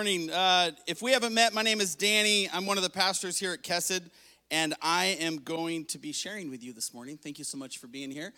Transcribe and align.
morning. 0.00 0.30
Uh, 0.30 0.70
if 0.86 1.02
we 1.02 1.12
haven't 1.12 1.34
met, 1.34 1.52
my 1.52 1.60
name 1.60 1.78
is 1.78 1.94
Danny. 1.94 2.48
I'm 2.54 2.64
one 2.64 2.78
of 2.78 2.82
the 2.82 2.88
pastors 2.88 3.38
here 3.38 3.52
at 3.52 3.62
Kesed, 3.62 4.00
and 4.50 4.74
I 4.80 5.18
am 5.20 5.40
going 5.40 5.84
to 5.84 5.98
be 5.98 6.10
sharing 6.10 6.48
with 6.48 6.64
you 6.64 6.72
this 6.72 6.94
morning. 6.94 7.18
Thank 7.18 7.38
you 7.38 7.44
so 7.44 7.58
much 7.58 7.76
for 7.76 7.86
being 7.86 8.10
here. 8.10 8.32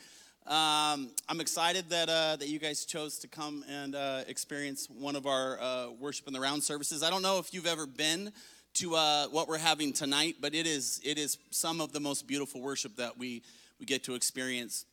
Um, 0.49 1.13
I'm 1.29 1.41
excited 1.41 1.89
that 1.91 2.09
uh, 2.09 2.35
that 2.35 2.49
you 2.49 2.59
guys 2.59 2.85
chose 2.85 3.17
to 3.21 3.29
come 3.29 3.65
and 3.69 3.95
uh, 3.95 4.25
experience 4.27 4.89
one 4.91 5.15
of 5.15 5.29
our 5.29 5.61
uh, 5.61 5.91
worship 6.01 6.27
in 6.27 6.33
the 6.33 6.41
round 6.41 6.65
services. 6.65 7.05
I 7.05 7.11
don't 7.11 7.23
know 7.23 7.39
if 7.39 7.55
you've 7.55 7.69
ever 7.69 7.87
been 7.87 8.33
to 8.75 8.97
uh, 8.97 9.27
what 9.29 9.47
we're 9.47 9.59
having 9.59 9.93
tonight, 9.93 10.39
but 10.41 10.57
it 10.57 10.67
is 10.67 11.01
it 11.05 11.17
is 11.17 11.39
some 11.53 11.81
of 11.81 11.93
the 11.93 12.01
most 12.01 12.27
beautiful 12.27 12.61
worship 12.61 12.97
that 12.97 13.17
we 13.17 13.45
we 13.79 13.87
get 13.87 14.03
to 14.03 14.17
experience 14.17 14.85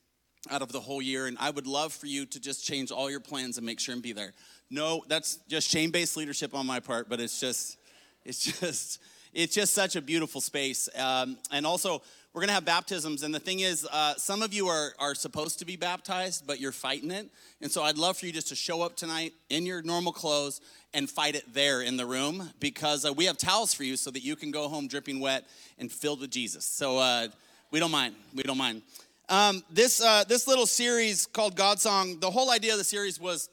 out 0.52 0.62
of 0.62 0.72
the 0.72 0.80
whole 0.80 1.02
year. 1.02 1.26
And 1.26 1.36
I 1.40 1.50
would 1.50 1.66
love 1.68 1.94
for 1.94 2.06
you 2.06 2.28
to 2.28 2.40
just 2.40 2.64
change 2.64 2.92
all 2.92 3.10
your 3.10 3.20
plans 3.20 3.58
and 3.58 3.66
make 3.66 3.80
sure 3.80 3.94
and 3.94 4.04
be 4.04 4.14
there. 4.14 4.34
No, 4.70 5.04
that's 5.08 5.40
just 5.48 5.70
shame-based 5.70 6.16
leadership 6.16 6.54
on 6.54 6.66
my 6.66 6.80
part, 6.80 7.10
but 7.10 7.20
it's 7.20 7.40
just, 7.40 7.78
it's 8.24 8.60
just, 8.60 9.00
it's 9.34 9.56
just 9.56 9.74
such 9.74 9.96
a 9.96 10.02
beautiful 10.02 10.42
space. 10.42 10.88
Um, 10.96 11.38
and 11.52 11.66
also, 11.66 12.02
we're 12.34 12.42
gonna 12.42 12.54
have 12.54 12.66
baptisms, 12.66 13.24
and 13.24 13.34
the 13.34 13.40
thing 13.40 13.62
is, 13.62 13.88
uh, 13.92 14.14
some 14.16 14.44
of 14.44 14.54
you 14.54 14.68
are 14.68 14.94
are 15.00 15.16
supposed 15.16 15.58
to 15.60 15.66
be 15.66 15.76
baptized, 15.76 16.46
but 16.46 16.60
you're 16.60 16.72
fighting 16.72 17.10
it. 17.10 17.28
And 17.62 17.72
so, 17.72 17.82
I'd 17.82 17.98
love 17.98 18.18
for 18.18 18.28
you 18.28 18.32
just 18.32 18.50
to 18.50 18.56
show 18.56 18.84
up 18.84 18.96
tonight 18.96 19.34
in 19.50 19.66
your 19.66 19.82
normal 19.82 20.12
clothes 20.12 20.62
and 20.94 21.10
fight 21.10 21.36
it 21.36 21.52
there 21.54 21.82
in 21.82 21.98
the 21.98 22.06
room, 22.06 22.52
because 22.60 23.06
uh, 23.06 23.14
we 23.14 23.26
have 23.26 23.38
towels 23.38 23.74
for 23.74 23.84
you 23.84 23.98
so 23.98 24.12
that 24.12 24.24
you 24.24 24.36
can 24.36 24.52
go 24.52 24.68
home 24.68 24.88
dripping 24.88 25.20
wet 25.20 25.48
and 25.80 25.92
filled 25.92 26.22
with 26.22 26.30
Jesus. 26.30 26.66
So 26.66 27.00
uh, 27.00 27.28
we 27.72 27.80
don't 27.80 27.92
mind. 27.92 28.14
We 28.36 28.44
don't 28.44 28.58
mind. 28.58 28.84
Um, 29.28 29.64
this 29.72 30.00
uh, 30.00 30.24
this 30.28 30.48
little 30.48 30.68
series 30.68 31.26
called 31.26 31.56
God 31.56 31.80
Song. 31.80 32.20
The 32.20 32.30
whole 32.30 32.52
idea 32.52 32.74
of 32.74 32.78
the 32.78 32.84
series 32.84 33.20
was 33.20 33.50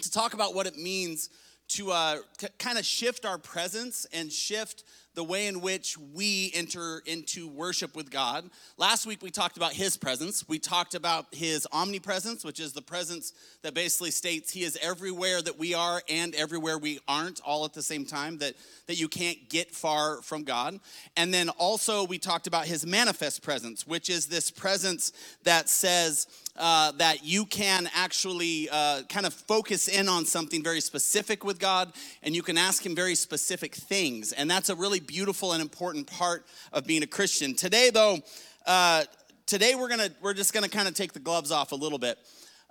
to 0.00 0.10
talk 0.10 0.34
about 0.34 0.54
what 0.54 0.66
it 0.66 0.76
means 0.76 1.30
to, 1.68 1.92
uh, 1.92 2.16
kind 2.58 2.78
of 2.78 2.84
shift 2.84 3.24
our 3.24 3.38
presence 3.38 4.06
and 4.12 4.32
shift 4.32 4.82
the 5.14 5.24
way 5.24 5.48
in 5.48 5.60
which 5.60 5.98
we 5.98 6.52
enter 6.54 7.02
into 7.04 7.48
worship 7.48 7.96
with 7.96 8.10
God. 8.10 8.48
Last 8.76 9.06
week 9.06 9.22
we 9.22 9.30
talked 9.30 9.56
about 9.56 9.72
his 9.72 9.96
presence. 9.96 10.48
We 10.48 10.58
talked 10.58 10.94
about 10.94 11.26
his 11.32 11.66
omnipresence, 11.72 12.44
which 12.44 12.60
is 12.60 12.72
the 12.72 12.82
presence 12.82 13.32
that 13.62 13.74
basically 13.74 14.12
states 14.12 14.52
he 14.52 14.62
is 14.62 14.78
everywhere 14.80 15.42
that 15.42 15.58
we 15.58 15.74
are 15.74 16.00
and 16.08 16.34
everywhere 16.34 16.78
we 16.78 17.00
aren't 17.08 17.40
all 17.44 17.64
at 17.64 17.72
the 17.72 17.82
same 17.82 18.04
time, 18.04 18.38
that, 18.38 18.54
that 18.86 19.00
you 19.00 19.08
can't 19.08 19.48
get 19.48 19.72
far 19.72 20.22
from 20.22 20.44
God. 20.44 20.78
And 21.16 21.34
then 21.34 21.48
also 21.50 22.04
we 22.04 22.18
talked 22.18 22.46
about 22.46 22.66
his 22.66 22.86
manifest 22.86 23.42
presence, 23.42 23.86
which 23.86 24.08
is 24.08 24.26
this 24.26 24.50
presence 24.50 25.12
that 25.42 25.68
says, 25.68 26.28
uh, 26.60 26.92
that 26.92 27.24
you 27.24 27.46
can 27.46 27.88
actually 27.94 28.68
uh, 28.70 29.02
kind 29.08 29.24
of 29.24 29.32
focus 29.32 29.88
in 29.88 30.08
on 30.08 30.26
something 30.26 30.62
very 30.62 30.80
specific 30.80 31.42
with 31.42 31.58
God 31.58 31.90
and 32.22 32.36
you 32.36 32.42
can 32.42 32.58
ask 32.58 32.84
Him 32.84 32.94
very 32.94 33.14
specific 33.14 33.74
things. 33.74 34.32
And 34.32 34.50
that's 34.50 34.68
a 34.68 34.76
really 34.76 35.00
beautiful 35.00 35.52
and 35.52 35.62
important 35.62 36.06
part 36.06 36.46
of 36.72 36.86
being 36.86 37.02
a 37.02 37.06
Christian. 37.06 37.54
Today, 37.54 37.88
though, 37.88 38.18
uh, 38.66 39.04
today 39.46 39.74
we're 39.74 39.88
gonna 39.88 40.10
we're 40.20 40.34
just 40.34 40.52
gonna 40.52 40.68
kind 40.68 40.86
of 40.86 40.94
take 40.94 41.14
the 41.14 41.18
gloves 41.18 41.50
off 41.50 41.72
a 41.72 41.76
little 41.76 41.98
bit. 41.98 42.18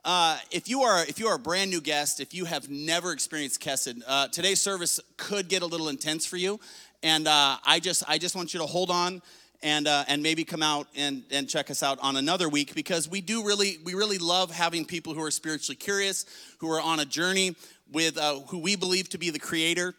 Uh, 0.06 0.38
if 0.52 0.70
you 0.70 0.84
are 0.84 1.04
if 1.06 1.20
you 1.20 1.28
are 1.28 1.36
a 1.36 1.40
brand 1.40 1.72
new 1.72 1.82
guest, 1.82 2.20
if 2.20 2.34
you 2.34 2.46
have 2.46 2.70
never 2.70 3.12
experienced 3.12 3.60
Kesed, 3.62 4.02
uh, 4.08 4.28
today's 4.28 4.62
service 4.62 5.00
could 5.18 5.50
get 5.50 5.64
a 5.64 5.66
little 5.66 5.90
intense 5.90 6.26
for 6.28 6.38
you, 6.38 6.60
and 7.02 7.28
uh, 7.28 7.58
I 7.66 7.80
just 7.80 8.04
I 8.08 8.20
just 8.20 8.36
want 8.36 8.54
you 8.54 8.60
to 8.60 8.68
hold 8.68 8.92
on 8.92 9.22
and 9.62 9.88
uh, 9.88 10.06
and 10.08 10.24
maybe 10.24 10.44
come 10.44 10.64
out 10.64 10.88
and 10.96 11.24
and 11.32 11.50
check 11.50 11.70
us 11.70 11.84
out 11.84 12.00
on 12.02 12.16
another 12.16 12.48
week 12.48 12.74
because 12.76 13.10
we 13.10 13.22
do 13.22 13.46
really 13.46 13.78
we 13.84 13.94
really 13.94 14.18
love 14.18 14.52
having 14.52 14.86
people 14.86 15.14
who 15.14 15.24
are 15.24 15.32
spiritually 15.32 15.76
curious, 15.76 16.26
who 16.60 16.72
are 16.72 16.82
on 16.82 17.00
a 17.00 17.06
journey 17.06 17.56
with 17.92 18.18
uh, 18.18 18.40
who 18.48 18.60
we 18.60 18.76
believe 18.76 19.10
to 19.10 19.18
be 19.18 19.30
the 19.30 19.40
Creator. 19.40 19.94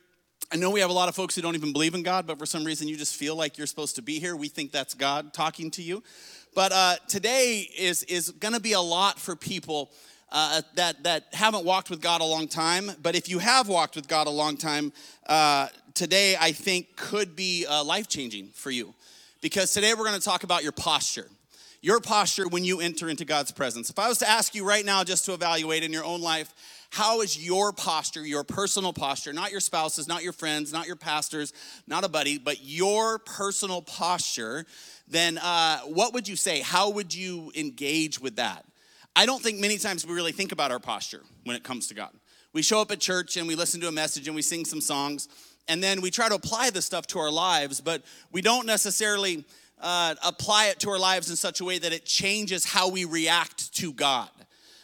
I 0.52 0.56
know 0.56 0.70
we 0.70 0.80
have 0.80 0.90
a 0.90 0.94
lot 0.94 1.08
of 1.08 1.14
folks 1.14 1.36
who 1.36 1.42
don't 1.42 1.54
even 1.54 1.72
believe 1.72 1.94
in 1.94 2.02
God, 2.02 2.26
but 2.26 2.38
for 2.38 2.46
some 2.46 2.64
reason 2.64 2.88
you 2.88 2.96
just 2.96 3.14
feel 3.14 3.36
like 3.36 3.56
you're 3.56 3.68
supposed 3.68 3.96
to 3.96 4.02
be 4.02 4.18
here. 4.18 4.34
We 4.34 4.48
think 4.48 4.72
that's 4.72 4.94
God 4.94 5.32
talking 5.32 5.70
to 5.72 5.82
you. 5.82 6.02
But 6.54 6.72
uh, 6.72 6.96
today 7.06 7.68
is 7.78 8.02
is 8.04 8.30
going 8.30 8.54
to 8.54 8.60
be 8.60 8.72
a 8.72 8.80
lot 8.80 9.18
for 9.18 9.36
people. 9.36 9.90
Uh, 10.32 10.62
that 10.76 11.02
that 11.02 11.24
haven't 11.32 11.64
walked 11.64 11.90
with 11.90 12.00
God 12.00 12.20
a 12.20 12.24
long 12.24 12.46
time. 12.46 12.88
But 13.02 13.16
if 13.16 13.28
you 13.28 13.40
have 13.40 13.66
walked 13.66 13.96
with 13.96 14.06
God 14.06 14.28
a 14.28 14.30
long 14.30 14.56
time, 14.56 14.92
uh, 15.26 15.66
today 15.92 16.36
I 16.40 16.52
think 16.52 16.94
could 16.94 17.34
be 17.34 17.66
uh, 17.66 17.82
life 17.82 18.06
changing 18.06 18.50
for 18.54 18.70
you 18.70 18.94
because 19.40 19.72
today 19.72 19.94
we're 19.94 20.04
going 20.04 20.18
to 20.18 20.24
talk 20.24 20.42
about 20.44 20.62
your 20.62 20.72
posture. 20.72 21.28
Your 21.82 22.00
posture 22.00 22.46
when 22.46 22.62
you 22.62 22.80
enter 22.80 23.08
into 23.08 23.24
God's 23.24 23.52
presence. 23.52 23.88
If 23.88 23.98
I 23.98 24.06
was 24.06 24.18
to 24.18 24.28
ask 24.28 24.54
you 24.54 24.68
right 24.68 24.84
now 24.84 25.02
just 25.02 25.24
to 25.24 25.32
evaluate 25.32 25.82
in 25.82 25.92
your 25.92 26.04
own 26.04 26.20
life, 26.20 26.52
how 26.90 27.22
is 27.22 27.42
your 27.42 27.72
posture, 27.72 28.26
your 28.26 28.44
personal 28.44 28.92
posture, 28.92 29.32
not 29.32 29.50
your 29.50 29.60
spouses, 29.60 30.06
not 30.06 30.22
your 30.22 30.34
friends, 30.34 30.74
not 30.74 30.86
your 30.86 30.96
pastors, 30.96 31.54
not 31.86 32.04
a 32.04 32.08
buddy, 32.08 32.36
but 32.36 32.58
your 32.60 33.18
personal 33.20 33.80
posture, 33.80 34.66
then 35.08 35.38
uh, 35.38 35.78
what 35.80 36.12
would 36.12 36.28
you 36.28 36.36
say? 36.36 36.60
How 36.60 36.90
would 36.90 37.14
you 37.14 37.50
engage 37.56 38.20
with 38.20 38.36
that? 38.36 38.66
I 39.16 39.24
don't 39.24 39.42
think 39.42 39.58
many 39.58 39.78
times 39.78 40.06
we 40.06 40.12
really 40.12 40.32
think 40.32 40.52
about 40.52 40.70
our 40.70 40.80
posture 40.80 41.22
when 41.44 41.56
it 41.56 41.64
comes 41.64 41.86
to 41.86 41.94
God. 41.94 42.10
We 42.52 42.62
show 42.62 42.80
up 42.80 42.90
at 42.90 43.00
church 43.00 43.36
and 43.36 43.46
we 43.46 43.54
listen 43.54 43.80
to 43.80 43.88
a 43.88 43.92
message 43.92 44.26
and 44.26 44.34
we 44.34 44.42
sing 44.42 44.64
some 44.64 44.80
songs 44.80 45.28
and 45.70 45.80
then 45.82 46.00
we 46.00 46.10
try 46.10 46.28
to 46.28 46.34
apply 46.34 46.70
this 46.70 46.84
stuff 46.84 47.06
to 47.06 47.20
our 47.20 47.30
lives, 47.30 47.80
but 47.80 48.02
we 48.32 48.42
don't 48.42 48.66
necessarily 48.66 49.44
uh, 49.80 50.16
apply 50.24 50.66
it 50.66 50.80
to 50.80 50.90
our 50.90 50.98
lives 50.98 51.30
in 51.30 51.36
such 51.36 51.60
a 51.60 51.64
way 51.64 51.78
that 51.78 51.92
it 51.92 52.04
changes 52.04 52.64
how 52.64 52.88
we 52.88 53.04
react 53.04 53.72
to 53.76 53.92
God. 53.92 54.28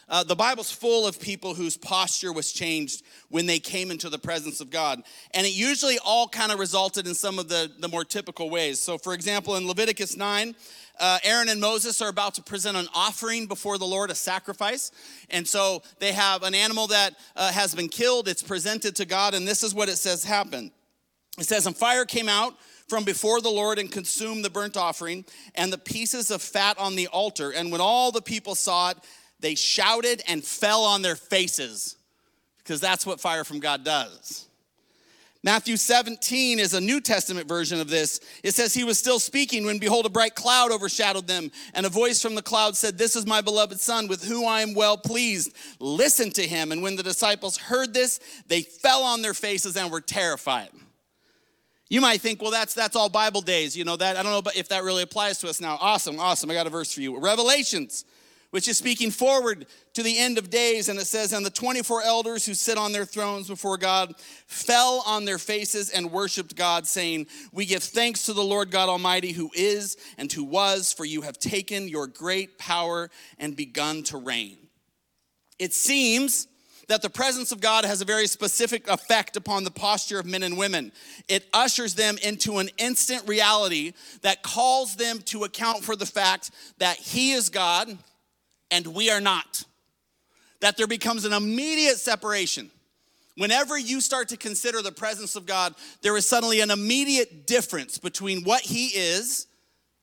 Uh, 0.08 0.22
the 0.22 0.36
Bible's 0.36 0.70
full 0.70 1.04
of 1.04 1.18
people 1.20 1.54
whose 1.54 1.76
posture 1.76 2.32
was 2.32 2.52
changed 2.52 3.02
when 3.28 3.46
they 3.46 3.58
came 3.58 3.90
into 3.90 4.08
the 4.08 4.18
presence 4.18 4.60
of 4.60 4.70
God. 4.70 5.02
And 5.34 5.44
it 5.44 5.52
usually 5.52 5.98
all 6.04 6.28
kind 6.28 6.52
of 6.52 6.60
resulted 6.60 7.08
in 7.08 7.14
some 7.14 7.40
of 7.40 7.48
the, 7.48 7.72
the 7.80 7.88
more 7.88 8.04
typical 8.04 8.48
ways. 8.48 8.80
So, 8.80 8.98
for 8.98 9.14
example, 9.14 9.56
in 9.56 9.66
Leviticus 9.66 10.16
9, 10.16 10.54
uh, 11.00 11.18
Aaron 11.24 11.48
and 11.48 11.60
Moses 11.60 12.00
are 12.00 12.08
about 12.08 12.34
to 12.34 12.42
present 12.42 12.76
an 12.76 12.86
offering 12.94 13.46
before 13.46 13.78
the 13.78 13.84
Lord, 13.84 14.10
a 14.10 14.14
sacrifice. 14.14 14.92
And 15.28 15.46
so 15.46 15.82
they 15.98 16.12
have 16.12 16.44
an 16.44 16.54
animal 16.54 16.86
that 16.86 17.16
uh, 17.34 17.50
has 17.50 17.74
been 17.74 17.88
killed, 17.88 18.28
it's 18.28 18.44
presented 18.44 18.94
to 18.96 19.06
God, 19.06 19.34
and 19.34 19.46
this 19.46 19.64
is 19.64 19.74
what 19.74 19.88
it 19.88 19.96
says 19.96 20.22
happened. 20.22 20.70
It 21.38 21.44
says, 21.44 21.66
And 21.66 21.76
fire 21.76 22.04
came 22.04 22.28
out 22.28 22.54
from 22.88 23.04
before 23.04 23.40
the 23.40 23.50
Lord 23.50 23.78
and 23.78 23.90
consumed 23.90 24.44
the 24.44 24.50
burnt 24.50 24.76
offering 24.76 25.24
and 25.54 25.72
the 25.72 25.78
pieces 25.78 26.30
of 26.30 26.40
fat 26.40 26.78
on 26.78 26.96
the 26.96 27.08
altar. 27.08 27.50
And 27.50 27.72
when 27.72 27.80
all 27.80 28.12
the 28.12 28.22
people 28.22 28.54
saw 28.54 28.90
it, 28.90 28.98
they 29.40 29.54
shouted 29.54 30.22
and 30.28 30.44
fell 30.44 30.84
on 30.84 31.02
their 31.02 31.16
faces 31.16 31.96
because 32.58 32.80
that's 32.80 33.06
what 33.06 33.20
fire 33.20 33.44
from 33.44 33.60
God 33.60 33.84
does. 33.84 34.46
Matthew 35.42 35.76
17 35.76 36.58
is 36.58 36.74
a 36.74 36.80
New 36.80 37.00
Testament 37.00 37.46
version 37.46 37.80
of 37.80 37.88
this. 37.88 38.18
It 38.42 38.52
says, 38.54 38.74
He 38.74 38.82
was 38.82 38.98
still 38.98 39.20
speaking 39.20 39.64
when, 39.64 39.78
behold, 39.78 40.04
a 40.04 40.08
bright 40.08 40.34
cloud 40.34 40.72
overshadowed 40.72 41.28
them, 41.28 41.52
and 41.72 41.86
a 41.86 41.88
voice 41.88 42.20
from 42.20 42.34
the 42.34 42.42
cloud 42.42 42.76
said, 42.76 42.98
This 42.98 43.14
is 43.14 43.26
my 43.26 43.40
beloved 43.40 43.78
Son, 43.78 44.08
with 44.08 44.24
whom 44.24 44.48
I 44.48 44.62
am 44.62 44.74
well 44.74 44.96
pleased. 44.96 45.54
Listen 45.78 46.32
to 46.32 46.42
him. 46.42 46.72
And 46.72 46.82
when 46.82 46.96
the 46.96 47.04
disciples 47.04 47.58
heard 47.58 47.94
this, 47.94 48.18
they 48.48 48.62
fell 48.62 49.04
on 49.04 49.22
their 49.22 49.34
faces 49.34 49.76
and 49.76 49.92
were 49.92 50.00
terrified. 50.00 50.70
You 51.88 52.00
might 52.00 52.20
think, 52.20 52.42
well, 52.42 52.50
that's 52.50 52.74
that's 52.74 52.96
all 52.96 53.08
Bible 53.08 53.40
days. 53.40 53.76
You 53.76 53.84
know 53.84 53.96
that 53.96 54.16
I 54.16 54.22
don't 54.22 54.32
know 54.32 54.50
if 54.56 54.68
that 54.68 54.82
really 54.82 55.02
applies 55.02 55.38
to 55.38 55.48
us 55.48 55.60
now. 55.60 55.78
Awesome, 55.80 56.18
awesome. 56.18 56.50
I 56.50 56.54
got 56.54 56.66
a 56.66 56.70
verse 56.70 56.92
for 56.92 57.00
you. 57.00 57.18
Revelations, 57.18 58.04
which 58.50 58.66
is 58.66 58.76
speaking 58.76 59.12
forward 59.12 59.66
to 59.94 60.02
the 60.02 60.18
end 60.18 60.36
of 60.36 60.50
days, 60.50 60.88
and 60.88 60.98
it 60.98 61.06
says, 61.06 61.32
And 61.32 61.46
the 61.46 61.50
24 61.50 62.02
elders 62.02 62.44
who 62.44 62.54
sit 62.54 62.76
on 62.76 62.90
their 62.90 63.04
thrones 63.04 63.46
before 63.46 63.76
God 63.76 64.14
fell 64.46 65.04
on 65.06 65.24
their 65.24 65.38
faces 65.38 65.90
and 65.90 66.10
worshiped 66.10 66.56
God, 66.56 66.88
saying, 66.88 67.28
We 67.52 67.66
give 67.66 67.84
thanks 67.84 68.24
to 68.24 68.32
the 68.32 68.42
Lord 68.42 68.72
God 68.72 68.88
Almighty, 68.88 69.30
who 69.30 69.50
is 69.54 69.96
and 70.18 70.32
who 70.32 70.42
was, 70.42 70.92
for 70.92 71.04
you 71.04 71.22
have 71.22 71.38
taken 71.38 71.86
your 71.86 72.08
great 72.08 72.58
power 72.58 73.10
and 73.38 73.54
begun 73.54 74.02
to 74.04 74.16
reign. 74.16 74.58
It 75.60 75.72
seems 75.72 76.48
that 76.88 77.02
the 77.02 77.10
presence 77.10 77.50
of 77.52 77.60
God 77.60 77.84
has 77.84 78.00
a 78.00 78.04
very 78.04 78.26
specific 78.26 78.88
effect 78.88 79.36
upon 79.36 79.64
the 79.64 79.70
posture 79.70 80.18
of 80.20 80.26
men 80.26 80.42
and 80.42 80.56
women. 80.56 80.92
It 81.28 81.48
ushers 81.52 81.94
them 81.94 82.16
into 82.22 82.58
an 82.58 82.70
instant 82.78 83.26
reality 83.26 83.92
that 84.22 84.42
calls 84.42 84.96
them 84.96 85.18
to 85.26 85.44
account 85.44 85.82
for 85.82 85.96
the 85.96 86.06
fact 86.06 86.50
that 86.78 86.96
He 86.96 87.32
is 87.32 87.48
God 87.48 87.96
and 88.70 88.86
we 88.88 89.10
are 89.10 89.20
not. 89.20 89.64
That 90.60 90.76
there 90.76 90.86
becomes 90.86 91.24
an 91.24 91.32
immediate 91.32 91.98
separation. 91.98 92.70
Whenever 93.36 93.76
you 93.76 94.00
start 94.00 94.28
to 94.28 94.36
consider 94.36 94.80
the 94.80 94.92
presence 94.92 95.36
of 95.36 95.44
God, 95.44 95.74
there 96.02 96.16
is 96.16 96.26
suddenly 96.26 96.60
an 96.60 96.70
immediate 96.70 97.46
difference 97.46 97.98
between 97.98 98.44
what 98.44 98.62
He 98.62 98.86
is 98.86 99.46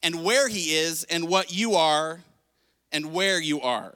and 0.03 0.23
where 0.23 0.47
He 0.47 0.75
is 0.75 1.03
and 1.05 1.27
what 1.27 1.51
you 1.51 1.75
are 1.75 2.19
and 2.91 3.11
where 3.11 3.41
you 3.41 3.61
are. 3.61 3.95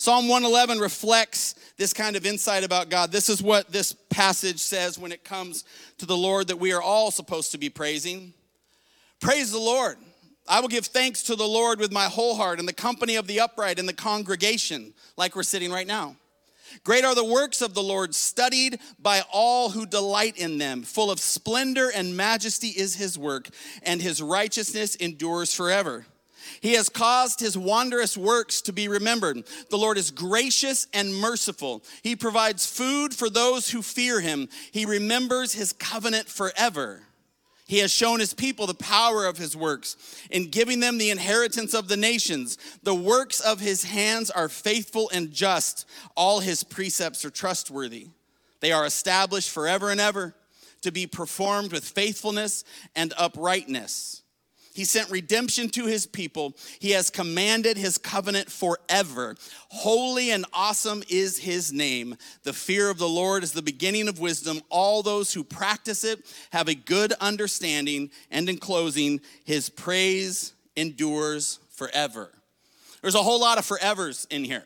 Psalm 0.00 0.28
111 0.28 0.78
reflects 0.78 1.54
this 1.76 1.92
kind 1.92 2.16
of 2.16 2.24
insight 2.24 2.64
about 2.64 2.88
God. 2.88 3.12
This 3.12 3.28
is 3.28 3.42
what 3.42 3.70
this 3.70 3.92
passage 4.08 4.58
says 4.58 4.98
when 4.98 5.12
it 5.12 5.24
comes 5.24 5.62
to 5.98 6.06
the 6.06 6.16
Lord 6.16 6.48
that 6.48 6.56
we 6.56 6.72
are 6.72 6.80
all 6.80 7.10
supposed 7.10 7.52
to 7.52 7.58
be 7.58 7.68
praising. 7.68 8.32
Praise 9.20 9.52
the 9.52 9.58
Lord. 9.58 9.98
I 10.48 10.60
will 10.60 10.68
give 10.68 10.86
thanks 10.86 11.24
to 11.24 11.36
the 11.36 11.46
Lord 11.46 11.78
with 11.78 11.92
my 11.92 12.06
whole 12.06 12.34
heart 12.34 12.58
in 12.58 12.64
the 12.64 12.72
company 12.72 13.16
of 13.16 13.26
the 13.26 13.40
upright 13.40 13.78
in 13.78 13.84
the 13.84 13.92
congregation, 13.92 14.94
like 15.18 15.36
we're 15.36 15.42
sitting 15.42 15.70
right 15.70 15.86
now. 15.86 16.16
Great 16.82 17.04
are 17.04 17.14
the 17.14 17.22
works 17.22 17.60
of 17.60 17.74
the 17.74 17.82
Lord, 17.82 18.14
studied 18.14 18.80
by 18.98 19.20
all 19.30 19.68
who 19.68 19.84
delight 19.84 20.38
in 20.38 20.56
them. 20.56 20.80
Full 20.80 21.10
of 21.10 21.20
splendor 21.20 21.90
and 21.94 22.16
majesty 22.16 22.68
is 22.68 22.94
his 22.94 23.18
work, 23.18 23.50
and 23.82 24.00
his 24.00 24.22
righteousness 24.22 24.94
endures 24.94 25.54
forever. 25.54 26.06
He 26.60 26.74
has 26.74 26.90
caused 26.90 27.40
his 27.40 27.56
wondrous 27.56 28.16
works 28.16 28.60
to 28.62 28.72
be 28.72 28.86
remembered. 28.86 29.44
The 29.70 29.78
Lord 29.78 29.96
is 29.96 30.10
gracious 30.10 30.86
and 30.92 31.14
merciful. 31.14 31.82
He 32.02 32.14
provides 32.14 32.66
food 32.66 33.14
for 33.14 33.30
those 33.30 33.70
who 33.70 33.80
fear 33.80 34.20
him. 34.20 34.48
He 34.70 34.84
remembers 34.84 35.54
his 35.54 35.72
covenant 35.72 36.28
forever. 36.28 37.00
He 37.66 37.78
has 37.78 37.92
shown 37.92 38.18
his 38.18 38.34
people 38.34 38.66
the 38.66 38.74
power 38.74 39.26
of 39.26 39.38
his 39.38 39.56
works 39.56 39.96
in 40.28 40.50
giving 40.50 40.80
them 40.80 40.98
the 40.98 41.10
inheritance 41.10 41.72
of 41.72 41.88
the 41.88 41.96
nations. 41.96 42.58
The 42.82 42.94
works 42.94 43.40
of 43.40 43.60
his 43.60 43.84
hands 43.84 44.28
are 44.28 44.48
faithful 44.48 45.08
and 45.14 45.30
just. 45.30 45.86
All 46.16 46.40
his 46.40 46.64
precepts 46.64 47.24
are 47.24 47.30
trustworthy. 47.30 48.08
They 48.58 48.72
are 48.72 48.84
established 48.84 49.50
forever 49.50 49.90
and 49.90 50.00
ever 50.00 50.34
to 50.82 50.90
be 50.90 51.06
performed 51.06 51.72
with 51.72 51.84
faithfulness 51.84 52.64
and 52.96 53.14
uprightness. 53.16 54.19
He 54.72 54.84
sent 54.84 55.10
redemption 55.10 55.68
to 55.70 55.86
his 55.86 56.06
people. 56.06 56.56
He 56.78 56.90
has 56.92 57.10
commanded 57.10 57.76
his 57.76 57.98
covenant 57.98 58.50
forever. 58.50 59.34
Holy 59.68 60.30
and 60.30 60.46
awesome 60.52 61.02
is 61.08 61.38
his 61.38 61.72
name. 61.72 62.16
The 62.44 62.52
fear 62.52 62.88
of 62.88 62.98
the 62.98 63.08
Lord 63.08 63.42
is 63.42 63.52
the 63.52 63.62
beginning 63.62 64.06
of 64.06 64.20
wisdom. 64.20 64.60
All 64.68 65.02
those 65.02 65.34
who 65.34 65.42
practice 65.42 66.04
it 66.04 66.24
have 66.52 66.68
a 66.68 66.74
good 66.74 67.12
understanding. 67.20 68.10
And 68.30 68.48
in 68.48 68.58
closing, 68.58 69.20
his 69.44 69.68
praise 69.68 70.52
endures 70.76 71.58
forever. 71.70 72.30
There's 73.02 73.16
a 73.16 73.22
whole 73.22 73.40
lot 73.40 73.58
of 73.58 73.66
forevers 73.66 74.26
in 74.30 74.44
here. 74.44 74.64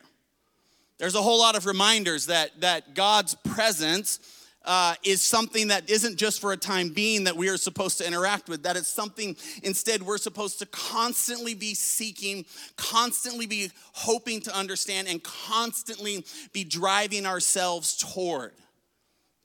There's 0.97 1.15
a 1.15 1.21
whole 1.21 1.39
lot 1.39 1.55
of 1.55 1.65
reminders 1.65 2.27
that, 2.27 2.61
that 2.61 2.93
God's 2.93 3.35
presence 3.35 4.19
uh, 4.65 4.95
is 5.03 5.21
something 5.21 5.69
that 5.69 5.89
isn't 5.89 6.17
just 6.17 6.41
for 6.41 6.51
a 6.51 6.57
time 6.57 6.89
being 6.89 7.23
that 7.25 7.35
we 7.35 7.49
are 7.49 7.57
supposed 7.57 7.97
to 7.99 8.07
interact 8.07 8.49
with, 8.49 8.63
that 8.63 8.75
it's 8.75 8.87
something 8.87 9.35
instead 9.63 10.01
we're 10.01 10.17
supposed 10.17 10.59
to 10.59 10.65
constantly 10.67 11.53
be 11.53 11.73
seeking, 11.73 12.45
constantly 12.75 13.45
be 13.45 13.71
hoping 13.93 14.41
to 14.41 14.55
understand, 14.55 15.07
and 15.07 15.23
constantly 15.23 16.25
be 16.53 16.63
driving 16.63 17.25
ourselves 17.25 17.95
toward. 17.95 18.51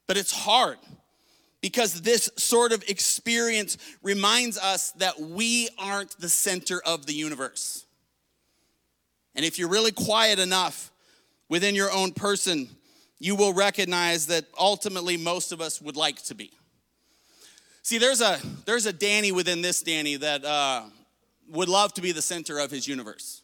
But 0.06 0.16
it's 0.16 0.32
hard 0.32 0.78
because 1.60 2.02
this 2.02 2.30
sort 2.36 2.72
of 2.72 2.82
experience 2.88 3.76
reminds 4.02 4.58
us 4.58 4.92
that 4.92 5.20
we 5.20 5.68
aren't 5.78 6.18
the 6.18 6.28
center 6.28 6.80
of 6.84 7.06
the 7.06 7.12
universe. 7.12 7.84
And 9.34 9.44
if 9.44 9.58
you're 9.58 9.68
really 9.68 9.92
quiet 9.92 10.38
enough 10.38 10.90
within 11.48 11.74
your 11.74 11.90
own 11.90 12.12
person, 12.12 12.68
you 13.20 13.36
will 13.36 13.52
recognize 13.52 14.26
that 14.26 14.46
ultimately 14.58 15.16
most 15.16 15.52
of 15.52 15.60
us 15.60 15.80
would 15.80 15.94
like 15.94 16.20
to 16.24 16.34
be. 16.34 16.50
See, 17.82 17.98
there's 17.98 18.20
a 18.20 18.38
there's 18.64 18.86
a 18.86 18.92
Danny 18.92 19.30
within 19.30 19.62
this 19.62 19.82
Danny 19.82 20.16
that 20.16 20.44
uh, 20.44 20.82
would 21.50 21.68
love 21.68 21.94
to 21.94 22.00
be 22.00 22.12
the 22.12 22.22
center 22.22 22.58
of 22.58 22.70
his 22.70 22.88
universe. 22.88 23.42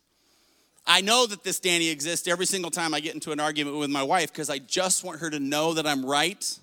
I 0.86 1.00
know 1.00 1.26
that 1.26 1.42
this 1.42 1.58
Danny 1.60 1.88
exists 1.88 2.28
every 2.28 2.46
single 2.46 2.70
time 2.70 2.94
I 2.94 3.00
get 3.00 3.14
into 3.14 3.32
an 3.32 3.40
argument 3.40 3.76
with 3.76 3.90
my 3.90 4.02
wife 4.02 4.32
because 4.32 4.48
I 4.48 4.58
just 4.58 5.04
want 5.04 5.20
her 5.20 5.30
to 5.30 5.40
know 5.40 5.74
that 5.74 5.86
I'm 5.86 6.06
right 6.06 6.58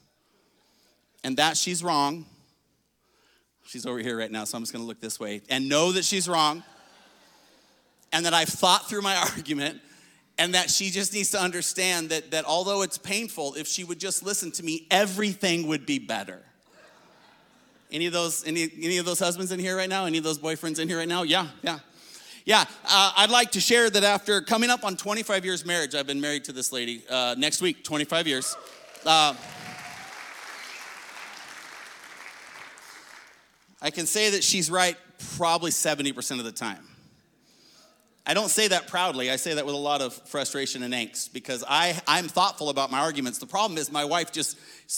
and 1.23 1.37
that 1.37 1.57
she's 1.57 1.83
wrong. 1.83 2.25
She's 3.65 3.85
over 3.85 3.99
here 3.99 4.17
right 4.17 4.31
now, 4.31 4.45
so 4.45 4.57
I'm 4.57 4.63
just 4.63 4.71
gonna 4.71 4.85
look 4.85 5.01
this 5.01 5.19
way 5.19 5.41
and 5.49 5.67
know 5.67 5.91
that 5.91 6.05
she's 6.05 6.27
wrong 6.27 6.63
and 8.11 8.25
that 8.25 8.33
I've 8.33 8.49
thought 8.49 8.89
through 8.89 9.01
my 9.01 9.15
argument 9.35 9.81
and 10.37 10.53
that 10.55 10.69
she 10.69 10.89
just 10.89 11.13
needs 11.13 11.29
to 11.31 11.39
understand 11.39 12.09
that, 12.09 12.31
that 12.31 12.45
although 12.45 12.81
it's 12.81 12.97
painful, 12.97 13.53
if 13.55 13.67
she 13.67 13.83
would 13.83 13.99
just 13.99 14.23
listen 14.23 14.51
to 14.51 14.63
me, 14.63 14.87
everything 14.89 15.67
would 15.67 15.85
be 15.85 15.99
better. 15.99 16.41
Any 17.91 18.07
of 18.07 18.13
those, 18.13 18.45
any, 18.47 18.69
any 18.81 18.97
of 18.97 19.05
those 19.05 19.19
husbands 19.19 19.51
in 19.51 19.59
here 19.59 19.77
right 19.77 19.89
now? 19.89 20.05
Any 20.05 20.17
of 20.17 20.23
those 20.23 20.39
boyfriends 20.39 20.79
in 20.79 20.87
here 20.87 20.97
right 20.97 21.07
now? 21.07 21.21
Yeah, 21.23 21.47
yeah. 21.61 21.79
Yeah, 22.45 22.65
uh, 22.85 23.13
I'd 23.15 23.29
like 23.29 23.51
to 23.51 23.61
share 23.61 23.89
that 23.89 24.03
after 24.03 24.41
coming 24.41 24.69
up 24.69 24.83
on 24.83 24.97
25 24.97 25.45
years 25.45 25.65
marriage, 25.65 25.95
I've 25.95 26.07
been 26.07 26.19
married 26.19 26.43
to 26.45 26.51
this 26.51 26.73
lady. 26.73 27.01
Uh, 27.09 27.35
next 27.37 27.61
week, 27.61 27.85
25 27.85 28.27
years. 28.27 28.57
Uh, 29.05 29.33
I 33.81 33.91
can 33.91 34.05
say 34.05 34.31
that 34.31 34.43
she's 34.43 34.69
right 34.69 34.97
probably 35.37 35.71
70% 35.71 36.39
of 36.39 36.45
the 36.45 36.51
time. 36.51 36.85
I 38.25 38.33
don't 38.33 38.49
say 38.49 38.69
that 38.69 38.87
proudly. 38.87 39.29
I 39.29 39.35
say 39.35 39.53
that 39.55 39.65
with 39.65 39.75
a 39.75 39.77
lot 39.77 40.01
of 40.01 40.13
frustration 40.13 40.83
and 40.83 40.93
angst 40.93 41.33
because 41.33 41.63
I, 41.67 41.99
I'm 42.07 42.29
thoughtful 42.29 42.69
about 42.69 42.89
my 42.89 42.99
arguments. 42.99 43.37
The 43.37 43.45
problem 43.45 43.77
is 43.77 43.91
my 43.91 44.05
wife 44.05 44.31
just 44.31 44.57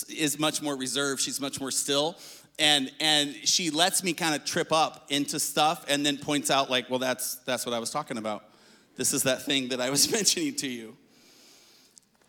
is 0.10 0.38
much 0.38 0.62
more 0.62 0.76
reserved. 0.76 1.22
She's 1.22 1.42
much 1.42 1.60
more 1.60 1.72
still. 1.72 2.18
And, 2.60 2.92
and 3.00 3.34
she 3.34 3.72
lets 3.72 4.04
me 4.04 4.14
kind 4.14 4.36
of 4.36 4.46
trip 4.46 4.72
up 4.72 5.08
into 5.10 5.40
stuff 5.40 5.86
and 5.90 6.06
then 6.06 6.18
points 6.18 6.52
out 6.52 6.70
like, 6.70 6.90
well, 6.90 7.00
that's, 7.00 7.36
that's 7.46 7.66
what 7.66 7.74
I 7.74 7.80
was 7.80 7.90
talking 7.90 8.18
about. 8.18 8.44
This 8.96 9.12
is 9.12 9.24
that 9.24 9.42
thing 9.42 9.70
that 9.70 9.82
I 9.82 9.90
was 9.90 10.12
mentioning 10.12 10.56
to 10.58 10.68
you. 10.68 10.96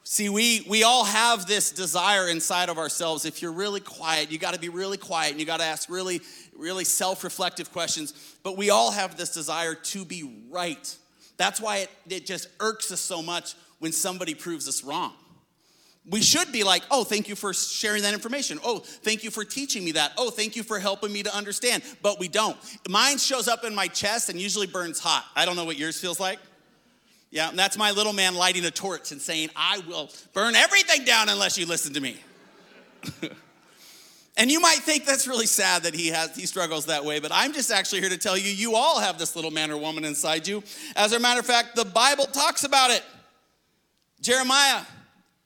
See, 0.09 0.29
we, 0.29 0.65
we 0.69 0.85
all 0.85 1.05
have 1.05 1.47
this 1.47 1.73
desire 1.73 2.29
inside 2.29 2.69
of 2.69 2.79
ourselves. 2.79 3.25
If 3.25 3.43
you're 3.43 3.51
really 3.51 3.81
quiet, 3.81 4.31
you 4.31 4.39
got 4.39 4.55
to 4.55 4.61
be 4.61 4.69
really 4.69 4.99
quiet 4.99 5.33
and 5.33 5.41
you 5.41 5.45
got 5.45 5.57
to 5.57 5.65
ask 5.65 5.91
really, 5.91 6.21
really 6.57 6.85
self 6.85 7.25
reflective 7.25 7.73
questions. 7.73 8.15
But 8.45 8.57
we 8.57 8.71
all 8.71 8.93
have 8.93 9.17
this 9.17 9.35
desire 9.35 9.75
to 9.75 10.05
be 10.05 10.45
right. 10.49 10.97
That's 11.39 11.61
why 11.61 11.79
it, 11.79 11.91
it 12.09 12.25
just 12.25 12.47
irks 12.61 12.93
us 12.93 13.01
so 13.01 13.21
much 13.21 13.57
when 13.81 13.91
somebody 13.91 14.37
proves 14.37 14.69
us 14.69 14.85
wrong. 14.85 15.13
We 16.09 16.23
should 16.23 16.53
be 16.53 16.63
like, 16.63 16.85
oh, 16.93 17.03
thank 17.03 17.29
you 17.29 17.35
for 17.35 17.53
sharing 17.53 18.03
that 18.03 18.15
information. 18.15 18.61
Oh, 18.63 18.79
thank 18.79 19.25
you 19.25 19.33
for 19.33 19.45
teaching 19.45 19.85
me 19.85 19.91
that. 19.93 20.13
Oh, 20.17 20.31
thank 20.31 20.55
you 20.55 20.63
for 20.63 20.79
helping 20.79 21.13
me 21.13 21.25
to 21.25 21.35
understand. 21.35 21.83
But 22.01 22.21
we 22.21 22.29
don't. 22.29 22.57
Mine 22.89 23.19
shows 23.19 23.49
up 23.49 23.65
in 23.65 23.75
my 23.75 23.89
chest 23.89 24.29
and 24.29 24.41
usually 24.41 24.69
burns 24.69 25.01
hot. 25.01 25.25
I 25.35 25.45
don't 25.45 25.57
know 25.57 25.65
what 25.65 25.77
yours 25.77 26.01
feels 26.01 26.21
like. 26.21 26.39
Yeah, 27.31 27.49
and 27.49 27.59
that's 27.59 27.77
my 27.77 27.91
little 27.91 28.13
man 28.13 28.35
lighting 28.35 28.65
a 28.65 28.71
torch 28.71 29.13
and 29.13 29.21
saying, 29.21 29.51
I 29.57 29.83
will 29.89 30.11
burn 30.33 30.55
everything 30.55 31.05
down 31.05 31.29
unless 31.29 31.59
you 31.59 31.67
listen 31.67 31.93
to 31.95 32.01
me. 32.01 32.17
and 34.37 34.51
you 34.51 34.61
might 34.61 34.79
think 34.79 35.05
that's 35.05 35.27
really 35.27 35.47
sad 35.47 35.83
that 35.83 35.95
he 35.95 36.09
has 36.09 36.35
he 36.37 36.47
struggles 36.47 36.87
that 36.87 37.05
way, 37.05 37.19
but 37.19 37.33
I'm 37.33 37.53
just 37.53 37.71
actually 37.71 38.01
here 38.01 38.11
to 38.11 38.19
tell 38.19 38.37
you 38.37 38.51
you 38.51 38.75
all 38.75 39.01
have 39.01 39.19
this 39.19 39.37
little 39.37 39.51
man 39.51 39.71
or 39.71 39.77
woman 39.77 40.05
inside 40.05 40.47
you. 40.47 40.63
As 40.95 41.13
a 41.13 41.21
matter 41.21 41.41
of 41.41 41.47
fact, 41.47 41.77
the 41.77 41.85
Bible 41.85 42.27
talks 42.27 42.65
about 42.65 42.91
it. 42.91 43.03
Jeremiah 44.21 44.83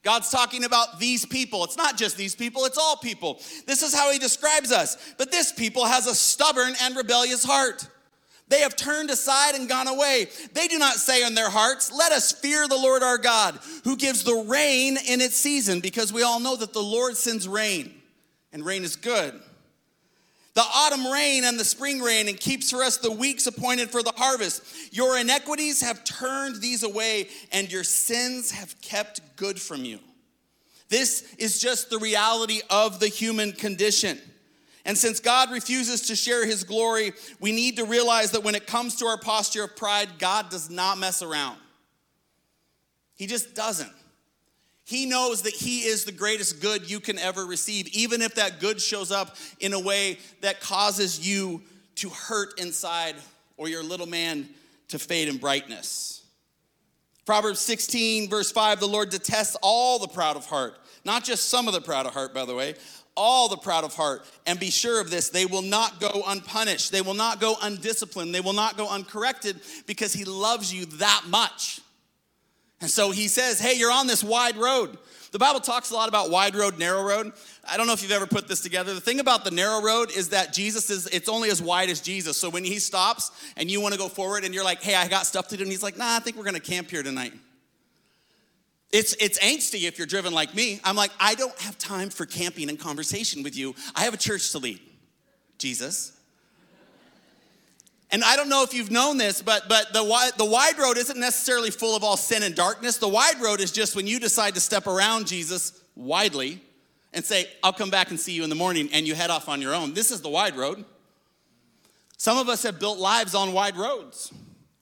God's 0.02 0.30
talking 0.30 0.64
about 0.64 0.98
these 0.98 1.26
people. 1.26 1.62
It's 1.64 1.76
not 1.76 1.98
just 1.98 2.16
these 2.16 2.34
people, 2.34 2.64
it's 2.64 2.78
all 2.78 2.96
people. 2.96 3.40
This 3.66 3.82
is 3.82 3.94
how 3.94 4.10
he 4.10 4.18
describes 4.18 4.72
us. 4.72 4.96
But 5.18 5.30
this 5.30 5.52
people 5.52 5.84
has 5.84 6.06
a 6.06 6.14
stubborn 6.14 6.72
and 6.82 6.96
rebellious 6.96 7.44
heart. 7.44 7.86
They 8.50 8.60
have 8.60 8.74
turned 8.74 9.10
aside 9.10 9.54
and 9.54 9.68
gone 9.68 9.86
away. 9.86 10.26
They 10.52 10.66
do 10.66 10.76
not 10.76 10.96
say 10.96 11.24
in 11.24 11.34
their 11.34 11.48
hearts, 11.48 11.90
Let 11.92 12.10
us 12.10 12.32
fear 12.32 12.66
the 12.66 12.76
Lord 12.76 13.02
our 13.02 13.16
God, 13.16 13.58
who 13.84 13.96
gives 13.96 14.24
the 14.24 14.44
rain 14.48 14.98
in 15.08 15.20
its 15.20 15.36
season, 15.36 15.78
because 15.78 16.12
we 16.12 16.24
all 16.24 16.40
know 16.40 16.56
that 16.56 16.72
the 16.72 16.82
Lord 16.82 17.16
sends 17.16 17.46
rain, 17.46 17.94
and 18.52 18.66
rain 18.66 18.82
is 18.82 18.96
good. 18.96 19.40
The 20.54 20.62
autumn 20.62 21.06
rain 21.06 21.44
and 21.44 21.60
the 21.60 21.64
spring 21.64 22.00
rain, 22.00 22.28
and 22.28 22.38
keeps 22.38 22.72
for 22.72 22.82
us 22.82 22.96
the 22.96 23.12
weeks 23.12 23.46
appointed 23.46 23.88
for 23.88 24.02
the 24.02 24.12
harvest. 24.16 24.64
Your 24.92 25.16
iniquities 25.16 25.80
have 25.80 26.02
turned 26.02 26.60
these 26.60 26.82
away, 26.82 27.28
and 27.52 27.70
your 27.70 27.84
sins 27.84 28.50
have 28.50 28.80
kept 28.80 29.36
good 29.36 29.60
from 29.60 29.84
you. 29.84 30.00
This 30.88 31.34
is 31.38 31.60
just 31.60 31.88
the 31.88 31.98
reality 31.98 32.62
of 32.68 32.98
the 32.98 33.06
human 33.06 33.52
condition. 33.52 34.18
And 34.84 34.96
since 34.96 35.20
God 35.20 35.50
refuses 35.50 36.02
to 36.08 36.16
share 36.16 36.46
his 36.46 36.64
glory, 36.64 37.12
we 37.38 37.52
need 37.52 37.76
to 37.76 37.84
realize 37.84 38.30
that 38.30 38.42
when 38.42 38.54
it 38.54 38.66
comes 38.66 38.96
to 38.96 39.06
our 39.06 39.18
posture 39.18 39.64
of 39.64 39.76
pride, 39.76 40.08
God 40.18 40.48
does 40.50 40.70
not 40.70 40.98
mess 40.98 41.22
around. 41.22 41.58
He 43.14 43.26
just 43.26 43.54
doesn't. 43.54 43.92
He 44.90 45.06
knows 45.06 45.42
that 45.42 45.54
He 45.54 45.80
is 45.82 46.04
the 46.04 46.10
greatest 46.10 46.60
good 46.60 46.90
you 46.90 46.98
can 46.98 47.16
ever 47.16 47.46
receive, 47.46 47.86
even 47.88 48.22
if 48.22 48.34
that 48.34 48.58
good 48.58 48.80
shows 48.80 49.12
up 49.12 49.36
in 49.60 49.72
a 49.72 49.78
way 49.78 50.18
that 50.40 50.60
causes 50.60 51.24
you 51.24 51.62
to 51.96 52.08
hurt 52.08 52.58
inside 52.58 53.14
or 53.56 53.68
your 53.68 53.84
little 53.84 54.06
man 54.06 54.48
to 54.88 54.98
fade 54.98 55.28
in 55.28 55.36
brightness. 55.36 56.24
Proverbs 57.24 57.60
16, 57.60 58.28
verse 58.28 58.50
5 58.50 58.80
the 58.80 58.88
Lord 58.88 59.10
detests 59.10 59.56
all 59.62 60.00
the 60.00 60.08
proud 60.08 60.36
of 60.36 60.46
heart, 60.46 60.76
not 61.04 61.22
just 61.22 61.48
some 61.48 61.68
of 61.68 61.74
the 61.74 61.80
proud 61.80 62.06
of 62.06 62.12
heart, 62.12 62.34
by 62.34 62.44
the 62.44 62.54
way, 62.54 62.74
all 63.20 63.50
the 63.50 63.56
proud 63.58 63.84
of 63.84 63.94
heart. 63.94 64.24
And 64.46 64.58
be 64.58 64.70
sure 64.70 64.98
of 65.00 65.10
this 65.10 65.28
they 65.28 65.44
will 65.44 65.62
not 65.62 66.00
go 66.00 66.24
unpunished, 66.26 66.90
they 66.90 67.02
will 67.02 67.14
not 67.14 67.38
go 67.38 67.54
undisciplined, 67.62 68.34
they 68.34 68.40
will 68.40 68.54
not 68.54 68.78
go 68.78 68.88
uncorrected 68.88 69.60
because 69.86 70.14
He 70.14 70.24
loves 70.24 70.72
you 70.72 70.86
that 70.86 71.24
much. 71.28 71.80
And 72.80 72.90
so 72.90 73.10
He 73.10 73.28
says, 73.28 73.60
Hey, 73.60 73.74
you're 73.76 73.92
on 73.92 74.06
this 74.06 74.24
wide 74.24 74.56
road. 74.56 74.96
The 75.32 75.38
Bible 75.38 75.60
talks 75.60 75.90
a 75.90 75.94
lot 75.94 76.08
about 76.08 76.30
wide 76.30 76.56
road, 76.56 76.76
narrow 76.78 77.04
road. 77.04 77.32
I 77.68 77.76
don't 77.76 77.86
know 77.86 77.92
if 77.92 78.02
you've 78.02 78.10
ever 78.10 78.26
put 78.26 78.48
this 78.48 78.62
together. 78.62 78.94
The 78.94 79.00
thing 79.00 79.20
about 79.20 79.44
the 79.44 79.52
narrow 79.52 79.80
road 79.80 80.10
is 80.10 80.30
that 80.30 80.52
Jesus 80.52 80.90
is, 80.90 81.06
it's 81.06 81.28
only 81.28 81.50
as 81.50 81.62
wide 81.62 81.88
as 81.88 82.00
Jesus. 82.00 82.36
So 82.36 82.50
when 82.50 82.64
he 82.64 82.80
stops 82.80 83.30
and 83.56 83.70
you 83.70 83.80
want 83.80 83.94
to 83.94 83.98
go 83.98 84.08
forward 84.08 84.42
and 84.42 84.52
you're 84.52 84.64
like, 84.64 84.82
hey, 84.82 84.96
I 84.96 85.06
got 85.06 85.26
stuff 85.26 85.46
to 85.48 85.56
do, 85.56 85.62
and 85.62 85.70
he's 85.70 85.84
like, 85.84 85.96
nah, 85.96 86.16
I 86.16 86.18
think 86.18 86.36
we're 86.36 86.44
going 86.44 86.54
to 86.54 86.60
camp 86.60 86.90
here 86.90 87.04
tonight. 87.04 87.32
It's, 88.92 89.14
it's 89.20 89.38
angsty 89.38 89.86
if 89.86 89.98
you're 89.98 90.06
driven 90.06 90.32
like 90.32 90.54
me. 90.54 90.80
I'm 90.82 90.96
like, 90.96 91.12
I 91.20 91.34
don't 91.34 91.56
have 91.60 91.78
time 91.78 92.10
for 92.10 92.26
camping 92.26 92.68
and 92.68 92.78
conversation 92.78 93.42
with 93.42 93.56
you. 93.56 93.74
I 93.94 94.02
have 94.02 94.14
a 94.14 94.18
church 94.18 94.50
to 94.52 94.58
lead. 94.58 94.80
Jesus. 95.58 96.16
And 98.10 98.24
I 98.24 98.34
don't 98.34 98.48
know 98.48 98.64
if 98.64 98.74
you've 98.74 98.90
known 98.90 99.18
this, 99.18 99.40
but, 99.40 99.68
but 99.68 99.92
the, 99.92 100.32
the 100.36 100.44
wide 100.44 100.78
road 100.78 100.98
isn't 100.98 101.18
necessarily 101.18 101.70
full 101.70 101.94
of 101.94 102.02
all 102.02 102.16
sin 102.16 102.42
and 102.42 102.56
darkness. 102.56 102.96
The 102.96 103.08
wide 103.08 103.40
road 103.40 103.60
is 103.60 103.70
just 103.70 103.94
when 103.94 104.06
you 104.08 104.18
decide 104.18 104.54
to 104.54 104.60
step 104.60 104.88
around 104.88 105.28
Jesus 105.28 105.80
widely 105.94 106.60
and 107.12 107.24
say, 107.24 107.46
I'll 107.62 107.72
come 107.72 107.90
back 107.90 108.10
and 108.10 108.18
see 108.18 108.32
you 108.32 108.42
in 108.42 108.50
the 108.50 108.56
morning, 108.56 108.88
and 108.92 109.06
you 109.06 109.14
head 109.14 109.30
off 109.30 109.48
on 109.48 109.60
your 109.60 109.74
own. 109.74 109.94
This 109.94 110.10
is 110.10 110.22
the 110.22 110.28
wide 110.28 110.56
road. 110.56 110.84
Some 112.16 112.38
of 112.38 112.48
us 112.48 112.62
have 112.64 112.78
built 112.80 112.98
lives 112.98 113.34
on 113.34 113.52
wide 113.52 113.76
roads. 113.76 114.32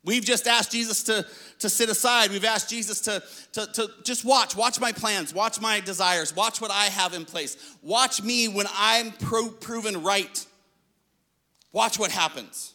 We've 0.08 0.24
just 0.24 0.46
asked 0.46 0.72
Jesus 0.72 1.02
to, 1.02 1.26
to 1.58 1.68
sit 1.68 1.90
aside. 1.90 2.30
We've 2.30 2.46
asked 2.46 2.70
Jesus 2.70 3.02
to, 3.02 3.22
to, 3.52 3.66
to 3.74 3.90
just 4.04 4.24
watch, 4.24 4.56
watch 4.56 4.80
my 4.80 4.90
plans, 4.90 5.34
watch 5.34 5.60
my 5.60 5.80
desires, 5.80 6.34
watch 6.34 6.62
what 6.62 6.70
I 6.70 6.86
have 6.86 7.12
in 7.12 7.26
place. 7.26 7.58
Watch 7.82 8.22
me 8.22 8.48
when 8.48 8.64
I'm 8.74 9.12
pro- 9.12 9.50
proven 9.50 10.02
right. 10.02 10.46
Watch 11.72 11.98
what 11.98 12.10
happens. 12.10 12.72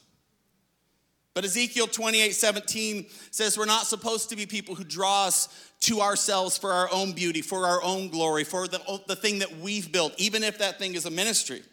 But 1.34 1.44
Ezekiel 1.44 1.88
28 1.88 2.36
17 2.36 3.08
says 3.32 3.58
we're 3.58 3.66
not 3.66 3.88
supposed 3.88 4.30
to 4.30 4.36
be 4.36 4.46
people 4.46 4.76
who 4.76 4.84
draw 4.84 5.26
us 5.26 5.72
to 5.80 6.02
ourselves 6.02 6.60
for 6.60 6.72
our 6.72 6.88
own 6.94 7.14
beauty, 7.14 7.42
for 7.42 7.66
our 7.66 7.82
own 7.82 8.10
glory, 8.10 8.44
for 8.44 8.68
the, 8.68 8.80
the 9.08 9.16
thing 9.16 9.40
that 9.40 9.58
we've 9.58 9.92
built, 9.92 10.14
even 10.20 10.44
if 10.44 10.60
that 10.60 10.78
thing 10.78 10.94
is 10.94 11.08
a 11.08 11.12
ministry. 11.12 11.64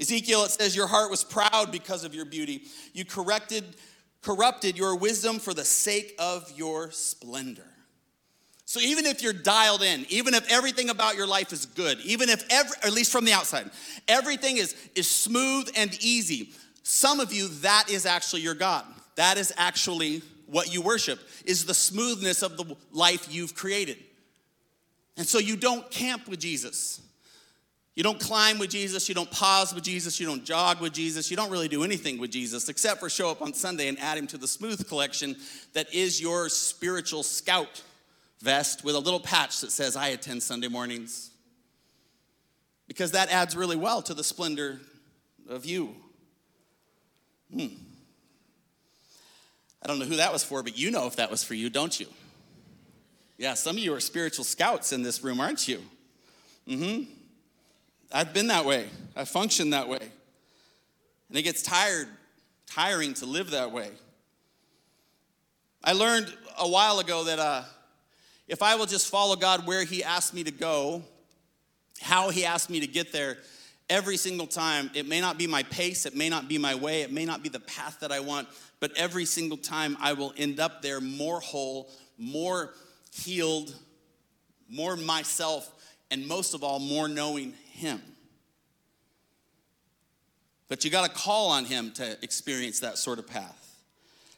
Ezekiel, 0.00 0.44
it 0.44 0.52
says, 0.52 0.74
Your 0.74 0.86
heart 0.86 1.10
was 1.10 1.22
proud 1.22 1.70
because 1.70 2.02
of 2.02 2.14
your 2.14 2.24
beauty. 2.24 2.62
You 2.94 3.04
corrected 3.04 3.76
corrupted 4.24 4.76
your 4.76 4.96
wisdom 4.96 5.38
for 5.38 5.54
the 5.54 5.64
sake 5.64 6.14
of 6.18 6.50
your 6.56 6.90
splendor. 6.90 7.66
So 8.66 8.80
even 8.80 9.04
if 9.04 9.22
you're 9.22 9.34
dialed 9.34 9.82
in, 9.82 10.06
even 10.08 10.34
if 10.34 10.50
everything 10.50 10.88
about 10.88 11.16
your 11.16 11.26
life 11.26 11.52
is 11.52 11.66
good, 11.66 12.00
even 12.00 12.28
if 12.28 12.44
every, 12.50 12.76
at 12.82 12.92
least 12.92 13.12
from 13.12 13.24
the 13.24 13.32
outside, 13.32 13.70
everything 14.08 14.56
is, 14.56 14.74
is 14.94 15.08
smooth 15.08 15.70
and 15.76 15.96
easy, 16.02 16.50
some 16.82 17.20
of 17.20 17.32
you, 17.32 17.48
that 17.60 17.90
is 17.90 18.06
actually 18.06 18.42
your 18.42 18.54
God. 18.54 18.84
That 19.16 19.36
is 19.36 19.52
actually 19.56 20.22
what 20.46 20.72
you 20.72 20.82
worship, 20.82 21.20
is 21.44 21.66
the 21.66 21.74
smoothness 21.74 22.42
of 22.42 22.56
the 22.56 22.74
life 22.92 23.32
you've 23.32 23.54
created. 23.54 23.98
And 25.16 25.26
so 25.26 25.38
you 25.38 25.56
don't 25.56 25.88
camp 25.90 26.26
with 26.26 26.40
Jesus. 26.40 27.00
You 27.94 28.02
don't 28.02 28.18
climb 28.18 28.58
with 28.58 28.70
Jesus, 28.70 29.08
you 29.08 29.14
don't 29.14 29.30
pause 29.30 29.72
with 29.72 29.84
Jesus, 29.84 30.18
you 30.18 30.26
don't 30.26 30.44
jog 30.44 30.80
with 30.80 30.92
Jesus, 30.92 31.30
you 31.30 31.36
don't 31.36 31.50
really 31.50 31.68
do 31.68 31.84
anything 31.84 32.18
with 32.18 32.32
Jesus 32.32 32.68
except 32.68 32.98
for 32.98 33.08
show 33.08 33.30
up 33.30 33.40
on 33.40 33.54
Sunday 33.54 33.86
and 33.86 33.98
add 34.00 34.18
him 34.18 34.26
to 34.28 34.38
the 34.38 34.48
smooth 34.48 34.88
collection 34.88 35.36
that 35.74 35.92
is 35.94 36.20
your 36.20 36.48
spiritual 36.48 37.22
scout 37.22 37.82
vest 38.40 38.84
with 38.84 38.96
a 38.96 38.98
little 38.98 39.20
patch 39.20 39.60
that 39.60 39.70
says, 39.70 39.94
I 39.94 40.08
attend 40.08 40.42
Sunday 40.42 40.66
mornings. 40.66 41.30
Because 42.88 43.12
that 43.12 43.30
adds 43.30 43.56
really 43.56 43.76
well 43.76 44.02
to 44.02 44.12
the 44.12 44.24
splendor 44.24 44.80
of 45.48 45.64
you. 45.64 45.94
Hmm. 47.52 47.66
I 49.82 49.86
don't 49.86 49.98
know 49.98 50.04
who 50.04 50.16
that 50.16 50.32
was 50.32 50.42
for, 50.42 50.62
but 50.62 50.76
you 50.76 50.90
know 50.90 51.06
if 51.06 51.16
that 51.16 51.30
was 51.30 51.44
for 51.44 51.54
you, 51.54 51.70
don't 51.70 51.98
you? 51.98 52.06
Yeah, 53.38 53.54
some 53.54 53.76
of 53.76 53.82
you 53.82 53.94
are 53.94 54.00
spiritual 54.00 54.44
scouts 54.44 54.92
in 54.92 55.02
this 55.02 55.22
room, 55.22 55.40
aren't 55.40 55.68
you? 55.68 55.80
Mm 56.68 56.78
hmm. 56.78 57.10
I've 58.14 58.32
been 58.32 58.46
that 58.46 58.64
way. 58.64 58.86
I 59.16 59.24
function 59.24 59.70
that 59.70 59.88
way. 59.88 59.98
And 61.28 61.36
it 61.36 61.42
gets 61.42 61.62
tired, 61.62 62.06
tiring 62.64 63.12
to 63.14 63.26
live 63.26 63.50
that 63.50 63.72
way. 63.72 63.90
I 65.82 65.94
learned 65.94 66.32
a 66.56 66.68
while 66.68 67.00
ago 67.00 67.24
that 67.24 67.40
uh, 67.40 67.64
if 68.46 68.62
I 68.62 68.76
will 68.76 68.86
just 68.86 69.10
follow 69.10 69.34
God 69.34 69.66
where 69.66 69.82
He 69.82 70.04
asked 70.04 70.32
me 70.32 70.44
to 70.44 70.52
go, 70.52 71.02
how 72.00 72.30
He 72.30 72.44
asked 72.44 72.70
me 72.70 72.78
to 72.78 72.86
get 72.86 73.10
there, 73.10 73.38
every 73.90 74.16
single 74.16 74.46
time, 74.46 74.92
it 74.94 75.08
may 75.08 75.20
not 75.20 75.36
be 75.36 75.48
my 75.48 75.64
pace, 75.64 76.06
it 76.06 76.14
may 76.14 76.28
not 76.28 76.48
be 76.48 76.56
my 76.56 76.76
way, 76.76 77.02
it 77.02 77.10
may 77.10 77.24
not 77.24 77.42
be 77.42 77.48
the 77.48 77.60
path 77.60 77.98
that 77.98 78.12
I 78.12 78.20
want, 78.20 78.46
but 78.78 78.92
every 78.96 79.24
single 79.24 79.58
time 79.58 79.96
I 80.00 80.12
will 80.12 80.32
end 80.36 80.60
up 80.60 80.82
there 80.82 81.00
more 81.00 81.40
whole, 81.40 81.90
more 82.16 82.74
healed, 83.12 83.74
more 84.70 84.94
myself, 84.94 85.68
and 86.12 86.28
most 86.28 86.54
of 86.54 86.62
all, 86.62 86.78
more 86.78 87.08
knowing 87.08 87.54
him. 87.74 88.00
But 90.68 90.84
you 90.84 90.90
got 90.90 91.06
to 91.06 91.14
call 91.14 91.50
on 91.50 91.64
him 91.64 91.92
to 91.92 92.16
experience 92.22 92.80
that 92.80 92.98
sort 92.98 93.18
of 93.18 93.26
path. 93.26 93.60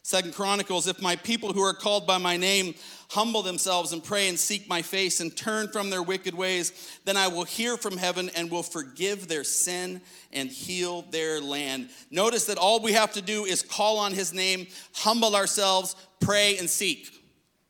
Second 0.02 0.34
Chronicles, 0.34 0.86
if 0.86 1.02
my 1.02 1.16
people 1.16 1.52
who 1.52 1.62
are 1.62 1.74
called 1.74 2.06
by 2.06 2.18
my 2.18 2.36
name 2.36 2.74
humble 3.10 3.42
themselves 3.42 3.92
and 3.92 4.04
pray 4.04 4.28
and 4.28 4.38
seek 4.38 4.68
my 4.68 4.80
face 4.80 5.18
and 5.18 5.36
turn 5.36 5.66
from 5.68 5.90
their 5.90 6.02
wicked 6.02 6.32
ways, 6.32 7.00
then 7.04 7.16
I 7.16 7.26
will 7.26 7.42
hear 7.42 7.76
from 7.76 7.96
heaven 7.96 8.30
and 8.36 8.48
will 8.48 8.62
forgive 8.62 9.26
their 9.26 9.42
sin 9.42 10.00
and 10.32 10.48
heal 10.48 11.02
their 11.10 11.40
land. 11.40 11.88
Notice 12.10 12.46
that 12.46 12.56
all 12.56 12.80
we 12.80 12.92
have 12.92 13.14
to 13.14 13.22
do 13.22 13.46
is 13.46 13.62
call 13.62 13.98
on 13.98 14.12
his 14.12 14.32
name, 14.32 14.68
humble 14.94 15.34
ourselves, 15.34 15.96
pray, 16.20 16.56
and 16.56 16.70
seek. 16.70 17.10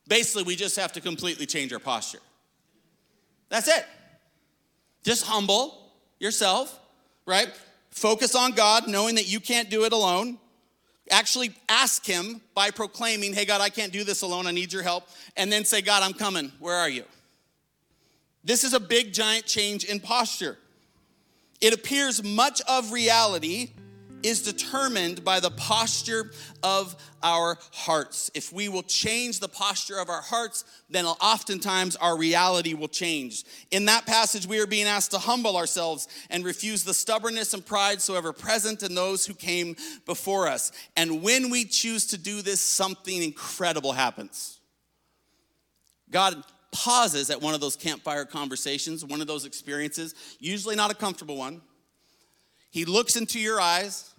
Basically, 0.07 0.43
we 0.43 0.57
just 0.57 0.77
have 0.77 0.93
to 0.93 1.01
completely 1.01 1.47
change 1.47 1.73
our 1.73 1.79
posture. 1.79 2.21
That's 3.49 3.69
it. 3.69 3.87
Just 5.07 5.25
humble 5.25 5.93
yourself, 6.19 6.81
right? 7.27 7.49
Focus 7.91 8.35
on 8.35 8.51
God, 8.51 8.89
knowing 8.89 9.15
that 9.15 9.29
you 9.29 9.39
can't 9.39 9.71
do 9.71 9.85
it 9.85 9.93
alone. 9.93 10.37
Actually, 11.13 11.55
ask 11.69 12.05
Him 12.05 12.41
by 12.57 12.73
proclaiming, 12.73 13.33
Hey, 13.33 13.45
God, 13.45 13.61
I 13.61 13.69
can't 13.69 13.93
do 13.93 14.03
this 14.03 14.23
alone. 14.23 14.49
I 14.49 14.51
need 14.51 14.73
your 14.73 14.83
help. 14.83 15.05
And 15.37 15.53
then 15.53 15.65
say, 15.65 15.81
God, 15.81 16.03
I'm 16.03 16.13
coming. 16.13 16.51
Where 16.59 16.75
are 16.75 16.89
you? 16.89 17.05
This 18.43 18.65
is 18.65 18.73
a 18.73 18.81
big, 18.81 19.13
giant 19.13 19.47
change 19.47 19.85
in 19.85 20.01
posture. 20.01 20.59
It 21.61 21.73
appears 21.73 22.25
much 22.25 22.61
of 22.63 22.91
reality 22.91 23.71
is 24.27 24.43
determined 24.43 25.25
by 25.25 25.39
the 25.39 25.51
posture 25.51 26.31
of 26.63 26.97
our 27.23 27.57
hearts. 27.73 28.31
If 28.35 28.53
we 28.53 28.69
will 28.69 28.83
change 28.83 29.39
the 29.39 29.49
posture 29.49 29.99
of 29.99 30.09
our 30.09 30.21
hearts, 30.21 30.65
then 30.91 31.07
oftentimes 31.07 31.97
our 31.97 32.17
reality 32.19 32.75
will 32.75 32.89
change. 32.89 33.45
In 33.71 33.85
that 33.85 34.05
passage, 34.05 34.47
we 34.47 34.59
are 34.59 34.67
being 34.67 34.87
asked 34.87 35.13
to 35.13 35.19
humble 35.19 35.57
ourselves 35.57 36.09
and 36.29 36.45
refuse 36.45 36.83
the 36.83 36.95
stubbornness 36.95 37.55
and 37.55 37.65
pride 37.65 38.03
so 38.03 38.17
ever 38.17 38.33
present 38.33 38.83
in 38.83 38.95
those 38.95 39.25
who 39.25 39.35
came 39.35 39.77
before 40.07 40.49
us. 40.49 40.73
And 40.97 41.23
when 41.23 41.49
we 41.51 41.65
choose 41.65 42.07
to 42.07 42.19
do 42.19 42.43
this, 42.43 42.61
something 42.61 43.23
incredible 43.23 43.93
happens. 43.93 44.59
God 46.11 46.43
pauses 46.73 47.31
at 47.31 47.41
one 47.41 47.55
of 47.55 47.61
those 47.61 47.77
campfire 47.77 48.25
conversations, 48.25 49.05
one 49.05 49.21
of 49.21 49.27
those 49.27 49.45
experiences, 49.45 50.15
usually 50.41 50.77
not 50.77 50.91
a 50.91 50.95
comfortable 50.95 51.37
one 51.37 51.63
he 52.77 52.85
looks 52.85 53.17
into 53.17 53.41
your 53.41 53.59
eyes 53.59 54.13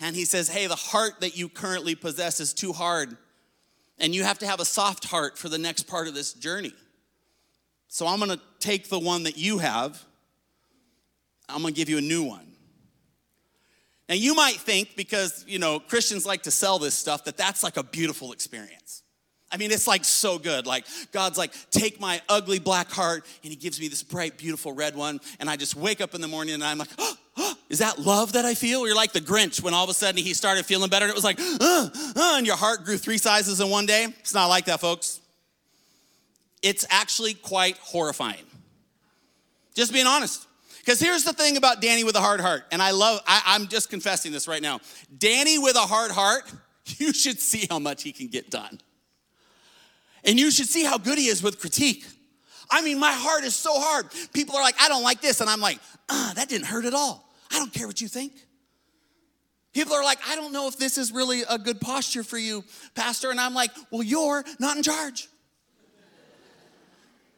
and 0.00 0.14
he 0.14 0.24
says, 0.24 0.48
Hey, 0.48 0.66
the 0.66 0.76
heart 0.76 1.20
that 1.20 1.36
you 1.36 1.48
currently 1.48 1.94
possess 1.94 2.40
is 2.40 2.52
too 2.52 2.72
hard. 2.72 3.16
And 3.98 4.14
you 4.14 4.24
have 4.24 4.38
to 4.40 4.46
have 4.46 4.60
a 4.60 4.64
soft 4.64 5.06
heart 5.06 5.38
for 5.38 5.48
the 5.48 5.58
next 5.58 5.84
part 5.84 6.06
of 6.06 6.14
this 6.14 6.34
journey. 6.34 6.74
So 7.88 8.06
I'm 8.06 8.18
gonna 8.18 8.40
take 8.58 8.88
the 8.88 8.98
one 8.98 9.22
that 9.24 9.38
you 9.38 9.58
have, 9.58 10.02
I'm 11.48 11.62
gonna 11.62 11.72
give 11.72 11.88
you 11.88 11.98
a 11.98 12.02
new 12.02 12.24
one. 12.24 12.46
Now 14.08 14.14
you 14.14 14.34
might 14.34 14.56
think, 14.56 14.96
because 14.96 15.44
you 15.48 15.58
know 15.58 15.80
Christians 15.80 16.26
like 16.26 16.42
to 16.42 16.50
sell 16.50 16.78
this 16.78 16.94
stuff, 16.94 17.24
that 17.24 17.36
that's 17.36 17.62
like 17.62 17.76
a 17.76 17.82
beautiful 17.82 18.32
experience. 18.32 19.02
I 19.50 19.58
mean, 19.58 19.70
it's 19.70 19.86
like 19.86 20.04
so 20.04 20.38
good. 20.38 20.66
Like, 20.66 20.86
God's 21.12 21.38
like, 21.38 21.52
take 21.70 22.00
my 22.00 22.20
ugly 22.28 22.58
black 22.58 22.90
heart, 22.90 23.24
and 23.42 23.50
He 23.50 23.56
gives 23.56 23.80
me 23.80 23.88
this 23.88 24.02
bright, 24.02 24.36
beautiful 24.36 24.72
red 24.72 24.96
one. 24.96 25.20
And 25.38 25.48
I 25.48 25.56
just 25.56 25.76
wake 25.76 26.00
up 26.00 26.14
in 26.14 26.20
the 26.20 26.28
morning 26.28 26.54
and 26.54 26.64
I'm 26.64 26.78
like, 26.78 26.88
oh, 26.98 27.16
is 27.68 27.80
that 27.80 27.98
love 27.98 28.34
that 28.34 28.44
I 28.44 28.54
feel? 28.54 28.86
You're 28.86 28.96
like 28.96 29.12
the 29.12 29.20
Grinch 29.20 29.62
when 29.62 29.74
all 29.74 29.84
of 29.84 29.90
a 29.90 29.94
sudden 29.94 30.22
he 30.22 30.34
started 30.34 30.64
feeling 30.64 30.88
better 30.88 31.04
and 31.04 31.10
it 31.10 31.14
was 31.14 31.24
like, 31.24 31.40
uh, 31.40 31.88
uh, 32.16 32.34
and 32.36 32.46
your 32.46 32.56
heart 32.56 32.84
grew 32.84 32.96
three 32.96 33.18
sizes 33.18 33.60
in 33.60 33.68
one 33.68 33.86
day. 33.86 34.04
It's 34.20 34.34
not 34.34 34.46
like 34.46 34.66
that, 34.66 34.80
folks. 34.80 35.20
It's 36.62 36.86
actually 36.90 37.34
quite 37.34 37.76
horrifying. 37.78 38.44
Just 39.74 39.92
being 39.92 40.06
honest. 40.06 40.46
Because 40.78 41.00
here's 41.00 41.24
the 41.24 41.32
thing 41.32 41.56
about 41.56 41.80
Danny 41.82 42.04
with 42.04 42.14
a 42.14 42.20
hard 42.20 42.40
heart, 42.40 42.62
and 42.70 42.80
I 42.80 42.92
love, 42.92 43.20
I, 43.26 43.42
I'm 43.46 43.66
just 43.66 43.90
confessing 43.90 44.30
this 44.30 44.46
right 44.46 44.62
now. 44.62 44.78
Danny 45.18 45.58
with 45.58 45.74
a 45.74 45.80
hard 45.80 46.12
heart, 46.12 46.44
you 46.86 47.12
should 47.12 47.40
see 47.40 47.66
how 47.68 47.80
much 47.80 48.04
he 48.04 48.12
can 48.12 48.28
get 48.28 48.50
done. 48.50 48.80
And 50.22 50.38
you 50.38 50.52
should 50.52 50.68
see 50.68 50.84
how 50.84 50.96
good 50.98 51.18
he 51.18 51.26
is 51.26 51.42
with 51.42 51.60
critique. 51.60 52.04
I 52.70 52.82
mean, 52.82 53.00
my 53.00 53.12
heart 53.12 53.42
is 53.42 53.54
so 53.54 53.72
hard. 53.74 54.06
People 54.32 54.56
are 54.56 54.62
like, 54.62 54.76
I 54.80 54.88
don't 54.88 55.02
like 55.02 55.20
this. 55.20 55.40
And 55.40 55.50
I'm 55.50 55.60
like, 55.60 55.78
ah, 56.08 56.32
that 56.36 56.48
didn't 56.48 56.66
hurt 56.66 56.84
at 56.84 56.94
all. 56.94 57.25
I 57.50 57.58
don't 57.58 57.72
care 57.72 57.86
what 57.86 58.00
you 58.00 58.08
think. 58.08 58.32
People 59.72 59.94
are 59.94 60.02
like, 60.02 60.18
I 60.26 60.36
don't 60.36 60.52
know 60.52 60.68
if 60.68 60.78
this 60.78 60.96
is 60.96 61.12
really 61.12 61.42
a 61.50 61.58
good 61.58 61.80
posture 61.80 62.22
for 62.22 62.38
you, 62.38 62.64
Pastor. 62.94 63.30
And 63.30 63.38
I'm 63.38 63.52
like, 63.52 63.70
well, 63.90 64.02
you're 64.02 64.42
not 64.58 64.76
in 64.78 64.82
charge. 64.82 65.28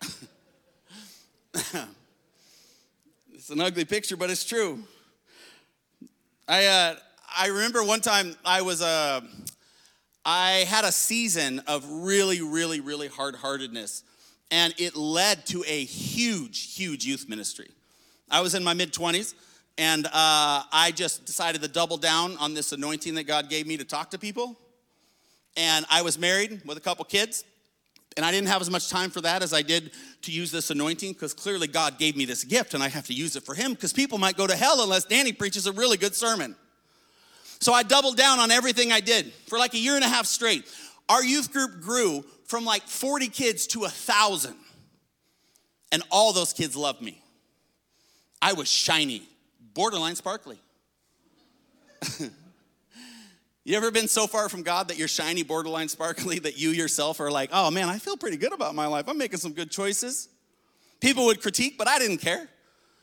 it's 3.35 3.51
an 3.51 3.61
ugly 3.61 3.85
picture, 3.85 4.17
but 4.17 4.31
it's 4.31 4.45
true. 4.45 4.85
I, 6.47 6.67
uh, 6.67 6.95
I 7.37 7.49
remember 7.49 7.83
one 7.83 8.01
time 8.01 8.37
I 8.45 8.63
was, 8.63 8.83
uh, 8.83 9.21
I 10.25 10.65
had 10.69 10.85
a 10.85 10.93
season 10.93 11.61
of 11.67 11.85
really, 11.91 12.41
really, 12.41 12.81
really 12.81 13.09
hard 13.09 13.35
heartedness. 13.35 14.05
and 14.51 14.75
it 14.79 14.97
led 14.97 15.45
to 15.47 15.65
a 15.67 15.85
huge, 15.85 16.75
huge 16.75 17.05
youth 17.05 17.29
ministry. 17.29 17.71
I 18.31 18.41
was 18.43 18.55
in 18.55 18.63
my 18.63 18.75
mid 18.75 18.93
20s, 18.93 19.35
and 19.79 20.07
uh, 20.07 20.11
I 20.13 20.93
just 20.95 21.25
decided 21.25 21.63
to 21.63 21.69
double 21.69 21.97
down 21.97 22.37
on 22.39 22.53
this 22.53 22.73
anointing 22.73 23.15
that 23.15 23.29
God 23.29 23.49
gave 23.49 23.67
me 23.67 23.77
to 23.77 23.85
talk 23.85 24.11
to 24.11 24.19
people. 24.19 24.59
And 25.57 25.87
I 25.89 26.03
was 26.03 26.19
married 26.19 26.63
with 26.67 26.77
a 26.77 26.81
couple 26.81 27.05
kids, 27.05 27.45
and 28.17 28.27
I 28.27 28.33
didn't 28.33 28.49
have 28.49 28.61
as 28.61 28.71
much 28.71 28.91
time 28.91 29.11
for 29.11 29.21
that 29.21 29.43
as 29.43 29.55
I 29.55 29.63
did 29.63 29.93
to 30.23 30.33
use 30.33 30.51
this 30.51 30.71
anointing 30.71 31.13
because 31.13 31.33
clearly 31.33 31.69
God 31.69 31.97
gave 31.97 32.17
me 32.17 32.25
this 32.25 32.43
gift 32.43 32.75
and 32.75 32.83
I 32.83 32.89
have 32.89 33.07
to 33.07 33.15
use 33.15 33.37
it 33.37 33.45
for 33.45 33.55
Him 33.55 33.73
because 33.73 33.93
people 33.93 34.19
might 34.19 34.37
go 34.37 34.47
to 34.47 34.57
hell 34.57 34.83
unless 34.83 35.05
Danny 35.05 35.33
preaches 35.33 35.67
a 35.69 35.73
really 35.73 35.97
good 35.97 36.15
sermon. 36.15 36.57
So 37.61 37.73
I 37.73 37.85
doubled 37.85 38.17
down 38.17 38.41
on 38.41 38.51
everything 38.51 38.93
I 38.93 39.01
did 39.01 39.33
for 39.47 39.59
like 39.59 39.75
a 39.75 39.79
year 39.79 39.95
and 39.95 40.05
a 40.05 40.09
half 40.09 40.27
straight. 40.27 40.65
Our 41.09 41.25
youth 41.25 41.53
group 41.53 41.81
grew 41.81 42.25
from 42.47 42.65
like 42.65 42.83
40 42.83 43.29
kids 43.29 43.69
to 43.69 43.85
a 43.85 43.89
thousand, 43.89 44.57
and 45.93 46.03
all 46.11 46.33
those 46.33 46.53
kids 46.53 46.77
loved 46.77 47.01
me. 47.01 47.23
I 48.41 48.53
was 48.53 48.71
shiny, 48.71 49.23
borderline 49.79 50.17
sparkly. 50.17 50.59
you 53.65 53.77
ever 53.77 53.93
been 53.93 54.09
so 54.09 54.27
far 54.27 54.49
from 54.49 54.65
God 54.65 54.89
that 54.89 54.99
you're 54.99 55.07
shiny, 55.07 55.45
borderline 55.45 55.89
sparkly, 55.89 56.41
that 56.41 56.59
you 56.59 56.71
yourself 56.71 57.21
are 57.21 57.31
like, 57.31 57.51
oh 57.53 57.71
man, 57.71 57.89
I 57.89 58.01
feel 58.01 58.17
pretty 58.17 58.39
good 58.39 58.53
about 58.53 58.75
my 58.75 58.87
life. 58.87 59.05
I'm 59.07 59.17
making 59.17 59.39
some 59.39 59.53
good 59.53 59.71
choices. 59.71 60.31
People 60.99 61.27
would 61.27 61.41
critique, 61.41 61.79
but 61.79 61.87
I 61.87 62.01
didn't 62.01 62.19
care 62.19 62.49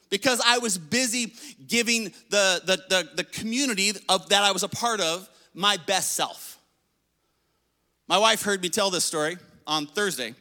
because 0.10 0.42
I 0.46 0.58
was 0.58 0.78
busy 0.78 1.32
giving 1.66 2.12
the, 2.30 2.62
the, 2.66 2.84
the, 2.90 3.10
the 3.16 3.24
community 3.24 3.94
of, 4.10 4.28
that 4.28 4.44
I 4.44 4.52
was 4.52 4.64
a 4.64 4.68
part 4.70 5.00
of 5.00 5.30
my 5.54 5.78
best 5.88 6.12
self. 6.12 6.60
My 8.10 8.18
wife 8.18 8.42
heard 8.42 8.62
me 8.62 8.68
tell 8.68 8.90
this 8.90 9.06
story 9.06 9.38
on 9.66 9.88
Thursday. 9.88 10.36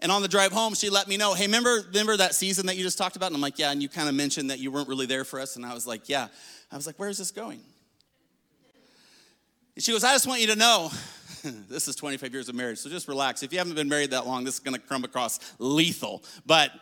And 0.00 0.12
on 0.12 0.20
the 0.20 0.28
drive 0.28 0.52
home, 0.52 0.74
she 0.74 0.90
let 0.90 1.08
me 1.08 1.16
know, 1.16 1.32
hey, 1.32 1.46
remember, 1.46 1.82
remember 1.88 2.16
that 2.18 2.34
season 2.34 2.66
that 2.66 2.76
you 2.76 2.82
just 2.82 2.98
talked 2.98 3.16
about? 3.16 3.26
And 3.26 3.36
I'm 3.36 3.40
like, 3.40 3.58
yeah, 3.58 3.70
and 3.70 3.82
you 3.82 3.88
kind 3.88 4.08
of 4.08 4.14
mentioned 4.14 4.50
that 4.50 4.58
you 4.58 4.70
weren't 4.70 4.88
really 4.88 5.06
there 5.06 5.24
for 5.24 5.40
us. 5.40 5.56
And 5.56 5.64
I 5.64 5.72
was 5.72 5.86
like, 5.86 6.08
yeah. 6.08 6.28
I 6.70 6.76
was 6.76 6.86
like, 6.86 6.98
where 6.98 7.08
is 7.08 7.18
this 7.18 7.30
going? 7.30 7.60
And 9.74 9.82
she 9.82 9.92
goes, 9.92 10.04
I 10.04 10.12
just 10.12 10.26
want 10.26 10.40
you 10.40 10.48
to 10.48 10.56
know, 10.56 10.90
this 11.68 11.88
is 11.88 11.96
25 11.96 12.32
years 12.32 12.48
of 12.48 12.54
marriage, 12.54 12.78
so 12.78 12.90
just 12.90 13.08
relax. 13.08 13.42
If 13.42 13.52
you 13.52 13.58
haven't 13.58 13.74
been 13.74 13.88
married 13.88 14.10
that 14.10 14.26
long, 14.26 14.44
this 14.44 14.54
is 14.54 14.60
gonna 14.60 14.78
come 14.78 15.04
across 15.04 15.38
lethal. 15.58 16.22
But 16.44 16.72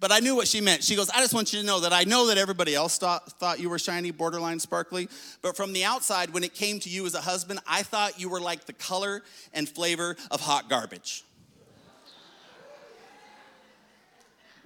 but 0.00 0.10
I 0.10 0.20
knew 0.20 0.34
what 0.34 0.48
she 0.48 0.62
meant. 0.62 0.82
She 0.82 0.96
goes, 0.96 1.10
I 1.10 1.20
just 1.20 1.34
want 1.34 1.52
you 1.52 1.60
to 1.60 1.66
know 1.66 1.80
that 1.80 1.92
I 1.92 2.04
know 2.04 2.28
that 2.28 2.38
everybody 2.38 2.74
else 2.74 2.96
thought, 2.96 3.38
thought 3.38 3.60
you 3.60 3.68
were 3.68 3.78
shiny, 3.78 4.10
borderline 4.10 4.58
sparkly, 4.58 5.10
but 5.42 5.56
from 5.56 5.74
the 5.74 5.84
outside, 5.84 6.30
when 6.30 6.42
it 6.42 6.54
came 6.54 6.80
to 6.80 6.88
you 6.88 7.04
as 7.04 7.14
a 7.14 7.20
husband, 7.20 7.60
I 7.66 7.82
thought 7.82 8.18
you 8.18 8.30
were 8.30 8.40
like 8.40 8.64
the 8.64 8.72
color 8.72 9.22
and 9.52 9.68
flavor 9.68 10.16
of 10.30 10.40
hot 10.40 10.70
garbage. 10.70 11.22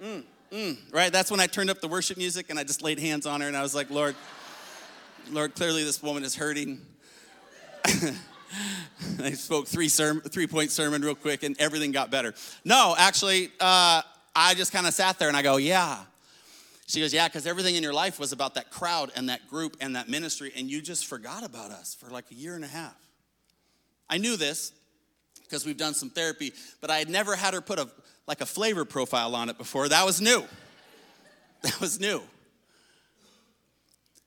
Mm, 0.01 0.23
mm, 0.51 0.77
right? 0.93 1.11
That's 1.11 1.31
when 1.31 1.39
I 1.39 1.47
turned 1.47 1.69
up 1.69 1.81
the 1.81 1.87
worship 1.87 2.17
music 2.17 2.49
and 2.49 2.59
I 2.59 2.63
just 2.63 2.81
laid 2.81 2.99
hands 2.99 3.25
on 3.25 3.41
her 3.41 3.47
and 3.47 3.55
I 3.55 3.61
was 3.61 3.73
like, 3.73 3.89
Lord, 3.89 4.15
Lord, 5.31 5.55
clearly 5.55 5.83
this 5.83 6.03
woman 6.03 6.23
is 6.23 6.35
hurting. 6.35 6.81
I 9.21 9.31
spoke 9.31 9.67
three 9.67 9.89
sermon, 9.89 10.23
three 10.23 10.47
point 10.47 10.71
sermon 10.71 11.01
real 11.01 11.15
quick 11.15 11.43
and 11.43 11.59
everything 11.59 11.91
got 11.91 12.11
better. 12.11 12.33
No, 12.63 12.95
actually, 12.97 13.51
uh, 13.59 14.01
I 14.35 14.53
just 14.55 14.71
kind 14.71 14.85
of 14.85 14.93
sat 14.93 15.17
there 15.17 15.27
and 15.27 15.37
I 15.37 15.41
go, 15.41 15.57
yeah. 15.57 15.99
She 16.87 16.99
goes, 16.99 17.13
yeah, 17.13 17.27
because 17.27 17.47
everything 17.47 17.75
in 17.75 17.83
your 17.83 17.93
life 17.93 18.19
was 18.19 18.31
about 18.31 18.55
that 18.55 18.69
crowd 18.69 19.11
and 19.15 19.29
that 19.29 19.47
group 19.49 19.77
and 19.81 19.95
that 19.95 20.07
ministry, 20.07 20.51
and 20.55 20.69
you 20.69 20.81
just 20.81 21.05
forgot 21.05 21.43
about 21.43 21.71
us 21.71 21.95
for 21.95 22.11
like 22.11 22.25
a 22.31 22.35
year 22.35 22.55
and 22.55 22.63
a 22.63 22.67
half. 22.67 22.95
I 24.07 24.17
knew 24.17 24.37
this 24.37 24.71
because 25.47 25.65
we've 25.65 25.77
done 25.77 25.93
some 25.93 26.09
therapy, 26.09 26.53
but 26.81 26.89
I 26.89 26.97
had 26.97 27.09
never 27.09 27.35
had 27.35 27.53
her 27.53 27.61
put 27.61 27.79
a 27.79 27.89
like 28.27 28.41
a 28.41 28.45
flavor 28.45 28.85
profile 28.85 29.35
on 29.35 29.49
it 29.49 29.57
before. 29.57 29.87
That 29.89 30.05
was 30.05 30.21
new. 30.21 30.43
That 31.61 31.81
was 31.81 31.99
new. 31.99 32.21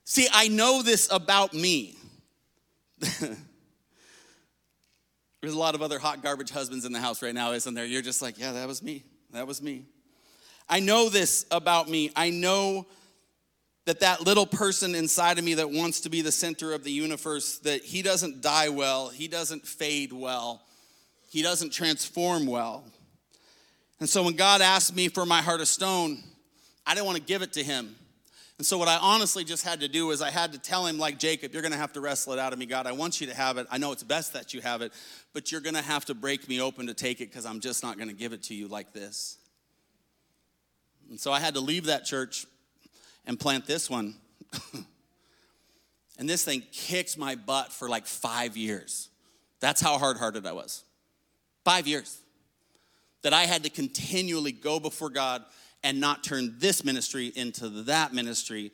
See, 0.04 0.26
I 0.32 0.48
know 0.48 0.82
this 0.82 1.06
about 1.12 1.54
me. 1.54 1.94
There's 3.00 3.36
a 5.44 5.58
lot 5.58 5.76
of 5.76 5.82
other 5.82 6.00
hot 6.00 6.20
garbage 6.20 6.50
husbands 6.50 6.84
in 6.84 6.92
the 6.92 6.98
house 6.98 7.22
right 7.22 7.34
now, 7.34 7.52
isn't 7.52 7.74
there? 7.74 7.84
You're 7.84 8.02
just 8.02 8.22
like, 8.22 8.40
yeah, 8.40 8.50
that 8.52 8.66
was 8.66 8.82
me. 8.82 9.04
That 9.32 9.46
was 9.46 9.62
me. 9.62 9.84
I 10.68 10.80
know 10.80 11.08
this 11.08 11.46
about 11.52 11.88
me. 11.88 12.10
I 12.16 12.30
know 12.30 12.86
that 13.84 14.00
that 14.00 14.20
little 14.20 14.46
person 14.46 14.94
inside 14.94 15.38
of 15.38 15.44
me 15.44 15.54
that 15.54 15.70
wants 15.70 16.00
to 16.00 16.10
be 16.10 16.20
the 16.20 16.32
center 16.32 16.74
of 16.74 16.84
the 16.84 16.90
universe 16.90 17.58
that 17.60 17.82
he 17.82 18.02
doesn't 18.02 18.42
die 18.42 18.68
well, 18.68 19.08
he 19.08 19.28
doesn't 19.28 19.66
fade 19.66 20.12
well, 20.12 20.62
he 21.28 21.42
doesn't 21.42 21.70
transform 21.70 22.46
well. 22.46 22.84
And 24.00 24.08
so 24.08 24.22
when 24.22 24.34
God 24.34 24.60
asked 24.60 24.94
me 24.94 25.08
for 25.08 25.26
my 25.26 25.42
heart 25.42 25.60
of 25.60 25.68
stone, 25.68 26.22
I 26.86 26.94
didn't 26.94 27.06
want 27.06 27.18
to 27.18 27.24
give 27.24 27.42
it 27.42 27.52
to 27.54 27.62
him. 27.62 27.94
And 28.56 28.66
so 28.66 28.76
what 28.76 28.88
I 28.88 28.96
honestly 28.96 29.44
just 29.44 29.64
had 29.64 29.80
to 29.80 29.88
do 29.88 30.10
is 30.10 30.20
I 30.20 30.30
had 30.30 30.52
to 30.52 30.58
tell 30.58 30.84
him 30.86 30.98
like 30.98 31.18
Jacob, 31.18 31.52
you're 31.52 31.62
going 31.62 31.72
to 31.72 31.78
have 31.78 31.92
to 31.92 32.00
wrestle 32.00 32.32
it 32.32 32.40
out 32.40 32.52
of 32.52 32.58
me, 32.58 32.66
God. 32.66 32.86
I 32.86 32.92
want 32.92 33.20
you 33.20 33.28
to 33.28 33.34
have 33.34 33.56
it. 33.56 33.68
I 33.70 33.78
know 33.78 33.92
it's 33.92 34.02
best 34.02 34.32
that 34.32 34.52
you 34.52 34.60
have 34.62 34.82
it, 34.82 34.92
but 35.32 35.52
you're 35.52 35.60
going 35.60 35.76
to 35.76 35.82
have 35.82 36.04
to 36.06 36.14
break 36.14 36.48
me 36.48 36.60
open 36.60 36.88
to 36.88 36.94
take 36.94 37.20
it 37.20 37.32
cuz 37.32 37.46
I'm 37.46 37.60
just 37.60 37.84
not 37.84 37.98
going 37.98 38.08
to 38.08 38.14
give 38.14 38.32
it 38.32 38.42
to 38.44 38.54
you 38.54 38.66
like 38.66 38.92
this. 38.92 39.36
And 41.08 41.20
so 41.20 41.32
I 41.32 41.38
had 41.38 41.54
to 41.54 41.60
leave 41.60 41.84
that 41.84 42.04
church 42.04 42.46
and 43.26 43.38
plant 43.38 43.66
this 43.66 43.88
one. 43.88 44.16
and 46.18 46.28
this 46.28 46.44
thing 46.44 46.64
kicked 46.72 47.16
my 47.16 47.36
butt 47.36 47.72
for 47.72 47.88
like 47.88 48.06
five 48.06 48.56
years. 48.56 49.08
That's 49.60 49.80
how 49.80 49.98
hard 49.98 50.16
hearted 50.16 50.46
I 50.46 50.52
was. 50.52 50.82
Five 51.68 51.86
years. 51.86 52.22
That 53.20 53.34
I 53.34 53.42
had 53.42 53.64
to 53.64 53.68
continually 53.68 54.52
go 54.52 54.80
before 54.80 55.10
God 55.10 55.44
and 55.84 56.00
not 56.00 56.24
turn 56.24 56.54
this 56.56 56.82
ministry 56.82 57.30
into 57.36 57.68
that 57.82 58.14
ministry. 58.14 58.72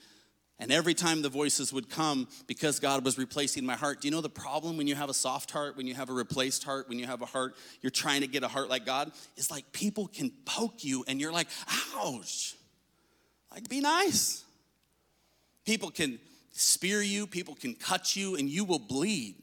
And 0.60 0.70
every 0.70 0.94
time 0.94 1.20
the 1.20 1.28
voices 1.28 1.72
would 1.72 1.90
come, 1.90 2.28
because 2.46 2.78
God 2.78 3.04
was 3.04 3.18
replacing 3.18 3.66
my 3.66 3.74
heart, 3.74 4.00
do 4.00 4.06
you 4.06 4.12
know 4.12 4.20
the 4.20 4.28
problem 4.28 4.76
when 4.76 4.86
you 4.86 4.94
have 4.94 5.10
a 5.10 5.14
soft 5.14 5.50
heart, 5.50 5.76
when 5.76 5.88
you 5.88 5.94
have 5.94 6.08
a 6.08 6.12
replaced 6.12 6.62
heart, 6.62 6.88
when 6.88 7.00
you 7.00 7.06
have 7.06 7.20
a 7.20 7.26
heart, 7.26 7.56
you're 7.80 7.90
trying 7.90 8.20
to 8.20 8.28
get 8.28 8.44
a 8.44 8.48
heart 8.48 8.68
like 8.68 8.86
God? 8.86 9.10
It's 9.36 9.50
like 9.50 9.72
people 9.72 10.06
can 10.06 10.30
poke 10.44 10.84
you 10.84 11.04
and 11.08 11.20
you're 11.20 11.32
like, 11.32 11.48
ouch. 11.96 12.54
Like, 13.50 13.68
be 13.68 13.80
nice. 13.80 14.44
People 15.66 15.90
can 15.90 16.20
spear 16.52 17.02
you, 17.02 17.26
people 17.26 17.56
can 17.56 17.74
cut 17.74 18.14
you, 18.14 18.36
and 18.36 18.48
you 18.48 18.62
will 18.62 18.78
bleed. 18.78 19.34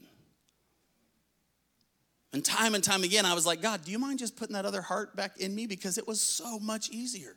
And 2.32 2.44
time 2.44 2.74
and 2.74 2.82
time 2.82 3.04
again, 3.04 3.26
I 3.26 3.34
was 3.34 3.44
like, 3.44 3.60
God, 3.60 3.84
do 3.84 3.92
you 3.92 3.98
mind 3.98 4.18
just 4.18 4.36
putting 4.36 4.54
that 4.54 4.64
other 4.64 4.80
heart 4.80 5.14
back 5.14 5.38
in 5.38 5.54
me? 5.54 5.66
Because 5.66 5.98
it 5.98 6.08
was 6.08 6.20
so 6.20 6.58
much 6.58 6.88
easier. 6.90 7.36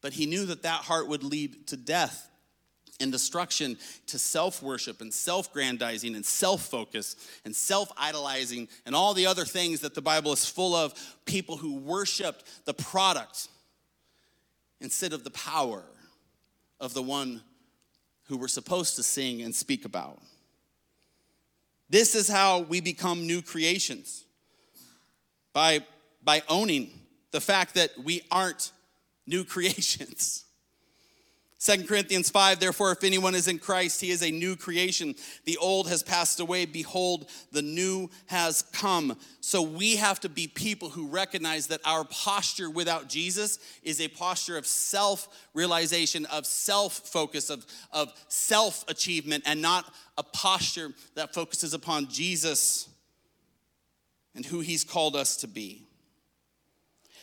But 0.00 0.12
he 0.12 0.26
knew 0.26 0.46
that 0.46 0.62
that 0.62 0.80
heart 0.82 1.06
would 1.06 1.22
lead 1.22 1.68
to 1.68 1.76
death 1.76 2.28
and 3.00 3.12
destruction 3.12 3.78
to 4.06 4.18
self 4.18 4.62
worship 4.62 5.00
and 5.00 5.14
self 5.14 5.52
grandizing 5.52 6.16
and 6.16 6.26
self 6.26 6.62
focus 6.62 7.16
and 7.44 7.54
self 7.54 7.90
idolizing 7.96 8.68
and 8.84 8.94
all 8.94 9.14
the 9.14 9.26
other 9.26 9.44
things 9.44 9.80
that 9.80 9.94
the 9.94 10.02
Bible 10.02 10.32
is 10.32 10.44
full 10.44 10.74
of 10.74 10.94
people 11.24 11.56
who 11.56 11.76
worshiped 11.76 12.44
the 12.64 12.74
product 12.74 13.48
instead 14.80 15.12
of 15.12 15.22
the 15.22 15.30
power 15.30 15.84
of 16.80 16.94
the 16.94 17.02
one 17.02 17.42
who 18.24 18.36
we're 18.36 18.48
supposed 18.48 18.96
to 18.96 19.02
sing 19.02 19.42
and 19.42 19.54
speak 19.54 19.84
about. 19.84 20.20
This 21.92 22.14
is 22.14 22.26
how 22.26 22.60
we 22.60 22.80
become 22.80 23.26
new 23.26 23.42
creations 23.42 24.24
by, 25.52 25.84
by 26.24 26.42
owning 26.48 26.90
the 27.32 27.40
fact 27.40 27.74
that 27.74 27.90
we 28.02 28.22
aren't 28.30 28.72
new 29.26 29.44
creations. 29.54 30.46
2 31.64 31.84
Corinthians 31.84 32.28
5, 32.28 32.58
therefore, 32.58 32.90
if 32.90 33.04
anyone 33.04 33.36
is 33.36 33.46
in 33.46 33.56
Christ, 33.56 34.00
he 34.00 34.10
is 34.10 34.20
a 34.20 34.32
new 34.32 34.56
creation. 34.56 35.14
The 35.44 35.56
old 35.58 35.88
has 35.88 36.02
passed 36.02 36.40
away. 36.40 36.64
Behold, 36.64 37.30
the 37.52 37.62
new 37.62 38.10
has 38.26 38.62
come. 38.72 39.16
So 39.40 39.62
we 39.62 39.94
have 39.94 40.18
to 40.20 40.28
be 40.28 40.48
people 40.48 40.88
who 40.88 41.06
recognize 41.06 41.68
that 41.68 41.80
our 41.84 42.02
posture 42.02 42.68
without 42.68 43.08
Jesus 43.08 43.60
is 43.84 44.00
a 44.00 44.08
posture 44.08 44.56
of 44.56 44.66
self 44.66 45.28
realization, 45.54 46.26
of 46.26 46.46
self 46.46 46.94
focus, 46.94 47.48
of, 47.48 47.64
of 47.92 48.12
self 48.26 48.84
achievement, 48.88 49.44
and 49.46 49.62
not 49.62 49.84
a 50.18 50.24
posture 50.24 50.90
that 51.14 51.32
focuses 51.32 51.74
upon 51.74 52.08
Jesus 52.08 52.88
and 54.34 54.44
who 54.44 54.58
he's 54.58 54.82
called 54.82 55.14
us 55.14 55.36
to 55.36 55.46
be. 55.46 55.86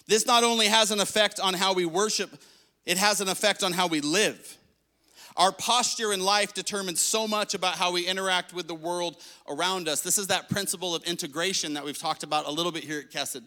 This 0.07 0.25
not 0.25 0.45
only 0.45 0.67
has 0.67 0.91
an 0.91 1.01
effect 1.01 1.41
on 1.41 1.53
how 1.53 1.73
we 1.73 1.85
worship, 1.85 2.31
it 2.85 2.97
has 2.97 3.21
an 3.21 3.29
effect 3.29 3.63
on 3.63 3.71
how 3.71 3.87
we 3.87 4.01
live. 4.01 4.57
Our 5.37 5.51
posture 5.51 6.11
in 6.11 6.19
life 6.19 6.53
determines 6.53 6.99
so 6.99 7.27
much 7.27 7.53
about 7.53 7.75
how 7.75 7.93
we 7.93 8.05
interact 8.05 8.53
with 8.53 8.67
the 8.67 8.75
world 8.75 9.21
around 9.47 9.87
us. 9.87 10.01
This 10.01 10.17
is 10.17 10.27
that 10.27 10.49
principle 10.49 10.93
of 10.95 11.03
integration 11.03 11.73
that 11.75 11.85
we've 11.85 11.97
talked 11.97 12.23
about 12.23 12.45
a 12.45 12.51
little 12.51 12.71
bit 12.71 12.83
here 12.83 12.99
at 12.99 13.09
Kesed. 13.09 13.43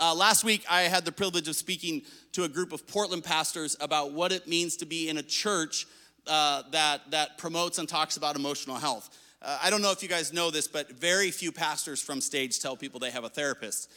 Uh, 0.00 0.14
last 0.14 0.44
week, 0.44 0.64
I 0.68 0.82
had 0.82 1.04
the 1.04 1.12
privilege 1.12 1.46
of 1.46 1.56
speaking 1.56 2.02
to 2.32 2.44
a 2.44 2.48
group 2.48 2.72
of 2.72 2.86
Portland 2.86 3.22
pastors 3.22 3.76
about 3.80 4.12
what 4.12 4.32
it 4.32 4.48
means 4.48 4.76
to 4.78 4.86
be 4.86 5.08
in 5.08 5.18
a 5.18 5.22
church 5.22 5.86
uh, 6.26 6.62
that, 6.72 7.10
that 7.12 7.38
promotes 7.38 7.78
and 7.78 7.88
talks 7.88 8.16
about 8.16 8.34
emotional 8.34 8.76
health. 8.76 9.08
Uh, 9.40 9.58
I 9.62 9.70
don't 9.70 9.82
know 9.82 9.92
if 9.92 10.02
you 10.02 10.08
guys 10.08 10.32
know 10.32 10.50
this, 10.50 10.66
but 10.66 10.90
very 10.90 11.30
few 11.30 11.52
pastors 11.52 12.02
from 12.02 12.20
stage 12.20 12.58
tell 12.58 12.76
people 12.76 12.98
they 12.98 13.10
have 13.10 13.24
a 13.24 13.28
therapist 13.28 13.90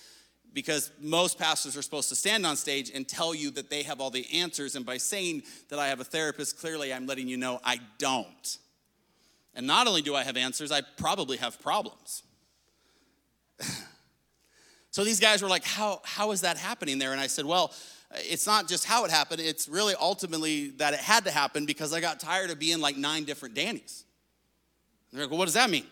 because 0.53 0.91
most 0.99 1.37
pastors 1.37 1.77
are 1.77 1.81
supposed 1.81 2.09
to 2.09 2.15
stand 2.15 2.45
on 2.45 2.55
stage 2.55 2.91
and 2.93 3.07
tell 3.07 3.35
you 3.35 3.51
that 3.51 3.69
they 3.69 3.83
have 3.83 4.01
all 4.01 4.09
the 4.09 4.25
answers. 4.33 4.75
And 4.75 4.85
by 4.85 4.97
saying 4.97 5.43
that 5.69 5.79
I 5.79 5.87
have 5.87 5.99
a 5.99 6.03
therapist, 6.03 6.59
clearly 6.59 6.93
I'm 6.93 7.05
letting 7.05 7.27
you 7.27 7.37
know 7.37 7.59
I 7.63 7.79
don't. 7.97 8.57
And 9.55 9.67
not 9.67 9.87
only 9.87 10.01
do 10.01 10.15
I 10.15 10.23
have 10.23 10.37
answers, 10.37 10.71
I 10.71 10.81
probably 10.97 11.37
have 11.37 11.61
problems. 11.61 12.23
so 14.91 15.03
these 15.03 15.19
guys 15.19 15.41
were 15.41 15.49
like, 15.49 15.65
how, 15.65 16.01
how 16.03 16.31
is 16.31 16.41
that 16.41 16.57
happening 16.57 16.97
there? 16.99 17.11
And 17.11 17.21
I 17.21 17.27
said, 17.27 17.45
Well, 17.45 17.73
it's 18.15 18.47
not 18.47 18.67
just 18.67 18.85
how 18.85 19.05
it 19.05 19.11
happened, 19.11 19.41
it's 19.41 19.67
really 19.67 19.93
ultimately 19.99 20.69
that 20.77 20.93
it 20.93 20.99
had 20.99 21.25
to 21.25 21.31
happen 21.31 21.65
because 21.65 21.93
I 21.93 21.99
got 21.99 22.19
tired 22.19 22.49
of 22.49 22.59
being 22.59 22.79
like 22.79 22.97
nine 22.97 23.23
different 23.25 23.55
Dannies. 23.55 24.03
they're 25.11 25.23
like, 25.23 25.29
Well, 25.29 25.39
what 25.39 25.45
does 25.45 25.55
that 25.55 25.69
mean? 25.69 25.85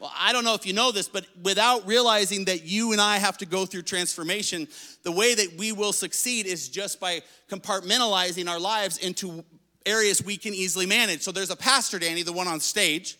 Well, 0.00 0.12
I 0.16 0.32
don't 0.32 0.44
know 0.44 0.54
if 0.54 0.64
you 0.64 0.72
know 0.72 0.92
this, 0.92 1.08
but 1.08 1.26
without 1.42 1.86
realizing 1.86 2.44
that 2.44 2.64
you 2.64 2.92
and 2.92 3.00
I 3.00 3.18
have 3.18 3.36
to 3.38 3.46
go 3.46 3.66
through 3.66 3.82
transformation, 3.82 4.68
the 5.02 5.10
way 5.10 5.34
that 5.34 5.54
we 5.58 5.72
will 5.72 5.92
succeed 5.92 6.46
is 6.46 6.68
just 6.68 7.00
by 7.00 7.22
compartmentalizing 7.50 8.48
our 8.48 8.60
lives 8.60 8.98
into 8.98 9.44
areas 9.84 10.22
we 10.22 10.36
can 10.36 10.54
easily 10.54 10.86
manage. 10.86 11.22
So 11.22 11.32
there's 11.32 11.50
a 11.50 11.56
pastor, 11.56 11.98
Danny, 11.98 12.22
the 12.22 12.32
one 12.32 12.46
on 12.46 12.60
stage. 12.60 13.18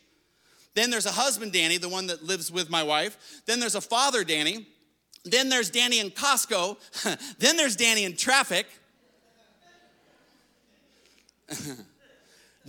Then 0.74 0.90
there's 0.90 1.06
a 1.06 1.12
husband, 1.12 1.52
Danny, 1.52 1.78
the 1.78 1.88
one 1.88 2.06
that 2.06 2.22
lives 2.22 2.52
with 2.52 2.70
my 2.70 2.84
wife. 2.84 3.42
Then 3.46 3.58
there's 3.58 3.74
a 3.74 3.80
father, 3.80 4.22
Danny. 4.22 4.68
Then 5.24 5.48
there's 5.48 5.70
Danny 5.70 5.98
in 5.98 6.10
Costco. 6.10 6.76
then 7.38 7.56
there's 7.56 7.74
Danny 7.74 8.04
in 8.04 8.16
traffic. 8.16 8.66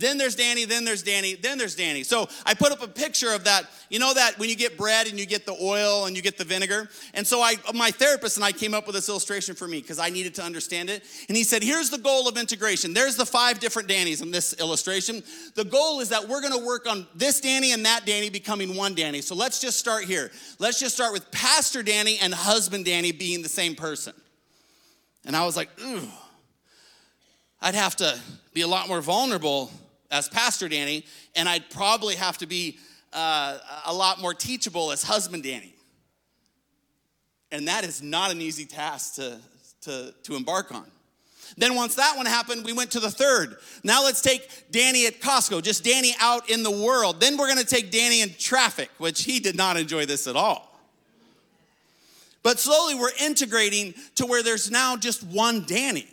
Then 0.00 0.16
there's 0.16 0.34
Danny, 0.34 0.64
then 0.64 0.84
there's 0.84 1.02
Danny, 1.02 1.34
then 1.34 1.58
there's 1.58 1.76
Danny. 1.76 2.02
So 2.02 2.26
I 2.46 2.54
put 2.54 2.72
up 2.72 2.82
a 2.82 2.88
picture 2.88 3.32
of 3.32 3.44
that. 3.44 3.66
You 3.90 3.98
know 3.98 4.14
that 4.14 4.38
when 4.38 4.48
you 4.48 4.56
get 4.56 4.78
bread 4.78 5.06
and 5.06 5.20
you 5.20 5.26
get 5.26 5.44
the 5.44 5.56
oil 5.60 6.06
and 6.06 6.16
you 6.16 6.22
get 6.22 6.38
the 6.38 6.44
vinegar? 6.44 6.88
And 7.12 7.26
so 7.26 7.42
I 7.42 7.56
my 7.74 7.90
therapist 7.90 8.36
and 8.38 8.44
I 8.44 8.52
came 8.52 8.72
up 8.72 8.86
with 8.86 8.96
this 8.96 9.08
illustration 9.10 9.54
for 9.54 9.68
me 9.68 9.80
because 9.80 9.98
I 9.98 10.08
needed 10.08 10.34
to 10.36 10.42
understand 10.42 10.88
it. 10.88 11.04
And 11.28 11.36
he 11.36 11.44
said, 11.44 11.62
"Here's 11.62 11.90
the 11.90 11.98
goal 11.98 12.28
of 12.28 12.38
integration. 12.38 12.94
There's 12.94 13.16
the 13.16 13.26
five 13.26 13.60
different 13.60 13.88
Dannys 13.88 14.22
in 14.22 14.30
this 14.30 14.54
illustration. 14.54 15.22
The 15.54 15.64
goal 15.64 16.00
is 16.00 16.08
that 16.08 16.26
we're 16.26 16.40
going 16.40 16.58
to 16.58 16.66
work 16.66 16.88
on 16.88 17.06
this 17.14 17.40
Danny 17.40 17.72
and 17.72 17.84
that 17.84 18.06
Danny 18.06 18.30
becoming 18.30 18.76
one 18.76 18.94
Danny. 18.94 19.20
So 19.20 19.34
let's 19.34 19.60
just 19.60 19.78
start 19.78 20.04
here. 20.04 20.30
Let's 20.58 20.80
just 20.80 20.94
start 20.94 21.12
with 21.12 21.30
Pastor 21.30 21.82
Danny 21.82 22.18
and 22.18 22.32
husband 22.32 22.86
Danny 22.86 23.12
being 23.12 23.42
the 23.42 23.48
same 23.50 23.74
person." 23.74 24.14
And 25.26 25.36
I 25.36 25.44
was 25.44 25.56
like, 25.56 25.68
"Ooh, 25.82 26.08
I'd 27.60 27.74
have 27.74 27.96
to 27.96 28.18
be 28.54 28.62
a 28.62 28.68
lot 28.68 28.88
more 28.88 29.02
vulnerable 29.02 29.70
as 30.10 30.28
Pastor 30.28 30.68
Danny, 30.68 31.04
and 31.36 31.48
I'd 31.48 31.70
probably 31.70 32.16
have 32.16 32.38
to 32.38 32.46
be 32.46 32.78
uh, 33.12 33.58
a 33.86 33.92
lot 33.92 34.20
more 34.20 34.34
teachable 34.34 34.92
as 34.92 35.02
husband 35.02 35.42
Danny. 35.42 35.74
And 37.52 37.68
that 37.68 37.84
is 37.84 38.02
not 38.02 38.30
an 38.30 38.40
easy 38.40 38.64
task 38.64 39.16
to, 39.16 39.38
to, 39.82 40.14
to 40.24 40.36
embark 40.36 40.72
on. 40.72 40.86
Then, 41.56 41.74
once 41.74 41.96
that 41.96 42.16
one 42.16 42.26
happened, 42.26 42.64
we 42.64 42.72
went 42.72 42.92
to 42.92 43.00
the 43.00 43.10
third. 43.10 43.56
Now, 43.82 44.04
let's 44.04 44.20
take 44.20 44.70
Danny 44.70 45.06
at 45.06 45.20
Costco, 45.20 45.62
just 45.62 45.82
Danny 45.82 46.14
out 46.20 46.48
in 46.48 46.62
the 46.62 46.70
world. 46.70 47.20
Then, 47.20 47.36
we're 47.36 47.48
gonna 47.48 47.64
take 47.64 47.90
Danny 47.90 48.20
in 48.22 48.32
traffic, 48.38 48.88
which 48.98 49.24
he 49.24 49.40
did 49.40 49.56
not 49.56 49.76
enjoy 49.76 50.06
this 50.06 50.28
at 50.28 50.36
all. 50.36 50.78
But 52.44 52.60
slowly, 52.60 52.94
we're 52.94 53.10
integrating 53.20 53.94
to 54.14 54.26
where 54.26 54.44
there's 54.44 54.70
now 54.70 54.96
just 54.96 55.24
one 55.24 55.64
Danny 55.66 56.06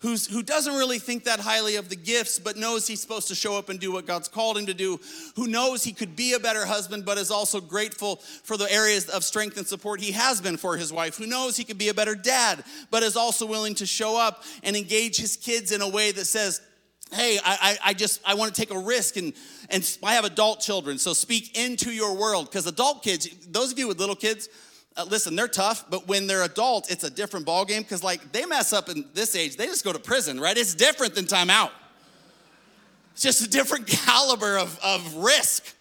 who's, 0.00 0.26
who 0.26 0.42
doesn't 0.42 0.74
really 0.74 0.98
think 0.98 1.24
that 1.24 1.40
highly 1.40 1.76
of 1.76 1.88
the 1.88 1.96
gifts, 1.96 2.38
but 2.38 2.56
knows 2.56 2.86
he's 2.86 3.00
supposed 3.00 3.28
to 3.28 3.34
show 3.34 3.56
up 3.56 3.68
and 3.68 3.78
do 3.78 3.92
what 3.92 4.06
God's 4.06 4.28
called 4.28 4.56
him 4.58 4.66
to 4.66 4.74
do, 4.74 4.98
who 5.36 5.46
knows 5.46 5.84
he 5.84 5.92
could 5.92 6.16
be 6.16 6.32
a 6.32 6.38
better 6.38 6.64
husband, 6.64 7.04
but 7.04 7.18
is 7.18 7.30
also 7.30 7.60
grateful 7.60 8.16
for 8.16 8.56
the 8.56 8.70
areas 8.72 9.08
of 9.08 9.24
strength 9.24 9.56
and 9.56 9.66
support 9.66 10.00
he 10.00 10.12
has 10.12 10.40
been 10.40 10.56
for 10.56 10.76
his 10.76 10.92
wife, 10.92 11.16
who 11.16 11.26
knows 11.26 11.56
he 11.56 11.64
could 11.64 11.78
be 11.78 11.88
a 11.88 11.94
better 11.94 12.14
dad, 12.14 12.64
but 12.90 13.02
is 13.02 13.16
also 13.16 13.46
willing 13.46 13.74
to 13.76 13.86
show 13.86 14.18
up 14.18 14.42
and 14.62 14.74
engage 14.74 15.18
his 15.18 15.36
kids 15.36 15.72
in 15.72 15.82
a 15.82 15.88
way 15.88 16.12
that 16.12 16.24
says, 16.24 16.60
hey 17.12 17.40
I, 17.44 17.76
I, 17.86 17.94
just 17.94 18.20
i 18.24 18.34
want 18.34 18.54
to 18.54 18.60
take 18.60 18.72
a 18.72 18.78
risk 18.78 19.16
and 19.16 19.32
and 19.68 19.98
i 20.00 20.14
have 20.14 20.24
adult 20.24 20.60
children 20.60 20.96
so 20.96 21.12
speak 21.12 21.58
into 21.58 21.90
your 21.90 22.14
world. 22.16 22.46
Because 22.46 22.68
adult 22.68 23.02
kids 23.02 23.28
those 23.48 23.72
of 23.72 23.78
you 23.80 23.88
with 23.88 23.98
little 23.98 24.14
kids 24.14 24.48
uh, 24.96 25.04
listen, 25.08 25.36
they're 25.36 25.48
tough, 25.48 25.88
but 25.88 26.08
when 26.08 26.26
they're 26.26 26.42
adults, 26.42 26.90
it's 26.90 27.04
a 27.04 27.10
different 27.10 27.46
ball 27.46 27.64
game 27.64 27.82
because 27.82 28.02
like 28.02 28.32
they 28.32 28.44
mess 28.44 28.72
up 28.72 28.88
in 28.88 29.04
this 29.14 29.36
age, 29.36 29.56
they 29.56 29.66
just 29.66 29.84
go 29.84 29.92
to 29.92 29.98
prison, 29.98 30.40
right? 30.40 30.56
It's 30.56 30.74
different 30.74 31.14
than 31.14 31.26
timeout. 31.26 31.70
It's 33.12 33.22
just 33.22 33.46
a 33.46 33.48
different 33.48 33.86
caliber 33.86 34.58
of, 34.58 34.78
of 34.82 35.16
risk. 35.16 35.74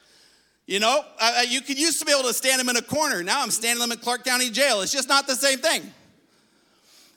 You 0.67 0.79
know, 0.79 1.03
uh, 1.19 1.41
you 1.47 1.61
could 1.61 1.79
used 1.79 1.99
to 1.99 2.05
be 2.05 2.11
able 2.11 2.27
to 2.27 2.33
stand 2.33 2.59
them 2.59 2.69
in 2.69 2.77
a 2.77 2.81
corner. 2.81 3.23
Now 3.23 3.41
I'm 3.41 3.49
standing 3.49 3.81
them 3.81 3.91
in 3.91 3.97
Clark 3.97 4.23
County 4.23 4.51
Jail. 4.51 4.81
It's 4.81 4.91
just 4.91 5.09
not 5.09 5.25
the 5.25 5.35
same 5.35 5.57
thing. 5.57 5.81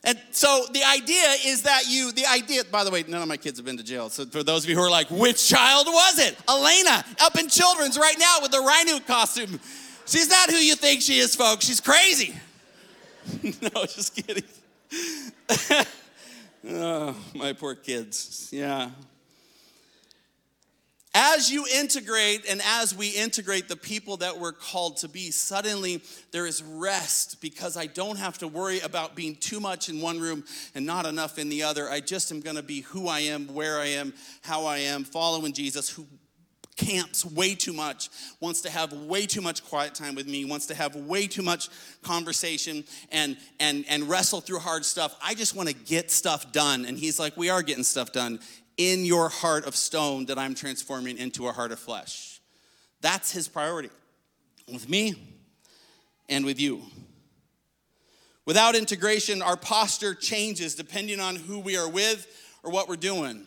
And 0.05 0.19
so 0.33 0.65
the 0.73 0.83
idea 0.83 1.35
is 1.45 1.63
that 1.63 1.85
you, 1.87 2.11
the 2.13 2.27
idea, 2.27 2.65
by 2.65 2.83
the 2.83 2.91
way, 2.91 3.05
none 3.07 3.23
of 3.23 3.29
my 3.29 3.37
kids 3.37 3.59
have 3.59 3.67
been 3.67 3.77
to 3.77 3.85
jail. 3.85 4.09
So 4.11 4.25
for 4.27 4.43
those 4.43 4.65
of 4.65 4.71
you 4.71 4.77
who 4.77 4.83
are 4.83 4.91
like, 4.91 5.09
which 5.11 5.49
child 5.49 5.87
was 5.87 6.19
it? 6.19 6.37
Elena, 6.49 7.05
up 7.21 7.39
in 7.39 7.49
children's 7.49 7.97
right 7.97 8.17
now 8.19 8.39
with 8.41 8.51
the 8.51 8.59
rhino 8.59 8.99
costume. 9.01 9.61
She's 10.07 10.29
not 10.29 10.51
who 10.51 10.57
you 10.57 10.75
think 10.75 11.03
she 11.03 11.19
is, 11.19 11.35
folks. 11.35 11.67
She's 11.67 11.81
crazy. 11.81 12.35
no, 13.43 13.85
just 13.87 14.15
kidding. 14.15 14.45
oh, 16.69 17.17
my 17.35 17.53
poor 17.53 17.75
kids. 17.75 18.49
Yeah. 18.53 18.91
As 21.15 21.51
you 21.51 21.67
integrate 21.75 22.47
and 22.49 22.63
as 22.65 22.97
we 22.97 23.11
integrate 23.11 23.69
the 23.69 23.77
people 23.77 24.17
that 24.19 24.39
we're 24.39 24.53
called 24.53 24.97
to 24.99 25.09
be, 25.09 25.31
suddenly 25.31 26.03
there 26.31 26.47
is 26.47 26.63
rest 26.63 27.43
because 27.43 27.77
I 27.77 27.85
don't 27.85 28.17
have 28.17 28.39
to 28.39 28.49
worry 28.49 28.81
about 28.81 29.15
being 29.15 29.37
too 29.37 29.61
much 29.61 29.91
in 29.91 30.01
one 30.01 30.21
room 30.21 30.43
and 30.75 30.87
not 30.87 31.05
enough 31.05 31.39
in 31.39 31.51
the 31.51 31.65
other. 31.65 31.91
I 31.91 32.01
just 32.01 32.33
am 32.33 32.41
going 32.41 32.57
to 32.57 32.63
be 32.63 32.81
who 32.81 33.09
I 33.09 33.21
am, 33.21 33.53
where 33.55 33.79
I 33.79 33.89
am, 33.89 34.15
how 34.41 34.65
I 34.65 34.79
am, 34.79 35.05
following 35.05 35.53
Jesus, 35.53 35.91
who 35.91 36.07
camps 36.85 37.25
way 37.25 37.55
too 37.55 37.73
much, 37.73 38.11
wants 38.41 38.61
to 38.63 38.71
have 38.71 38.93
way 38.93 39.27
too 39.27 39.41
much 39.41 39.65
quiet 39.65 39.95
time 39.95 40.15
with 40.15 40.27
me, 40.27 40.45
wants 40.45 40.67
to 40.67 40.75
have 40.75 40.97
way 40.97 41.27
too 41.27 41.43
much 41.43 41.69
conversation 42.03 42.85
and 43.11 43.37
and 43.61 43.85
and 43.89 44.09
wrestle 44.09 44.41
through 44.41 44.59
hard 44.59 44.85
stuff. 44.85 45.17
I 45.23 45.35
just 45.35 45.55
want 45.55 45.69
to 45.69 45.75
get 45.75 46.11
stuff 46.11 46.53
done. 46.53 46.85
And 46.85 46.99
he's 46.99 47.19
like, 47.19 47.37
"We 47.37 47.51
are 47.51 47.63
getting 47.63 47.85
stuff 47.85 48.13
done 48.13 48.41
in 48.77 49.05
your 49.05 49.29
heart 49.29 49.65
of 49.67 49.77
stone 49.77 50.27
that 50.27 50.39
I'm 50.39 50.55
transforming 50.55 51.19
into 51.19 51.49
a 51.49 51.53
heart 51.53 51.73
of 51.73 51.79
flesh." 51.79 52.41
That's 53.01 53.31
his 53.33 53.49
priority 53.49 53.91
with 54.71 54.89
me 54.89 55.15
and 56.29 56.45
with 56.45 56.61
you. 56.61 56.83
Without 58.45 58.75
integration, 58.75 59.41
our 59.41 59.57
posture 59.57 60.15
changes 60.15 60.75
depending 60.75 61.21
on 61.21 61.37
who 61.37 61.61
we 61.61 61.77
are 61.77 61.89
with 61.89 62.27
or 62.65 62.71
what 62.71 62.89
we're 62.89 62.97
doing. 62.97 63.47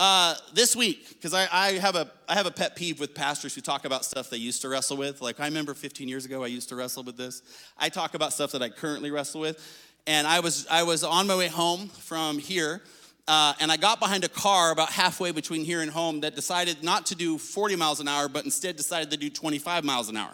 Uh, 0.00 0.34
this 0.54 0.74
week, 0.74 1.10
because 1.10 1.34
I, 1.34 1.46
I, 1.52 1.72
have 1.72 1.94
a, 1.94 2.10
I 2.26 2.32
have 2.32 2.46
a 2.46 2.50
pet 2.50 2.74
peeve 2.74 2.98
with 2.98 3.14
pastors 3.14 3.54
who 3.54 3.60
talk 3.60 3.84
about 3.84 4.02
stuff 4.02 4.30
they 4.30 4.38
used 4.38 4.62
to 4.62 4.70
wrestle 4.70 4.96
with. 4.96 5.20
Like, 5.20 5.38
I 5.40 5.44
remember 5.44 5.74
15 5.74 6.08
years 6.08 6.24
ago, 6.24 6.42
I 6.42 6.46
used 6.46 6.70
to 6.70 6.74
wrestle 6.74 7.02
with 7.02 7.18
this. 7.18 7.42
I 7.76 7.90
talk 7.90 8.14
about 8.14 8.32
stuff 8.32 8.52
that 8.52 8.62
I 8.62 8.70
currently 8.70 9.10
wrestle 9.10 9.42
with. 9.42 9.62
And 10.06 10.26
I 10.26 10.40
was, 10.40 10.66
I 10.70 10.84
was 10.84 11.04
on 11.04 11.26
my 11.26 11.36
way 11.36 11.48
home 11.48 11.88
from 11.88 12.38
here, 12.38 12.80
uh, 13.28 13.52
and 13.60 13.70
I 13.70 13.76
got 13.76 14.00
behind 14.00 14.24
a 14.24 14.30
car 14.30 14.72
about 14.72 14.90
halfway 14.90 15.32
between 15.32 15.66
here 15.66 15.82
and 15.82 15.90
home 15.90 16.20
that 16.20 16.34
decided 16.34 16.82
not 16.82 17.04
to 17.06 17.14
do 17.14 17.36
40 17.36 17.76
miles 17.76 18.00
an 18.00 18.08
hour, 18.08 18.30
but 18.30 18.46
instead 18.46 18.76
decided 18.76 19.10
to 19.10 19.18
do 19.18 19.28
25 19.28 19.84
miles 19.84 20.08
an 20.08 20.16
hour. 20.16 20.32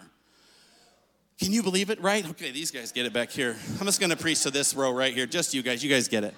Can 1.41 1.51
you 1.51 1.61
believe 1.61 1.89
it, 1.89 2.01
right? 2.01 2.25
Okay, 2.29 2.51
these 2.51 2.71
guys 2.71 2.93
get 2.93 3.05
it 3.05 3.11
back 3.11 3.31
here. 3.31 3.57
I'm 3.81 3.85
just 3.85 3.99
gonna 3.99 4.15
preach 4.15 4.43
to 4.43 4.49
this 4.49 4.73
row 4.73 4.91
right 4.93 5.13
here. 5.13 5.25
Just 5.25 5.53
you 5.53 5.61
guys, 5.61 5.83
you 5.83 5.89
guys 5.89 6.07
get 6.07 6.23
it. 6.23 6.33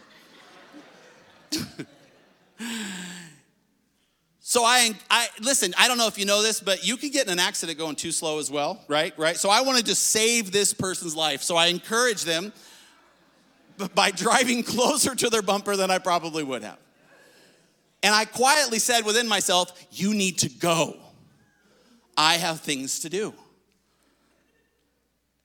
So 4.49 4.63
I, 4.63 4.95
I 5.11 5.27
listen. 5.41 5.75
I 5.77 5.87
don't 5.87 5.99
know 5.99 6.07
if 6.07 6.17
you 6.17 6.25
know 6.25 6.41
this, 6.41 6.59
but 6.59 6.83
you 6.83 6.97
can 6.97 7.11
get 7.11 7.27
in 7.27 7.33
an 7.33 7.37
accident 7.37 7.77
going 7.77 7.95
too 7.95 8.11
slow 8.11 8.39
as 8.39 8.49
well, 8.49 8.83
right? 8.87 9.13
Right. 9.15 9.37
So 9.37 9.47
I 9.47 9.61
wanted 9.61 9.85
to 9.85 9.93
save 9.93 10.51
this 10.51 10.73
person's 10.73 11.15
life. 11.15 11.43
So 11.43 11.55
I 11.55 11.67
encourage 11.67 12.23
them 12.23 12.51
by 13.93 14.09
driving 14.25 14.63
closer 14.63 15.13
to 15.13 15.29
their 15.29 15.43
bumper 15.43 15.75
than 15.75 15.91
I 15.91 15.99
probably 15.99 16.41
would 16.41 16.63
have. 16.63 16.79
And 18.01 18.15
I 18.15 18.25
quietly 18.25 18.79
said 18.79 19.05
within 19.05 19.27
myself, 19.27 19.71
"You 19.91 20.15
need 20.15 20.39
to 20.39 20.49
go. 20.49 20.97
I 22.17 22.37
have 22.37 22.61
things 22.61 23.01
to 23.01 23.09
do." 23.09 23.35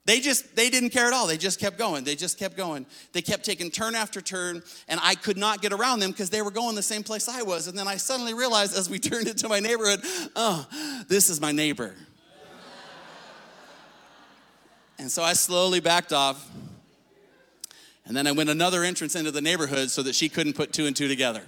They 0.07 0.21
just, 0.21 0.55
they 0.55 0.69
didn't 0.69 0.91
care 0.91 1.07
at 1.07 1.15
all. 1.15 1.27
They 1.27 1.39
just 1.39 1.59
kept 1.59 1.79
going. 1.79 2.05
They 2.05 2.15
just 2.15 2.39
kept 2.39 2.59
going. 2.59 2.85
They 3.13 3.23
kept 3.23 3.43
taking 3.45 3.71
turn 3.71 3.95
after 3.95 4.21
turn, 4.21 4.63
and 4.87 5.01
I 5.03 5.15
could 5.15 5.39
not 5.39 5.63
get 5.63 5.73
around 5.73 6.01
them 6.01 6.11
because 6.11 6.29
they 6.29 6.43
were 6.43 6.51
going 6.51 6.75
the 6.75 6.83
same 6.83 7.03
place 7.03 7.27
I 7.27 7.43
was. 7.43 7.69
And 7.69 7.79
then 7.79 7.89
I 7.89 7.97
suddenly 7.97 8.35
realized 8.35 8.77
as 8.77 8.91
we 8.91 8.99
turned 9.01 9.29
into 9.29 9.49
my 9.49 9.61
neighborhood, 9.61 10.01
oh, 10.37 10.67
this 11.09 11.31
is 11.31 11.41
my 11.41 11.53
neighbor. 11.53 11.95
and 14.99 15.11
so 15.11 15.23
I 15.23 15.33
slowly 15.33 15.81
backed 15.81 16.13
off. 16.13 16.51
And 18.07 18.15
then 18.15 18.27
I 18.27 18.33
went 18.33 18.51
another 18.51 18.85
entrance 18.85 19.17
into 19.17 19.31
the 19.31 19.41
neighborhood 19.41 19.91
so 19.91 20.03
that 20.03 20.15
she 20.15 20.29
couldn't 20.29 20.53
put 20.53 20.75
two 20.75 20.85
and 20.85 20.95
two 20.95 21.09
together. 21.09 21.43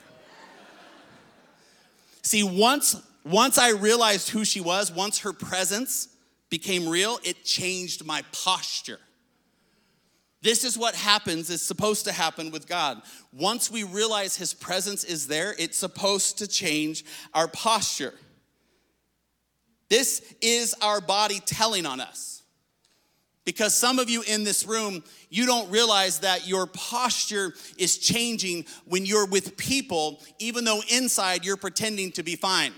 See, 2.23 2.43
once, 2.43 2.97
once 3.23 3.59
I 3.59 3.73
realized 3.73 4.31
who 4.31 4.47
she 4.47 4.63
was, 4.63 4.91
once 4.91 5.19
her 5.19 5.35
presence 5.35 6.09
became 6.51 6.89
real, 6.89 7.19
it 7.25 7.45
changed 7.45 8.05
my 8.05 8.23
posture. 8.33 8.99
This 10.43 10.65
is 10.65 10.79
what 10.79 10.95
happens, 10.95 11.51
is 11.51 11.63
supposed 11.63 12.05
to 12.05 12.13
happen 12.13 12.51
with 12.51 12.69
God. 12.69 13.03
Once 13.33 13.71
we 13.71 13.83
realize 13.83 14.37
His 14.37 14.55
presence 14.55 15.03
is 15.03 15.27
there, 15.27 15.55
it's 15.59 15.77
supposed 15.77 16.39
to 16.39 16.47
change 16.47 17.05
our 17.35 17.49
posture. 17.49 18.15
This 19.89 20.35
is 20.41 20.75
our 20.83 21.01
body 21.01 21.41
telling 21.45 21.87
on 21.87 22.01
us. 22.01 22.43
Because 23.45 23.75
some 23.75 24.01
of 24.01 24.11
you 24.11 24.23
in 24.23 24.43
this 24.43 24.67
room, 24.67 25.05
you 25.31 25.47
don't 25.47 25.71
realize 25.71 26.19
that 26.21 26.49
your 26.49 26.67
posture 26.67 27.55
is 27.79 27.97
changing 27.97 28.67
when 28.87 29.07
you're 29.07 29.27
with 29.27 29.57
people, 29.57 30.21
even 30.41 30.65
though 30.65 30.81
inside 30.91 31.45
you're 31.45 31.57
pretending 31.57 32.11
to 32.13 32.25
be 32.25 32.35
fine. 32.35 32.73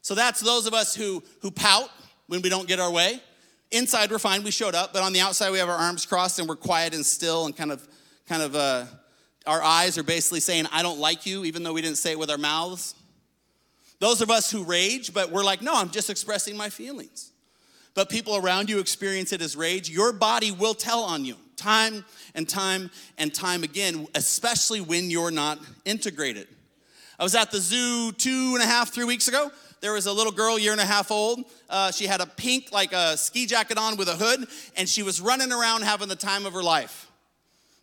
So 0.00 0.14
that's 0.14 0.40
those 0.40 0.66
of 0.66 0.72
us 0.72 0.94
who, 0.94 1.22
who 1.40 1.50
pout 1.50 1.90
when 2.26 2.42
we 2.42 2.48
don't 2.48 2.68
get 2.68 2.80
our 2.80 2.90
way. 2.90 3.20
Inside 3.70 4.10
we're 4.10 4.18
fine, 4.18 4.42
we 4.42 4.50
showed 4.50 4.74
up, 4.74 4.92
but 4.92 5.02
on 5.02 5.12
the 5.12 5.20
outside 5.20 5.50
we 5.50 5.58
have 5.58 5.68
our 5.68 5.76
arms 5.76 6.06
crossed 6.06 6.38
and 6.38 6.48
we're 6.48 6.56
quiet 6.56 6.94
and 6.94 7.04
still 7.04 7.46
and 7.46 7.56
kind 7.56 7.72
of, 7.72 7.86
kind 8.28 8.42
of, 8.42 8.54
uh, 8.54 8.84
our 9.46 9.62
eyes 9.62 9.98
are 9.98 10.02
basically 10.02 10.40
saying, 10.40 10.66
I 10.72 10.82
don't 10.82 10.98
like 10.98 11.26
you, 11.26 11.44
even 11.44 11.62
though 11.62 11.72
we 11.72 11.82
didn't 11.82 11.98
say 11.98 12.12
it 12.12 12.18
with 12.18 12.30
our 12.30 12.38
mouths. 12.38 12.94
Those 13.98 14.20
of 14.20 14.30
us 14.30 14.50
who 14.50 14.64
rage, 14.64 15.12
but 15.12 15.30
we're 15.30 15.44
like, 15.44 15.60
no, 15.60 15.74
I'm 15.74 15.90
just 15.90 16.08
expressing 16.08 16.56
my 16.56 16.70
feelings 16.70 17.32
but 17.94 18.08
people 18.08 18.36
around 18.36 18.68
you 18.68 18.80
experience 18.80 19.32
it 19.32 19.40
as 19.40 19.56
rage, 19.56 19.88
your 19.88 20.12
body 20.12 20.50
will 20.50 20.74
tell 20.74 21.04
on 21.04 21.24
you 21.24 21.36
time 21.56 22.04
and 22.34 22.48
time 22.48 22.90
and 23.16 23.32
time 23.32 23.62
again, 23.62 24.06
especially 24.14 24.80
when 24.80 25.10
you're 25.10 25.30
not 25.30 25.58
integrated. 25.84 26.48
I 27.18 27.22
was 27.22 27.36
at 27.36 27.52
the 27.52 27.60
zoo 27.60 28.10
two 28.12 28.52
and 28.54 28.62
a 28.62 28.66
half, 28.66 28.92
three 28.92 29.04
weeks 29.04 29.28
ago. 29.28 29.50
There 29.84 29.92
was 29.92 30.06
a 30.06 30.12
little 30.14 30.32
girl, 30.32 30.58
year 30.58 30.72
and 30.72 30.80
a 30.80 30.86
half 30.86 31.10
old. 31.10 31.44
Uh, 31.68 31.92
she 31.92 32.06
had 32.06 32.22
a 32.22 32.26
pink, 32.26 32.72
like 32.72 32.94
a 32.94 33.18
ski 33.18 33.44
jacket 33.44 33.76
on 33.76 33.98
with 33.98 34.08
a 34.08 34.14
hood, 34.14 34.48
and 34.78 34.88
she 34.88 35.02
was 35.02 35.20
running 35.20 35.52
around 35.52 35.82
having 35.82 36.08
the 36.08 36.16
time 36.16 36.46
of 36.46 36.54
her 36.54 36.62
life. 36.62 37.12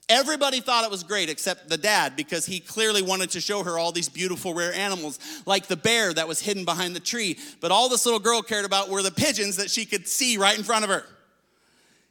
Everybody 0.09 0.61
thought 0.61 0.83
it 0.83 0.89
was 0.89 1.03
great 1.03 1.29
except 1.29 1.69
the 1.69 1.77
dad 1.77 2.15
because 2.15 2.47
he 2.47 2.59
clearly 2.59 3.03
wanted 3.03 3.29
to 3.29 3.39
show 3.39 3.63
her 3.63 3.77
all 3.77 3.91
these 3.91 4.09
beautiful 4.09 4.55
rare 4.55 4.73
animals, 4.73 5.19
like 5.45 5.67
the 5.67 5.77
bear 5.77 6.11
that 6.11 6.27
was 6.27 6.41
hidden 6.41 6.65
behind 6.65 6.95
the 6.95 6.99
tree. 6.99 7.37
But 7.59 7.69
all 7.69 7.87
this 7.87 8.03
little 8.07 8.19
girl 8.19 8.41
cared 8.41 8.65
about 8.65 8.89
were 8.89 9.03
the 9.03 9.11
pigeons 9.11 9.57
that 9.57 9.69
she 9.69 9.85
could 9.85 10.07
see 10.07 10.37
right 10.37 10.57
in 10.57 10.63
front 10.63 10.83
of 10.83 10.89
her. 10.89 11.05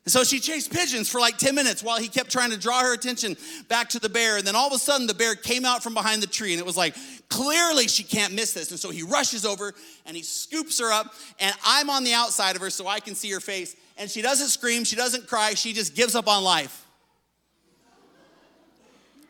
So 0.07 0.25
she 0.25 0.41
chased 0.41 0.73
pigeons 0.73 1.11
for 1.11 1.21
like 1.21 1.37
10 1.37 1.55
minutes 1.55 1.83
while 1.83 1.99
he 1.99 2.09
kept 2.09 2.31
trying 2.31 2.51
to 2.51 2.57
draw 2.57 2.81
her 2.81 2.95
attention 2.95 3.37
back 3.69 3.91
to 3.91 3.99
the 3.99 4.09
bear. 4.09 4.39
And 4.39 4.47
then 4.47 4.57
all 4.57 4.67
of 4.67 4.73
a 4.73 4.79
sudden, 4.79 5.07
the 5.07 5.15
bear 5.15 5.35
came 5.35 5.65
out 5.65 5.83
from 5.83 5.93
behind 5.93 6.23
the 6.23 6.27
tree, 6.27 6.53
and 6.53 6.61
it 6.61 6.65
was 6.65 6.77
like, 6.77 6.97
clearly 7.29 7.87
she 7.87 8.03
can't 8.03 8.33
miss 8.33 8.53
this. 8.55 8.71
And 8.71 8.81
so 8.81 8.91
he 8.91 9.03
rushes 9.03 9.45
over 9.45 9.75
and 10.07 10.17
he 10.17 10.23
scoops 10.23 10.81
her 10.81 10.91
up, 10.91 11.15
and 11.39 11.55
I'm 11.65 11.91
on 11.91 12.05
the 12.05 12.15
outside 12.15 12.57
of 12.57 12.63
her 12.63 12.71
so 12.71 12.87
I 12.87 13.01
can 13.01 13.15
see 13.15 13.31
her 13.31 13.41
face. 13.41 13.77
And 13.99 14.11
she 14.11 14.23
doesn't 14.23 14.49
scream, 14.49 14.85
she 14.85 14.97
doesn't 14.97 15.27
cry, 15.27 15.53
she 15.53 15.75
just 15.75 15.95
gives 15.95 16.15
up 16.15 16.29
on 16.29 16.43
life. 16.43 16.87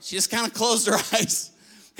She 0.01 0.15
just 0.15 0.31
kind 0.31 0.47
of 0.47 0.55
closed 0.55 0.87
her 0.87 0.95
eyes, 1.13 1.51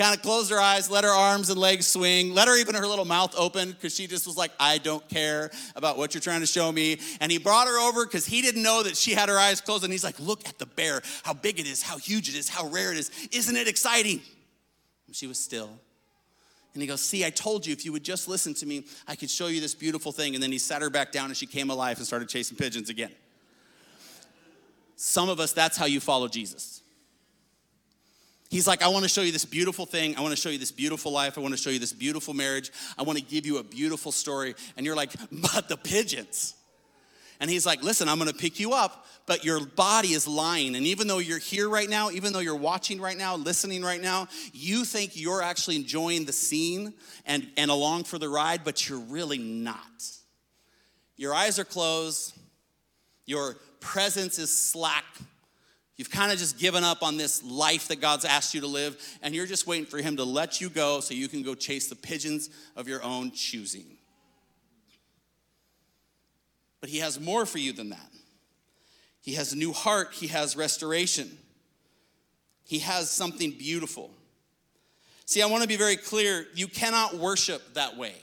kind 0.01 0.15
of 0.15 0.23
closed 0.23 0.49
her 0.49 0.59
eyes, 0.59 0.89
let 0.89 1.03
her 1.03 1.11
arms 1.11 1.51
and 1.51 1.59
legs 1.59 1.85
swing, 1.85 2.33
let 2.33 2.47
her 2.47 2.57
even 2.57 2.73
her 2.73 2.87
little 2.87 3.05
mouth 3.05 3.35
open 3.37 3.71
because 3.71 3.93
she 3.93 4.07
just 4.07 4.25
was 4.25 4.35
like, 4.35 4.51
I 4.59 4.79
don't 4.79 5.07
care 5.09 5.51
about 5.75 5.95
what 5.95 6.15
you're 6.15 6.21
trying 6.21 6.39
to 6.39 6.47
show 6.47 6.71
me. 6.71 6.97
And 7.19 7.31
he 7.31 7.37
brought 7.37 7.67
her 7.67 7.79
over 7.87 8.03
because 8.03 8.25
he 8.25 8.41
didn't 8.41 8.63
know 8.63 8.81
that 8.81 8.97
she 8.97 9.11
had 9.11 9.29
her 9.29 9.37
eyes 9.37 9.61
closed. 9.61 9.83
And 9.83 9.93
he's 9.93 10.03
like, 10.03 10.19
Look 10.19 10.47
at 10.49 10.57
the 10.57 10.65
bear, 10.65 11.03
how 11.21 11.33
big 11.33 11.59
it 11.59 11.67
is, 11.67 11.83
how 11.83 11.99
huge 11.99 12.29
it 12.29 12.35
is, 12.35 12.49
how 12.49 12.67
rare 12.67 12.91
it 12.91 12.97
is. 12.97 13.11
Isn't 13.31 13.55
it 13.55 13.67
exciting? 13.67 14.21
And 15.05 15.15
she 15.15 15.27
was 15.27 15.37
still. 15.37 15.69
And 16.73 16.81
he 16.81 16.87
goes, 16.87 17.01
See, 17.01 17.23
I 17.23 17.29
told 17.29 17.67
you 17.67 17.73
if 17.73 17.85
you 17.85 17.91
would 17.91 18.03
just 18.03 18.27
listen 18.27 18.55
to 18.55 18.65
me, 18.65 18.85
I 19.07 19.15
could 19.15 19.29
show 19.29 19.47
you 19.47 19.61
this 19.61 19.75
beautiful 19.75 20.11
thing. 20.11 20.33
And 20.33 20.41
then 20.41 20.51
he 20.51 20.57
sat 20.57 20.81
her 20.81 20.89
back 20.89 21.11
down 21.11 21.25
and 21.25 21.37
she 21.37 21.45
came 21.45 21.69
alive 21.69 21.97
and 21.97 22.07
started 22.07 22.27
chasing 22.27 22.57
pigeons 22.57 22.89
again. 22.89 23.11
Some 24.95 25.29
of 25.29 25.39
us, 25.39 25.53
that's 25.53 25.77
how 25.77 25.85
you 25.85 25.99
follow 25.99 26.27
Jesus. 26.27 26.80
He's 28.51 28.67
like, 28.67 28.83
I 28.83 28.89
want 28.89 29.03
to 29.03 29.09
show 29.09 29.21
you 29.21 29.31
this 29.31 29.45
beautiful 29.45 29.85
thing. 29.85 30.17
I 30.17 30.19
want 30.21 30.35
to 30.35 30.39
show 30.39 30.49
you 30.49 30.57
this 30.57 30.73
beautiful 30.73 31.13
life. 31.13 31.37
I 31.37 31.41
want 31.41 31.53
to 31.53 31.57
show 31.57 31.69
you 31.69 31.79
this 31.79 31.93
beautiful 31.93 32.33
marriage. 32.33 32.69
I 32.97 33.03
want 33.03 33.17
to 33.17 33.23
give 33.23 33.45
you 33.45 33.59
a 33.59 33.63
beautiful 33.63 34.11
story. 34.11 34.55
And 34.75 34.85
you're 34.85 34.95
like, 34.95 35.13
but 35.31 35.69
the 35.69 35.77
pigeons. 35.77 36.53
And 37.39 37.49
he's 37.49 37.65
like, 37.65 37.81
listen, 37.81 38.09
I'm 38.09 38.19
going 38.19 38.29
to 38.29 38.37
pick 38.37 38.59
you 38.59 38.73
up, 38.73 39.05
but 39.25 39.45
your 39.45 39.65
body 39.65 40.09
is 40.09 40.27
lying. 40.27 40.75
And 40.75 40.85
even 40.85 41.07
though 41.07 41.19
you're 41.19 41.39
here 41.39 41.69
right 41.69 41.89
now, 41.89 42.11
even 42.11 42.33
though 42.33 42.39
you're 42.39 42.53
watching 42.53 42.99
right 42.99 43.17
now, 43.17 43.37
listening 43.37 43.83
right 43.83 44.01
now, 44.01 44.27
you 44.51 44.83
think 44.83 45.13
you're 45.15 45.41
actually 45.41 45.77
enjoying 45.77 46.25
the 46.25 46.33
scene 46.33 46.93
and, 47.25 47.47
and 47.55 47.71
along 47.71 48.03
for 48.03 48.19
the 48.19 48.27
ride, 48.27 48.65
but 48.65 48.89
you're 48.89 48.99
really 48.99 49.37
not. 49.37 49.79
Your 51.15 51.33
eyes 51.33 51.57
are 51.57 51.63
closed, 51.63 52.37
your 53.25 53.55
presence 53.79 54.37
is 54.39 54.55
slack 54.55 55.05
You've 56.01 56.09
kind 56.09 56.31
of 56.31 56.39
just 56.39 56.57
given 56.57 56.83
up 56.83 57.03
on 57.03 57.17
this 57.17 57.43
life 57.43 57.89
that 57.89 58.01
God's 58.01 58.25
asked 58.25 58.55
you 58.55 58.61
to 58.61 58.65
live, 58.65 58.97
and 59.21 59.35
you're 59.35 59.45
just 59.45 59.67
waiting 59.67 59.85
for 59.85 59.99
Him 59.99 60.17
to 60.17 60.23
let 60.23 60.59
you 60.59 60.67
go 60.67 60.99
so 60.99 61.13
you 61.13 61.27
can 61.27 61.43
go 61.43 61.53
chase 61.53 61.89
the 61.89 61.95
pigeons 61.95 62.49
of 62.75 62.87
your 62.87 63.03
own 63.03 63.29
choosing. 63.29 63.85
But 66.79 66.89
He 66.89 66.97
has 66.97 67.19
more 67.19 67.45
for 67.45 67.59
you 67.59 67.71
than 67.71 67.91
that. 67.91 68.11
He 69.21 69.35
has 69.35 69.53
a 69.53 69.55
new 69.55 69.73
heart, 69.73 70.13
He 70.13 70.25
has 70.25 70.55
restoration, 70.55 71.37
He 72.65 72.79
has 72.79 73.11
something 73.11 73.51
beautiful. 73.51 74.09
See, 75.25 75.43
I 75.43 75.45
want 75.45 75.61
to 75.61 75.69
be 75.69 75.77
very 75.77 75.97
clear 75.97 76.47
you 76.55 76.67
cannot 76.67 77.13
worship 77.13 77.75
that 77.75 77.95
way. 77.95 78.15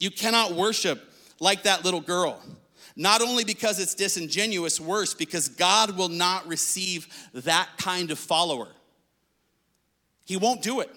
You 0.00 0.10
cannot 0.10 0.54
worship 0.54 1.00
like 1.38 1.62
that 1.62 1.84
little 1.84 2.00
girl. 2.00 2.42
Not 2.96 3.20
only 3.20 3.44
because 3.44 3.78
it's 3.78 3.94
disingenuous, 3.94 4.80
worse, 4.80 5.12
because 5.12 5.48
God 5.48 5.96
will 5.98 6.08
not 6.08 6.46
receive 6.48 7.06
that 7.34 7.68
kind 7.76 8.10
of 8.10 8.18
follower. 8.18 8.68
He 10.24 10.38
won't 10.38 10.62
do 10.62 10.80
it. 10.80 10.90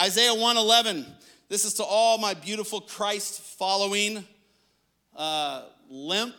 Isaiah 0.00 0.34
111, 0.34 1.06
this 1.48 1.64
is 1.64 1.74
to 1.74 1.84
all 1.84 2.18
my 2.18 2.34
beautiful 2.34 2.80
Christ 2.80 3.40
following, 3.40 4.24
uh, 5.16 5.62
limp, 5.88 6.34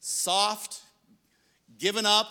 soft, 0.00 0.80
given 1.78 2.06
up, 2.06 2.26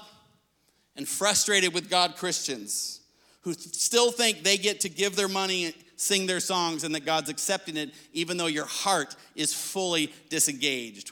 and 0.96 1.08
frustrated 1.08 1.74
with 1.74 1.90
God 1.90 2.16
Christians 2.16 3.02
who 3.42 3.54
still 3.54 4.12
think 4.12 4.44
they 4.44 4.58
get 4.58 4.80
to 4.82 4.90
give 4.90 5.16
their 5.16 5.28
money 5.28 5.76
sing 5.96 6.26
their 6.26 6.40
songs 6.40 6.84
and 6.84 6.94
that 6.96 7.06
God's 7.06 7.30
accepting 7.30 7.78
it, 7.78 7.94
even 8.14 8.38
though 8.38 8.48
your 8.48 8.66
heart 8.66 9.16
is 9.36 9.54
fully 9.54 10.14
disengaged. 10.30 11.12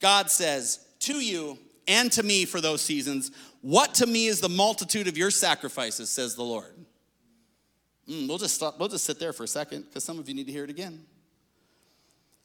God 0.00 0.30
says 0.30 0.86
to 1.00 1.14
you 1.14 1.58
and 1.86 2.12
to 2.12 2.22
me 2.22 2.44
for 2.44 2.60
those 2.60 2.82
seasons, 2.82 3.30
What 3.62 3.94
to 3.94 4.06
me 4.06 4.26
is 4.26 4.40
the 4.40 4.48
multitude 4.48 5.08
of 5.08 5.16
your 5.16 5.30
sacrifices, 5.30 6.10
says 6.10 6.34
the 6.34 6.44
Lord. 6.44 6.74
Mm, 8.08 8.28
we'll 8.28 8.38
just 8.38 8.54
stop, 8.54 8.78
we'll 8.78 8.88
just 8.88 9.04
sit 9.04 9.18
there 9.18 9.32
for 9.32 9.44
a 9.44 9.48
second 9.48 9.82
because 9.82 10.04
some 10.04 10.18
of 10.18 10.28
you 10.28 10.34
need 10.34 10.46
to 10.46 10.52
hear 10.52 10.64
it 10.64 10.70
again. 10.70 11.04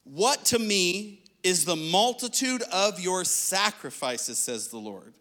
What 0.03 0.43
to 0.45 0.59
me 0.59 1.23
is 1.43 1.65
the 1.65 1.75
multitude 1.75 2.63
of 2.71 2.99
your 2.99 3.23
sacrifices, 3.23 4.37
says 4.37 4.69
the 4.69 4.77
Lord. 4.77 5.13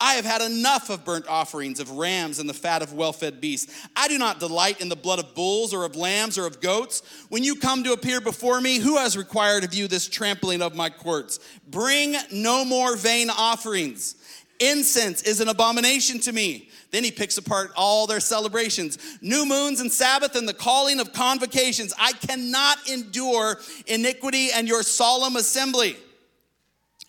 I 0.00 0.14
have 0.14 0.24
had 0.24 0.42
enough 0.42 0.90
of 0.90 1.04
burnt 1.04 1.26
offerings 1.26 1.80
of 1.80 1.90
rams 1.92 2.38
and 2.38 2.48
the 2.48 2.54
fat 2.54 2.82
of 2.82 2.92
well 2.92 3.12
fed 3.12 3.40
beasts. 3.40 3.88
I 3.94 4.08
do 4.08 4.18
not 4.18 4.40
delight 4.40 4.80
in 4.80 4.88
the 4.88 4.96
blood 4.96 5.18
of 5.18 5.34
bulls 5.34 5.72
or 5.72 5.84
of 5.84 5.96
lambs 5.96 6.36
or 6.36 6.46
of 6.46 6.60
goats. 6.60 7.02
When 7.28 7.42
you 7.42 7.56
come 7.56 7.82
to 7.84 7.92
appear 7.92 8.20
before 8.20 8.60
me, 8.60 8.78
who 8.78 8.96
has 8.98 9.16
required 9.16 9.64
of 9.64 9.72
you 9.72 9.88
this 9.88 10.08
trampling 10.08 10.60
of 10.60 10.74
my 10.74 10.90
courts? 10.90 11.38
Bring 11.68 12.14
no 12.30 12.64
more 12.64 12.96
vain 12.96 13.30
offerings. 13.30 14.16
Incense 14.58 15.22
is 15.22 15.40
an 15.40 15.48
abomination 15.48 16.18
to 16.20 16.32
me. 16.32 16.70
Then 16.90 17.04
he 17.04 17.10
picks 17.10 17.36
apart 17.36 17.72
all 17.76 18.06
their 18.06 18.20
celebrations 18.20 18.98
new 19.20 19.44
moons 19.44 19.80
and 19.80 19.90
Sabbath 19.90 20.34
and 20.34 20.48
the 20.48 20.54
calling 20.54 21.00
of 21.00 21.12
convocations. 21.12 21.92
I 21.98 22.12
cannot 22.12 22.88
endure 22.88 23.58
iniquity 23.86 24.50
and 24.52 24.68
your 24.68 24.82
solemn 24.82 25.36
assembly. 25.36 25.96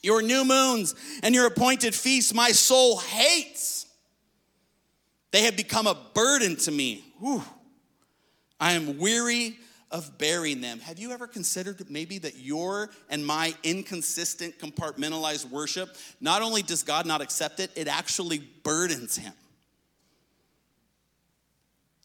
Your 0.08 0.22
new 0.22 0.46
moons 0.46 0.96
and 1.22 1.36
your 1.36 1.48
appointed 1.48 1.94
feasts, 1.94 2.34
my 2.34 2.54
soul 2.54 2.98
hates. 2.98 3.88
They 5.32 5.42
have 5.42 5.58
become 5.58 5.86
a 5.86 5.98
burden 6.14 6.56
to 6.56 6.72
me. 6.72 7.04
Whew. 7.20 7.44
I 8.58 8.72
am 8.72 9.00
weary 9.00 9.58
of 9.92 10.18
bearing 10.18 10.62
them. 10.62 10.80
Have 10.80 10.98
you 10.98 11.12
ever 11.12 11.28
considered 11.28 11.90
maybe 11.90 12.20
that 12.20 12.38
your 12.38 12.90
and 13.10 13.26
my 13.26 13.54
inconsistent, 13.64 14.58
compartmentalized 14.60 15.50
worship, 15.50 15.98
not 16.22 16.42
only 16.42 16.62
does 16.62 16.84
God 16.84 17.06
not 17.06 17.20
accept 17.20 17.60
it, 17.60 17.72
it 17.76 17.90
actually 17.90 18.40
burdens 18.64 19.18
him? 19.18 19.34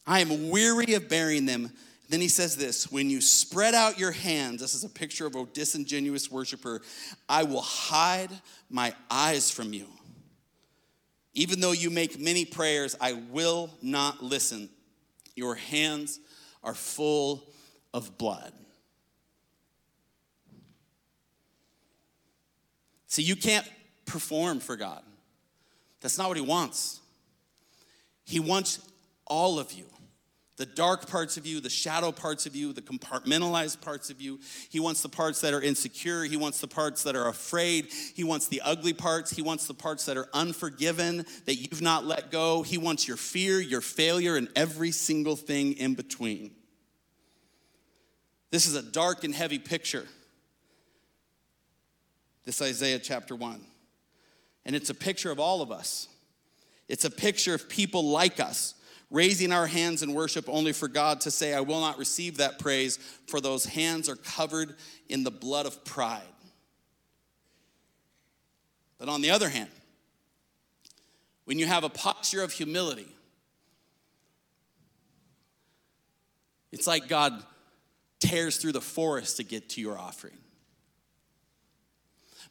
I 0.05 0.19
am 0.19 0.51
weary 0.51 0.95
of 0.95 1.09
bearing 1.09 1.47
them. 1.47 1.71
Then 2.13 2.21
he 2.21 2.29
says 2.29 2.59
this 2.59 2.93
when 2.93 3.09
you 3.09 3.23
spread 3.23 3.73
out 3.73 3.99
your 3.99 4.13
hands, 4.13 4.61
this 4.61 4.75
is 4.75 4.85
a 4.85 4.89
picture 4.91 5.25
of 5.25 5.35
a 5.35 5.47
disingenuous 5.47 6.31
worshiper, 6.31 6.83
I 7.27 7.45
will 7.45 7.63
hide 7.63 8.29
my 8.69 8.95
eyes 9.11 9.51
from 9.51 9.73
you. 9.73 9.87
Even 11.33 11.61
though 11.61 11.73
you 11.73 11.89
make 11.89 12.21
many 12.21 12.45
prayers, 12.45 12.95
I 13.01 13.15
will 13.15 13.71
not 13.81 14.23
listen. 14.23 14.69
Your 15.37 15.55
hands 15.55 16.21
are 16.63 16.75
full 16.75 17.49
of 17.95 18.19
blood. 18.19 18.53
See, 23.07 23.23
you 23.23 23.37
can't 23.37 23.67
perform 24.05 24.61
for 24.61 24.77
God. 24.77 25.03
That's 26.03 26.19
not 26.19 26.29
what 26.29 26.37
He 26.37 26.43
wants. 26.43 27.01
He 28.27 28.39
wants 28.39 28.81
all 29.27 29.59
of 29.59 29.73
you 29.73 29.87
the 30.63 30.67
dark 30.67 31.09
parts 31.09 31.37
of 31.37 31.45
you, 31.45 31.59
the 31.59 31.69
shadow 31.69 32.13
parts 32.13 32.47
of 32.47 32.55
you, 32.55 32.73
the 32.73 32.81
compartmentalized 32.81 33.81
parts 33.81 34.11
of 34.11 34.21
you. 34.21 34.39
He 34.71 34.79
wants 34.79 35.03
the 35.03 35.09
parts 35.09 35.41
that 35.41 35.53
are 35.53 35.61
insecure. 35.61 36.23
He 36.23 36.37
wants 36.37 36.61
the 36.61 36.69
parts 36.69 37.03
that 37.03 37.17
are 37.17 37.27
afraid. 37.27 37.89
He 38.15 38.23
wants 38.23 38.47
the 38.47 38.63
ugly 38.65 38.93
parts. 38.93 39.33
He 39.33 39.43
wants 39.43 39.67
the 39.67 39.75
parts 39.75 40.07
that 40.07 40.17
are 40.17 40.29
unforgiven, 40.33 41.27
that 41.47 41.57
you've 41.57 41.83
not 41.83 42.05
let 42.05 42.31
go. 42.31 42.63
He 42.63 42.79
wants 42.79 43.09
your 43.09 43.17
fear, 43.17 43.61
your 43.61 43.81
failure, 43.81 44.37
and 44.37 44.49
every 44.55 44.93
single 44.93 45.35
thing 45.35 45.73
in 45.73 45.95
between. 45.95 46.53
This 48.53 48.67
is 48.67 48.77
a 48.77 48.83
dark 48.83 49.25
and 49.25 49.35
heavy 49.35 49.59
picture. 49.59 50.07
This 52.45 52.63
Isaiah 52.63 53.01
chapter 53.01 53.35
1. 53.35 53.61
And 54.65 54.77
it's 54.77 54.91
a 54.91 54.95
picture 54.95 55.33
of 55.33 55.41
all 55.41 55.61
of 55.61 55.73
us. 55.73 56.07
It's 56.87 57.05
a 57.05 57.11
picture 57.11 57.53
of 57.53 57.69
people 57.69 58.11
like 58.11 58.39
us 58.39 58.75
raising 59.13 59.53
our 59.53 59.67
hands 59.67 60.03
in 60.03 60.15
worship 60.15 60.49
only 60.49 60.73
for 60.73 60.89
God 60.89 61.21
to 61.21 61.31
say, 61.31 61.53
I 61.55 61.61
will 61.61 61.81
not 61.81 61.99
receive 61.99 62.39
that 62.39 62.59
praise, 62.59 62.97
for 63.27 63.41
those 63.41 63.67
hands 63.67 64.09
are 64.09 64.17
covered 64.17 64.75
in 65.09 65.23
the 65.23 65.31
blood 65.31 65.67
of 65.67 65.85
pride. 65.85 66.23
But 68.99 69.11
on 69.11 69.21
the 69.21 69.31
other 69.31 69.51
hand, 69.51 69.71
when 71.45 71.59
you 71.59 71.67
have 71.67 71.85
a 71.85 71.91
posture 71.91 72.43
of 72.43 72.53
humility, 72.53 73.09
it's 76.73 76.87
like 76.87 77.07
God 77.07 77.35
tears 78.19 78.57
through 78.57 78.73
the 78.73 78.81
forest 78.81 79.37
to 79.37 79.45
get 79.45 79.69
to 79.71 79.81
your 79.81 79.99
offering. 79.99 80.39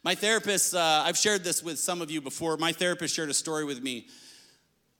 My 0.04 0.14
therapist, 0.14 0.74
uh, 0.74 1.02
I've 1.04 1.16
shared 1.16 1.42
this 1.42 1.62
with 1.62 1.78
some 1.78 2.02
of 2.02 2.10
you 2.10 2.20
before. 2.20 2.56
My 2.56 2.72
therapist 2.72 3.14
shared 3.14 3.30
a 3.30 3.34
story 3.34 3.64
with 3.64 3.82
me 3.82 4.06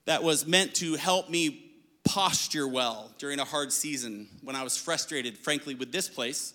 that 0.04 0.22
was 0.22 0.46
meant 0.46 0.74
to 0.76 0.94
help 0.94 1.30
me 1.30 1.72
posture 2.04 2.66
well 2.66 3.10
during 3.18 3.38
a 3.38 3.44
hard 3.44 3.72
season 3.72 4.28
when 4.42 4.56
I 4.56 4.62
was 4.62 4.76
frustrated, 4.76 5.38
frankly, 5.38 5.74
with 5.74 5.92
this 5.92 6.08
place 6.08 6.54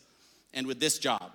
and 0.53 0.67
with 0.67 0.79
this 0.79 0.99
job. 0.99 1.31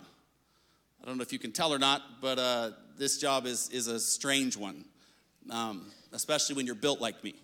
I 1.02 1.06
don't 1.06 1.16
know 1.16 1.22
if 1.22 1.32
you 1.32 1.38
can 1.38 1.52
tell 1.52 1.72
or 1.72 1.78
not, 1.78 2.02
but 2.20 2.38
uh, 2.38 2.70
this 2.96 3.18
job 3.18 3.46
is, 3.46 3.68
is 3.70 3.86
a 3.86 3.98
strange 3.98 4.56
one, 4.56 4.84
um, 5.50 5.90
especially 6.12 6.54
when 6.54 6.66
you're 6.66 6.74
built 6.74 7.00
like 7.00 7.24
me. 7.24 7.34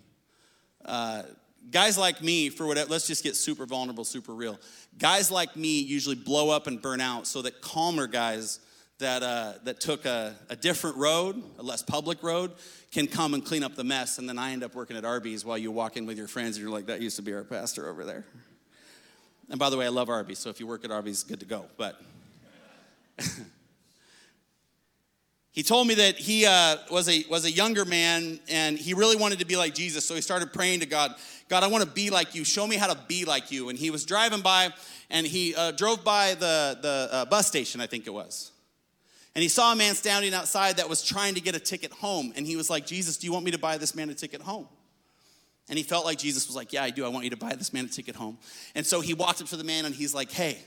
Uh, 0.85 1.23
guys 1.71 1.97
like 1.97 2.21
me, 2.21 2.49
for 2.49 2.65
whatever, 2.65 2.89
let's 2.89 3.07
just 3.07 3.23
get 3.23 3.35
super 3.35 3.65
vulnerable, 3.65 4.05
super 4.05 4.33
real. 4.33 4.59
Guys 4.97 5.29
like 5.31 5.55
me 5.55 5.81
usually 5.81 6.15
blow 6.15 6.49
up 6.49 6.67
and 6.67 6.81
burn 6.81 7.01
out 7.01 7.27
so 7.27 7.41
that 7.41 7.61
calmer 7.61 8.07
guys 8.07 8.59
that, 8.99 9.23
uh, 9.23 9.53
that 9.63 9.79
took 9.79 10.05
a, 10.05 10.35
a 10.49 10.55
different 10.55 10.97
road, 10.97 11.41
a 11.57 11.63
less 11.63 11.81
public 11.81 12.21
road, 12.21 12.51
can 12.91 13.07
come 13.07 13.33
and 13.33 13.43
clean 13.43 13.63
up 13.63 13.75
the 13.75 13.83
mess. 13.83 14.19
And 14.19 14.27
then 14.27 14.37
I 14.37 14.51
end 14.51 14.63
up 14.63 14.75
working 14.75 14.97
at 14.97 15.05
Arby's 15.05 15.45
while 15.45 15.57
you 15.57 15.71
walk 15.71 15.97
in 15.97 16.05
with 16.05 16.17
your 16.17 16.27
friends 16.27 16.57
and 16.57 16.63
you're 16.63 16.71
like, 16.71 16.87
that 16.87 17.01
used 17.01 17.15
to 17.15 17.21
be 17.21 17.33
our 17.33 17.43
pastor 17.43 17.89
over 17.89 18.03
there. 18.03 18.25
And 19.49 19.57
by 19.57 19.69
the 19.69 19.77
way, 19.77 19.85
I 19.85 19.89
love 19.89 20.09
Arby's, 20.09 20.37
so 20.37 20.49
if 20.49 20.59
you 20.59 20.67
work 20.67 20.85
at 20.85 20.91
Arby's, 20.91 21.23
good 21.23 21.39
to 21.39 21.45
go. 21.45 21.65
But 21.77 21.99
he 25.51 25.63
told 25.63 25.87
me 25.87 25.95
that 25.95 26.17
he 26.17 26.45
uh, 26.45 26.75
was, 26.91 27.07
a, 27.07 27.23
was 27.29 27.45
a 27.45 27.51
younger 27.51 27.85
man 27.85 28.39
and 28.49 28.77
he 28.77 28.93
really 28.93 29.15
wanted 29.15 29.39
to 29.39 29.45
be 29.45 29.55
like 29.55 29.73
Jesus. 29.73 30.05
So 30.05 30.13
he 30.13 30.21
started 30.21 30.51
praying 30.51 30.81
to 30.81 30.85
God, 30.85 31.15
God, 31.47 31.63
I 31.63 31.67
want 31.67 31.85
to 31.85 31.89
be 31.89 32.09
like 32.09 32.35
you. 32.35 32.43
Show 32.43 32.67
me 32.67 32.75
how 32.75 32.93
to 32.93 32.99
be 33.07 33.23
like 33.23 33.49
you. 33.49 33.69
And 33.69 33.79
he 33.79 33.91
was 33.91 34.05
driving 34.05 34.41
by 34.41 34.73
and 35.09 35.25
he 35.25 35.55
uh, 35.55 35.71
drove 35.71 36.03
by 36.03 36.33
the, 36.35 36.77
the 36.81 37.09
uh, 37.11 37.25
bus 37.25 37.47
station, 37.47 37.79
I 37.79 37.87
think 37.87 38.05
it 38.05 38.13
was. 38.13 38.51
And 39.35 39.43
he 39.43 39.49
saw 39.49 39.71
a 39.71 39.75
man 39.75 39.95
standing 39.95 40.33
outside 40.33 40.77
that 40.77 40.89
was 40.89 41.03
trying 41.03 41.35
to 41.35 41.41
get 41.41 41.55
a 41.55 41.59
ticket 41.59 41.91
home. 41.91 42.33
And 42.35 42.47
he 42.47 42.55
was 42.55 42.69
like, 42.69 42.85
Jesus, 42.85 43.17
do 43.17 43.27
you 43.27 43.33
want 43.33 43.45
me 43.45 43.51
to 43.51 43.59
buy 43.59 43.77
this 43.77 43.95
man 43.95 44.09
a 44.09 44.13
ticket 44.13 44.41
home? 44.41 44.67
And 45.69 45.77
he 45.77 45.83
felt 45.83 46.03
like 46.03 46.17
Jesus 46.17 46.47
was 46.47 46.55
like, 46.55 46.73
Yeah, 46.73 46.83
I 46.83 46.89
do. 46.89 47.05
I 47.05 47.09
want 47.09 47.25
you 47.25 47.29
to 47.29 47.37
buy 47.37 47.53
this 47.55 47.71
man 47.71 47.85
a 47.85 47.87
ticket 47.87 48.15
home. 48.15 48.39
And 48.73 48.85
so 48.85 49.01
he 49.01 49.13
walked 49.13 49.39
up 49.41 49.47
to 49.49 49.55
the 49.55 49.63
man 49.63 49.85
and 49.85 49.93
he's 49.93 50.15
like, 50.15 50.31
Hey, 50.31 50.57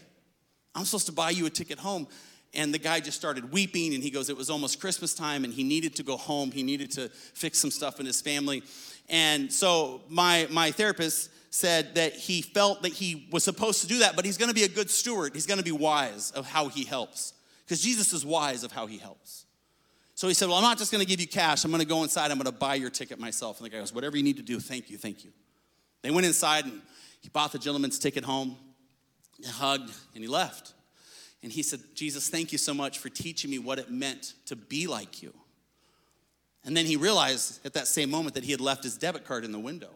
I'm 0.74 0.84
supposed 0.84 1.06
to 1.06 1.12
buy 1.12 1.30
you 1.30 1.44
a 1.46 1.50
ticket 1.50 1.78
home. 1.78 2.06
And 2.54 2.72
the 2.72 2.78
guy 2.78 3.00
just 3.00 3.16
started 3.16 3.50
weeping 3.50 3.94
and 3.94 4.02
he 4.02 4.10
goes, 4.10 4.28
It 4.28 4.36
was 4.36 4.48
almost 4.48 4.80
Christmas 4.80 5.12
time 5.12 5.44
and 5.44 5.52
he 5.52 5.64
needed 5.64 5.96
to 5.96 6.04
go 6.04 6.16
home. 6.16 6.52
He 6.52 6.62
needed 6.62 6.92
to 6.92 7.08
fix 7.08 7.58
some 7.58 7.72
stuff 7.72 7.98
in 7.98 8.06
his 8.06 8.20
family. 8.20 8.62
And 9.08 9.52
so 9.52 10.02
my, 10.08 10.46
my 10.50 10.70
therapist 10.70 11.30
said 11.50 11.96
that 11.96 12.14
he 12.14 12.40
felt 12.40 12.82
that 12.82 12.92
he 12.92 13.28
was 13.30 13.42
supposed 13.42 13.82
to 13.82 13.88
do 13.88 13.98
that, 13.98 14.14
but 14.14 14.24
he's 14.24 14.38
gonna 14.38 14.54
be 14.54 14.62
a 14.62 14.68
good 14.68 14.88
steward. 14.88 15.34
He's 15.34 15.46
gonna 15.46 15.64
be 15.64 15.72
wise 15.72 16.30
of 16.30 16.46
how 16.46 16.68
he 16.68 16.84
helps 16.84 17.34
because 17.64 17.80
Jesus 17.80 18.12
is 18.12 18.24
wise 18.24 18.64
of 18.64 18.72
how 18.72 18.86
he 18.86 18.98
helps. 18.98 19.46
So 20.14 20.28
he 20.28 20.34
said, 20.34 20.48
Well, 20.48 20.58
I'm 20.58 20.62
not 20.62 20.78
just 20.78 20.92
gonna 20.92 21.04
give 21.04 21.20
you 21.20 21.26
cash. 21.26 21.64
I'm 21.64 21.70
gonna 21.70 21.84
go 21.84 22.02
inside. 22.02 22.30
I'm 22.30 22.38
gonna 22.38 22.52
buy 22.52 22.74
your 22.74 22.90
ticket 22.90 23.18
myself. 23.18 23.58
And 23.58 23.66
the 23.66 23.70
guy 23.70 23.78
goes, 23.78 23.94
Whatever 23.94 24.16
you 24.16 24.22
need 24.22 24.36
to 24.36 24.42
do, 24.42 24.60
thank 24.60 24.90
you, 24.90 24.98
thank 24.98 25.24
you. 25.24 25.32
They 26.02 26.10
went 26.10 26.26
inside 26.26 26.64
and 26.64 26.80
he 27.20 27.28
bought 27.28 27.52
the 27.52 27.58
gentleman's 27.58 27.98
ticket 27.98 28.24
home, 28.24 28.56
hugged, 29.44 29.92
and 30.14 30.22
he 30.22 30.28
left. 30.28 30.74
And 31.42 31.50
he 31.50 31.62
said, 31.62 31.80
Jesus, 31.94 32.28
thank 32.28 32.52
you 32.52 32.58
so 32.58 32.72
much 32.72 32.98
for 32.98 33.08
teaching 33.08 33.50
me 33.50 33.58
what 33.58 33.78
it 33.78 33.90
meant 33.90 34.34
to 34.46 34.56
be 34.56 34.86
like 34.86 35.22
you. 35.22 35.32
And 36.64 36.76
then 36.76 36.86
he 36.86 36.96
realized 36.96 37.64
at 37.66 37.74
that 37.74 37.88
same 37.88 38.10
moment 38.10 38.34
that 38.34 38.44
he 38.44 38.52
had 38.52 38.60
left 38.60 38.84
his 38.84 38.96
debit 38.96 39.24
card 39.24 39.44
in 39.44 39.50
the 39.50 39.58
window. 39.58 39.90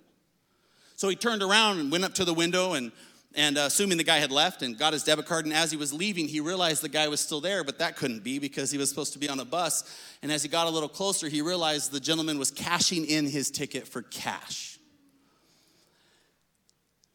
So 0.96 1.09
he 1.09 1.14
turned 1.14 1.42
around 1.42 1.79
and 1.79 1.92
went 1.92 2.05
up 2.05 2.14
to 2.14 2.24
the 2.24 2.35
window 2.35 2.72
and 2.72 2.90
and 3.37 3.59
uh, 3.59 3.62
assuming 3.62 3.99
the 3.99 4.05
guy 4.05 4.16
had 4.16 4.33
left 4.33 4.62
and 4.62 4.79
got 4.79 4.94
his 4.94 5.05
debit 5.05 5.27
card 5.27 5.44
and 5.44 5.55
as 5.55 5.70
he 5.70 5.77
was 5.77 5.92
leaving 5.92 6.27
he 6.27 6.40
realized 6.40 6.83
the 6.83 6.88
guy 6.88 7.07
was 7.07 7.20
still 7.20 7.40
there 7.40 7.62
but 7.62 7.79
that 7.79 7.96
couldn't 7.96 8.25
be 8.25 8.38
because 8.38 8.70
he 8.70 8.79
was 8.79 8.88
supposed 8.88 9.12
to 9.12 9.18
be 9.18 9.29
on 9.29 9.38
a 9.38 9.44
bus. 9.44 9.85
And 10.22 10.33
as 10.33 10.42
he 10.42 10.49
got 10.49 10.66
a 10.66 10.70
little 10.70 10.88
closer 10.88 11.29
he 11.29 11.42
realized 11.42 11.92
the 11.92 12.01
gentleman 12.01 12.38
was 12.38 12.51
cashing 12.51 13.05
in 13.05 13.27
his 13.27 13.51
ticket 13.51 13.87
for 13.87 14.03
cash. 14.03 14.79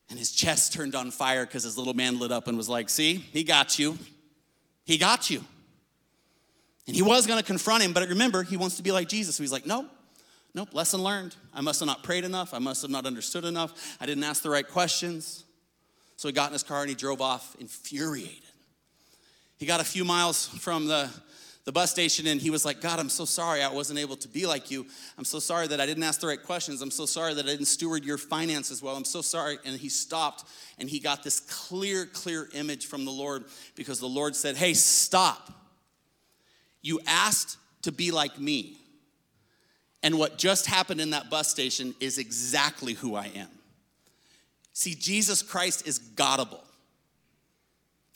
And 0.10 0.20
his 0.20 0.32
chest 0.32 0.74
turned 0.74 0.94
on 0.94 1.10
fire 1.10 1.46
because 1.46 1.64
his 1.64 1.78
little 1.78 1.94
man 1.94 2.20
lit 2.20 2.32
up 2.32 2.48
and 2.48 2.56
was 2.56 2.70
like 2.70 2.90
see 2.90 3.16
he 3.16 3.44
got 3.44 3.80
you. 3.80 3.98
He 4.86 4.98
got 4.98 5.30
you. 5.30 5.44
And 6.88 6.96
he 6.96 7.02
was 7.02 7.28
going 7.28 7.40
to 7.40 7.46
confront 7.46 7.84
him 7.84 7.94
but 7.94 8.08
remember 8.08 8.44
he 8.44 8.58
wants 8.58 8.78
to 8.78 8.84
be 8.84 8.92
like 8.92 9.10
jesus. 9.10 9.36
So 9.36 9.44
he's 9.44 9.52
like 9.52 9.66
nope. 9.66 9.88
Nope. 10.54 10.74
Lesson 10.74 11.02
learned. 11.02 11.34
I 11.54 11.62
must 11.62 11.80
have 11.80 11.88
not 11.88 12.04
prayed 12.04 12.26
enough. 12.26 12.54
I 12.54 12.60
must 12.60 12.82
have 12.82 12.92
not 12.92 13.06
understood 13.06 13.46
enough. 13.46 13.96
I 14.02 14.06
didn't 14.06 14.26
ask 14.26 14.44
the 14.44 14.50
right 14.50 14.68
questions 14.68 15.46
so 16.22 16.28
he 16.28 16.34
got 16.34 16.50
in 16.50 16.54
his 16.54 16.62
car 16.62 16.82
and 16.82 16.90
he 16.90 16.94
drove 16.94 17.20
off 17.20 17.56
infuriated. 17.60 18.44
He 19.58 19.66
got 19.66 19.80
a 19.80 19.84
few 19.84 20.06
miles 20.06 20.46
from 20.46 20.86
the, 20.86 21.10
the 21.66 21.72
bus 21.72 21.90
station 21.90 22.28
and 22.28 22.40
he 22.40 22.52
was 22.52 22.64
like, 22.64 22.80
God, 22.80 23.00
I'm 23.00 23.10
so 23.10 23.26
sorry 23.26 23.64
I 23.64 23.72
wasn't 23.72 23.98
able 23.98 24.16
to 24.18 24.28
be 24.28 24.46
like 24.46 24.70
you. 24.70 24.86
I'm 25.18 25.26
so 25.26 25.40
sorry 25.40 25.66
that 25.66 25.82
I 25.82 25.88
didn't 25.88 26.04
ask 26.04 26.22
the 26.22 26.28
right 26.28 26.44
questions. 26.44 26.84
I'm 26.84 26.92
so 26.92 27.08
sorry 27.08 27.34
that 27.34 27.46
I 27.46 27.48
didn't 27.48 27.66
steward 27.66 28.06
your 28.06 28.20
finances 28.20 28.84
well. 28.84 28.96
I'm 28.96 29.04
so 29.04 29.24
sorry. 29.24 29.58
And 29.66 29.76
he 29.76 29.90
stopped 29.90 30.44
and 30.78 30.88
he 30.88 31.00
got 31.00 31.24
this 31.24 31.40
clear, 31.40 32.06
clear 32.06 32.50
image 32.54 32.86
from 32.86 33.04
the 33.04 33.10
Lord 33.10 33.46
because 33.74 34.00
the 34.00 34.06
Lord 34.06 34.36
said, 34.36 34.56
Hey, 34.56 34.76
stop. 34.76 35.52
You 36.84 37.00
asked 37.08 37.58
to 37.82 37.92
be 37.92 38.12
like 38.12 38.40
me. 38.40 38.78
And 40.04 40.20
what 40.20 40.38
just 40.38 40.68
happened 40.68 41.02
in 41.02 41.10
that 41.10 41.32
bus 41.32 41.48
station 41.48 41.96
is 42.00 42.20
exactly 42.20 42.94
who 42.94 43.16
I 43.16 43.32
am. 43.34 43.50
See, 44.74 44.96
Jesus 44.96 45.42
Christ 45.42 45.88
is 45.88 46.00
Godable. 46.00 46.62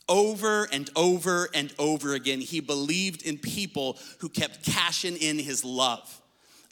Over 0.08 0.65
and 0.72 0.89
over 0.96 1.50
and 1.54 1.74
over 1.80 2.13
again, 2.13 2.39
he 2.39 2.60
believed 2.60 3.24
in 3.24 3.38
people 3.38 3.98
who 4.20 4.30
kept 4.30 4.63
cashing 4.63 5.18
in 5.18 5.39
his 5.39 5.65
love. 5.65 6.22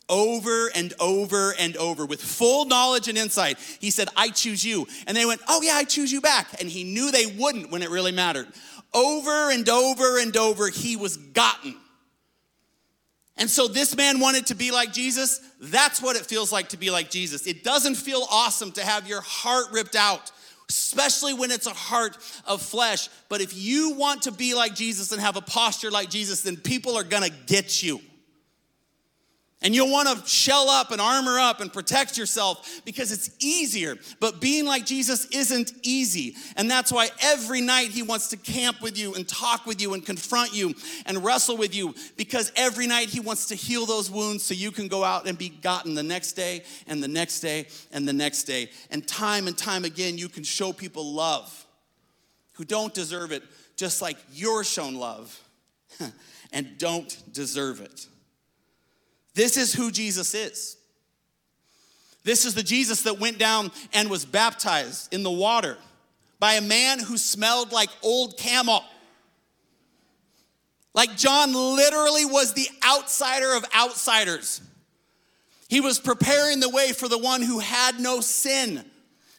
Over 0.09 0.69
and 0.75 0.93
over 0.99 1.53
and 1.57 1.75
over, 1.77 2.05
with 2.05 2.21
full 2.21 2.65
knowledge 2.65 3.07
and 3.07 3.17
insight, 3.17 3.57
he 3.79 3.89
said, 3.89 4.09
I 4.15 4.29
choose 4.29 4.63
you. 4.63 4.85
And 5.07 5.15
they 5.17 5.25
went, 5.25 5.41
Oh, 5.47 5.61
yeah, 5.61 5.75
I 5.75 5.85
choose 5.85 6.11
you 6.11 6.21
back. 6.21 6.59
And 6.59 6.69
he 6.69 6.83
knew 6.83 7.11
they 7.11 7.25
wouldn't 7.25 7.71
when 7.71 7.81
it 7.81 7.89
really 7.89 8.11
mattered. 8.11 8.47
Over 8.93 9.49
and 9.49 9.67
over 9.67 10.19
and 10.19 10.35
over, 10.37 10.69
he 10.69 10.95
was 10.95 11.17
gotten. 11.17 11.75
And 13.37 13.49
so 13.49 13.67
this 13.67 13.95
man 13.95 14.19
wanted 14.19 14.47
to 14.47 14.55
be 14.55 14.71
like 14.71 14.93
Jesus. 14.93 15.41
That's 15.59 16.01
what 16.01 16.15
it 16.15 16.25
feels 16.25 16.51
like 16.51 16.69
to 16.69 16.77
be 16.77 16.91
like 16.91 17.09
Jesus. 17.09 17.47
It 17.47 17.63
doesn't 17.63 17.95
feel 17.95 18.25
awesome 18.29 18.71
to 18.73 18.81
have 18.81 19.07
your 19.07 19.21
heart 19.21 19.65
ripped 19.71 19.95
out, 19.95 20.31
especially 20.69 21.33
when 21.33 21.49
it's 21.49 21.65
a 21.65 21.73
heart 21.73 22.17
of 22.45 22.61
flesh. 22.61 23.09
But 23.29 23.41
if 23.41 23.55
you 23.55 23.95
want 23.95 24.23
to 24.23 24.31
be 24.31 24.53
like 24.53 24.75
Jesus 24.75 25.11
and 25.11 25.19
have 25.19 25.35
a 25.35 25.41
posture 25.41 25.89
like 25.89 26.09
Jesus, 26.09 26.41
then 26.41 26.57
people 26.57 26.95
are 26.95 27.03
gonna 27.03 27.31
get 27.47 27.81
you. 27.81 28.01
And 29.63 29.73
you'll 29.73 29.91
want 29.91 30.09
to 30.09 30.27
shell 30.29 30.69
up 30.69 30.91
and 30.91 30.99
armor 30.99 31.39
up 31.39 31.61
and 31.61 31.71
protect 31.71 32.17
yourself 32.17 32.81
because 32.83 33.11
it's 33.11 33.31
easier. 33.39 33.95
But 34.19 34.41
being 34.41 34.65
like 34.65 34.85
Jesus 34.85 35.25
isn't 35.27 35.71
easy. 35.83 36.35
And 36.57 36.69
that's 36.69 36.91
why 36.91 37.09
every 37.21 37.61
night 37.61 37.89
he 37.89 38.03
wants 38.03 38.27
to 38.29 38.37
camp 38.37 38.81
with 38.81 38.97
you 38.97 39.15
and 39.15 39.27
talk 39.27 39.65
with 39.65 39.81
you 39.81 39.93
and 39.93 40.05
confront 40.05 40.53
you 40.53 40.73
and 41.05 41.23
wrestle 41.23 41.55
with 41.55 41.73
you 41.73 41.95
because 42.17 42.51
every 42.57 42.87
night 42.87 43.09
he 43.09 43.21
wants 43.21 43.45
to 43.47 43.55
heal 43.55 43.85
those 43.85 44.11
wounds 44.11 44.43
so 44.43 44.53
you 44.53 44.71
can 44.71 44.89
go 44.89 45.03
out 45.03 45.27
and 45.27 45.37
be 45.37 45.49
gotten 45.49 45.95
the 45.95 46.03
next 46.03 46.33
day 46.33 46.63
and 46.87 47.01
the 47.01 47.07
next 47.07 47.39
day 47.39 47.65
and 47.91 48.05
the 48.05 48.13
next 48.13 48.43
day. 48.43 48.69
And 48.91 49.07
time 49.07 49.47
and 49.47 49.57
time 49.57 49.85
again, 49.85 50.17
you 50.17 50.27
can 50.27 50.43
show 50.43 50.73
people 50.73 51.13
love 51.13 51.65
who 52.53 52.65
don't 52.65 52.93
deserve 52.93 53.31
it, 53.31 53.43
just 53.77 54.01
like 54.01 54.17
you're 54.31 54.63
shown 54.63 54.95
love. 54.95 55.39
and 56.53 56.77
don't 56.77 57.21
deserve 57.33 57.81
it. 57.81 58.07
This 59.33 59.57
is 59.57 59.73
who 59.73 59.91
Jesus 59.91 60.33
is. 60.33 60.77
This 62.23 62.45
is 62.45 62.55
the 62.55 62.63
Jesus 62.63 63.01
that 63.03 63.19
went 63.19 63.37
down 63.37 63.71
and 63.93 64.09
was 64.09 64.25
baptized 64.25 65.13
in 65.13 65.23
the 65.23 65.31
water 65.31 65.77
by 66.39 66.53
a 66.53 66.61
man 66.61 66.99
who 66.99 67.17
smelled 67.17 67.71
like 67.71 67.89
old 68.01 68.37
camel. 68.37 68.83
Like 70.93 71.17
John 71.17 71.53
literally 71.53 72.25
was 72.25 72.53
the 72.53 72.67
outsider 72.87 73.53
of 73.55 73.65
outsiders. 73.75 74.61
He 75.67 75.81
was 75.81 75.99
preparing 75.99 76.59
the 76.59 76.69
way 76.69 76.91
for 76.91 77.07
the 77.07 77.17
one 77.17 77.41
who 77.41 77.59
had 77.59 77.99
no 77.99 78.21
sin 78.21 78.85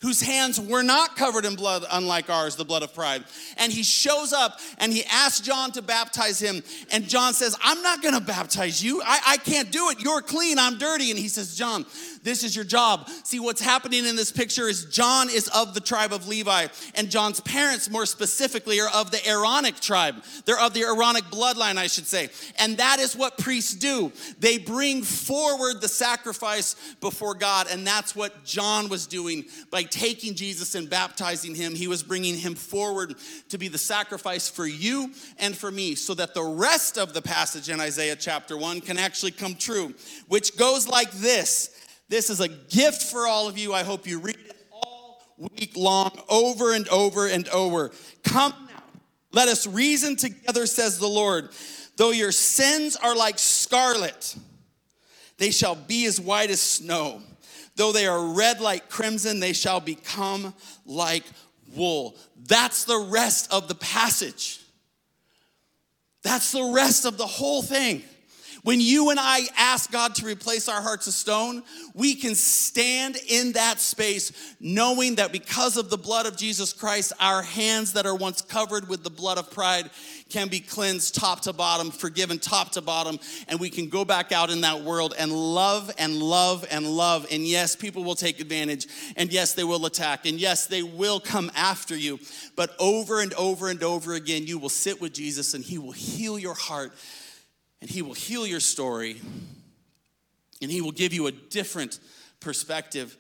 whose 0.05 0.21
hands 0.21 0.61
were 0.61 0.83
not 0.83 1.17
covered 1.17 1.47
in 1.47 1.57
blood, 1.57 1.83
unlike 1.91 2.29
ours, 2.29 2.57
the 2.57 2.65
blood 2.65 2.83
of 2.83 2.93
pride. 2.93 3.25
And 3.57 3.73
he 3.73 3.83
shows 3.83 4.35
up 4.35 4.61
and 4.77 4.93
he 4.93 5.03
asks 5.07 5.41
John 5.41 5.73
to 5.73 5.81
baptize 5.81 6.39
him. 6.39 6.63
And 6.93 7.09
John 7.09 7.33
says, 7.33 7.57
I'm 7.65 7.81
not 7.81 8.03
gonna 8.03 8.21
baptize 8.21 8.85
you. 8.85 9.01
I, 9.03 9.21
I 9.27 9.37
can't 9.39 9.73
do 9.73 9.89
it. 9.89 10.03
You're 10.03 10.21
clean, 10.21 10.59
I'm 10.59 10.77
dirty. 10.77 11.09
And 11.09 11.19
he 11.19 11.29
says, 11.29 11.57
John, 11.57 11.87
this 12.25 12.43
is 12.43 12.57
your 12.57 12.65
job. 12.65 13.09
See, 13.23 13.39
what's 13.39 13.61
happening 13.61 14.07
in 14.07 14.17
this 14.17 14.33
picture 14.33 14.67
is 14.67 14.87
John 14.87 15.29
is 15.29 15.49
of 15.49 15.75
the 15.75 15.81
tribe 15.81 16.13
of 16.13 16.27
Levi, 16.27 16.67
and 16.95 17.11
John's 17.11 17.41
parents, 17.41 17.91
more 17.91 18.07
specifically, 18.07 18.81
are 18.81 18.91
of 18.93 19.11
the 19.11 19.25
Aaronic 19.29 19.79
tribe. 19.79 20.17
They're 20.47 20.59
of 20.59 20.73
the 20.75 20.83
Aaronic 20.83 21.25
bloodline, 21.25 21.77
I 21.77 21.87
should 21.87 22.07
say. 22.07 22.31
And 22.59 22.79
that 22.79 22.99
is 22.99 23.15
what 23.15 23.39
priests 23.39 23.75
do. 23.75 24.11
They 24.41 24.59
bring 24.59 25.03
forward 25.03 25.81
the 25.81 25.89
sacrifice 25.89 26.75
before 27.01 27.35
God, 27.35 27.67
and 27.71 27.87
that's 27.87 28.17
what 28.17 28.45
John 28.45 28.89
was 28.89 29.07
doing 29.07 29.45
by 29.71 29.83
taking 29.83 30.35
Jesus 30.35 30.75
and 30.75 30.89
baptizing 30.89 31.55
him, 31.55 31.75
he 31.75 31.89
was 31.89 32.03
bringing 32.03 32.37
him 32.37 32.55
forward 32.55 33.17
to 33.51 33.59
be 33.59 33.69
the 33.69 33.79
sacrifice 33.79 34.49
for 34.49 34.67
you 34.67 35.13
and 35.39 35.55
for 35.55 35.71
me, 35.71 35.95
so 35.95 36.15
that 36.15 36.33
the 36.33 36.43
rest 36.43 36.97
of 36.97 37.13
the 37.13 37.23
passage 37.23 37.69
in 37.69 37.81
Isaiah 37.81 38.17
chapter 38.17 38.57
1 38.57 38.81
can 38.81 38.97
actually 38.97 39.33
come 39.33 39.55
true, 39.55 39.93
which 40.29 40.57
goes 40.57 40.89
like 40.89 41.11
this. 41.13 41.74
This 42.09 42.31
is 42.31 42.41
a 42.41 42.49
gift 42.49 43.03
for 43.03 43.27
all 43.27 43.49
of 43.49 43.57
you. 43.59 43.73
I 43.73 43.83
hope 43.83 44.07
you 44.07 44.19
read 44.19 44.37
it 44.37 44.57
all 44.71 45.23
week 45.39 45.73
long, 45.77 46.11
over 46.29 46.73
and 46.73 46.89
over 46.89 47.27
and 47.27 47.49
over. 47.49 47.91
Come 48.23 48.53
now, 48.69 48.83
let 49.33 49.49
us 49.49 49.67
reason 49.67 50.17
together, 50.17 50.67
says 50.67 50.99
the 50.99 51.09
Lord. 51.09 51.49
Though 51.97 52.11
your 52.11 52.33
sins 52.33 52.97
are 52.97 53.17
like 53.17 53.39
scarlet, 53.39 54.37
they 55.39 55.51
shall 55.51 55.75
be 55.75 56.07
as 56.07 56.21
white 56.21 56.51
as 56.51 56.61
snow. 56.61 57.23
Though 57.77 57.93
they 57.93 58.07
are 58.07 58.35
red 58.35 58.61
like 58.61 58.89
crimson, 58.89 59.41
they 59.41 59.53
shall 59.53 59.81
become 59.81 60.55
like 60.87 61.25
wool. 61.75 62.17
That's 62.47 62.85
the 62.85 62.99
rest 62.99 63.53
of 63.53 63.69
the 63.69 63.75
passage. 63.75 64.61
That's 66.23 66.53
the 66.53 66.73
rest 66.75 67.05
of 67.05 67.19
the 67.19 67.27
whole 67.27 67.63
thing. 67.63 68.03
When 68.65 68.81
you 68.81 69.11
and 69.11 69.21
I 69.21 69.41
ask 69.59 69.93
God 69.93 70.15
to 70.15 70.25
replace 70.25 70.71
our 70.71 70.81
hearts 70.81 71.07
of 71.07 71.13
stone, 71.13 71.63
we 71.93 72.15
can 72.15 72.35
stand 72.35 73.19
in 73.29 73.53
that 73.53 73.79
space 73.79 74.55
knowing 74.59 75.17
that 75.17 75.33
because 75.33 75.77
of 75.77 75.91
the 75.91 75.99
blood 75.99 76.25
of 76.25 76.39
Jesus 76.39 76.73
Christ, 76.73 77.13
our 77.21 77.43
hands 77.43 77.93
that 77.93 78.07
are 78.07 78.15
once 78.15 78.41
covered 78.41 78.89
with 78.89 79.05
the 79.05 79.11
blood 79.11 79.37
of 79.37 79.51
pride 79.51 79.91
can 80.31 80.49
be 80.49 80.61
cleansed 80.61 81.15
top 81.15 81.43
to 81.43 81.53
bottom, 81.53 81.91
forgiven 81.91 82.39
top 82.39 82.71
to 82.73 82.81
bottom, 82.81 83.19
and 83.49 83.61
we 83.61 83.69
can 83.69 83.91
go 83.91 84.03
back 84.03 84.33
out 84.33 84.49
in 84.49 84.63
that 84.63 84.81
world 84.81 85.15
and 85.19 85.31
love 85.31 85.91
and 85.99 86.17
love 86.17 86.65
and 86.71 86.87
love. 86.87 87.27
And 87.31 87.47
yes, 87.47 87.77
people 87.77 88.03
will 88.03 88.15
take 88.15 88.41
advantage, 88.41 88.87
and 89.17 89.31
yes, 89.31 89.53
they 89.53 89.65
will 89.65 89.85
attack, 89.85 90.25
and 90.25 90.41
yes, 90.41 90.67
they 90.67 90.83
will 90.83 91.21
come 91.21 91.53
after 91.55 91.95
you. 91.95 92.19
But 92.57 92.75
over 92.79 93.21
and 93.21 93.35
over 93.35 93.69
and 93.69 93.83
over 93.83 94.15
again, 94.15 94.47
you 94.47 94.59
will 94.59 94.71
sit 94.71 95.03
with 95.03 95.13
Jesus 95.13 95.53
and 95.53 95.63
He 95.63 95.77
will 95.77 95.93
heal 95.93 96.39
your 96.39 96.55
heart 96.55 96.95
and 97.85 97.91
He 97.91 98.01
will 98.01 98.15
heal 98.15 98.47
your 98.47 98.61
story, 98.61 99.21
and 100.63 100.71
He 100.71 100.81
will 100.81 100.91
give 100.91 101.13
you 101.13 101.27
a 101.27 101.33
different 101.33 102.01
perspective, 102.41 103.15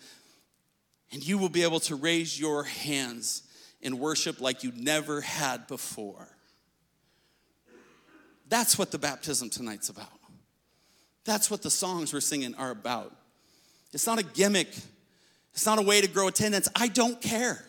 and 1.12 1.22
you 1.22 1.36
will 1.36 1.50
be 1.50 1.64
able 1.64 1.80
to 1.80 1.94
raise 1.94 2.40
your 2.40 2.64
hands 2.64 3.42
in 3.82 3.98
worship 3.98 4.40
like 4.40 4.64
you 4.64 4.72
never 4.74 5.20
had 5.20 5.66
before. 5.66 6.28
That's 8.48 8.78
what 8.78 8.90
the 8.90 8.96
baptism 8.98 9.50
tonight's 9.50 9.90
about. 9.90 10.08
That's 11.26 11.50
what 11.50 11.60
the 11.60 11.70
songs 11.70 12.14
we're 12.14 12.20
singing 12.20 12.54
are 12.54 12.70
about. 12.70 13.14
It's 13.92 14.06
not 14.06 14.18
a 14.18 14.22
gimmick, 14.22 14.74
it's 15.52 15.66
not 15.66 15.78
a 15.78 15.82
way 15.82 16.00
to 16.00 16.08
grow 16.08 16.28
attendance. 16.28 16.70
I 16.74 16.88
don't 16.88 17.20
care. 17.20 17.62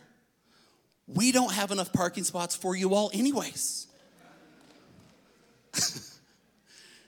We 1.08 1.34
don't 1.34 1.52
have 1.52 1.72
enough 1.72 1.92
parking 1.92 2.24
spots 2.24 2.56
for 2.56 2.74
you 2.74 2.94
all, 2.94 3.12
anyways. 3.14 3.88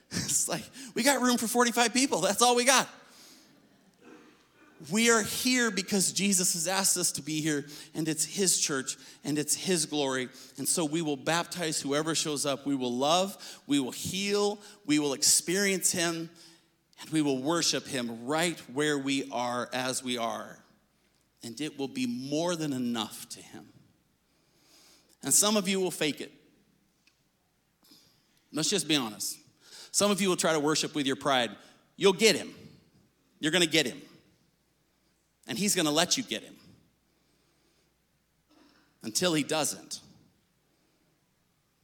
It's 0.11 0.47
like, 0.47 0.63
we 0.93 1.03
got 1.03 1.21
room 1.21 1.37
for 1.37 1.47
45 1.47 1.93
people. 1.93 2.21
That's 2.21 2.41
all 2.41 2.55
we 2.55 2.63
got. 2.63 2.87
We 4.91 5.09
are 5.09 5.23
here 5.23 5.71
because 5.71 6.11
Jesus 6.11 6.53
has 6.53 6.67
asked 6.67 6.97
us 6.97 7.11
to 7.13 7.21
be 7.23 7.41
here, 7.41 7.65
and 7.95 8.07
it's 8.07 8.23
His 8.23 8.59
church 8.59 8.95
and 9.23 9.39
it's 9.39 9.55
His 9.55 9.87
glory. 9.87 10.29
And 10.57 10.67
so 10.67 10.85
we 10.85 11.01
will 11.01 11.17
baptize 11.17 11.81
whoever 11.81 12.13
shows 12.13 12.45
up. 12.45 12.65
We 12.65 12.75
will 12.75 12.93
love, 12.93 13.61
we 13.65 13.79
will 13.79 13.91
heal, 13.91 14.59
we 14.85 14.99
will 14.99 15.13
experience 15.13 15.91
Him, 15.91 16.29
and 17.01 17.09
we 17.09 17.23
will 17.23 17.41
worship 17.41 17.87
Him 17.87 18.27
right 18.27 18.59
where 18.71 18.99
we 18.99 19.27
are 19.31 19.67
as 19.73 20.03
we 20.03 20.17
are. 20.19 20.59
And 21.43 21.59
it 21.59 21.79
will 21.79 21.87
be 21.87 22.05
more 22.05 22.55
than 22.55 22.71
enough 22.71 23.27
to 23.29 23.41
Him. 23.41 23.65
And 25.23 25.33
some 25.33 25.57
of 25.57 25.67
you 25.67 25.79
will 25.79 25.91
fake 25.91 26.21
it. 26.21 26.31
Let's 28.53 28.69
just 28.69 28.87
be 28.87 28.95
honest. 28.95 29.37
Some 29.97 30.11
of 30.11 30.21
you 30.21 30.29
will 30.29 30.35
try 30.35 30.53
to 30.53 30.59
worship 30.59 30.93
with 30.93 31.07
your 31.07 31.15
pride. 31.15 31.49
You'll 31.95 32.13
get 32.13 32.35
him. 32.35 32.53
You're 33.39 33.51
going 33.51 33.63
to 33.63 33.67
get 33.67 33.87
him. 33.87 33.99
And 35.47 35.57
he's 35.57 35.73
going 35.73 35.87
to 35.87 35.91
let 35.91 36.17
you 36.17 36.23
get 36.23 36.43
him 36.43 36.53
until 39.01 39.33
he 39.33 39.41
doesn't. 39.41 40.01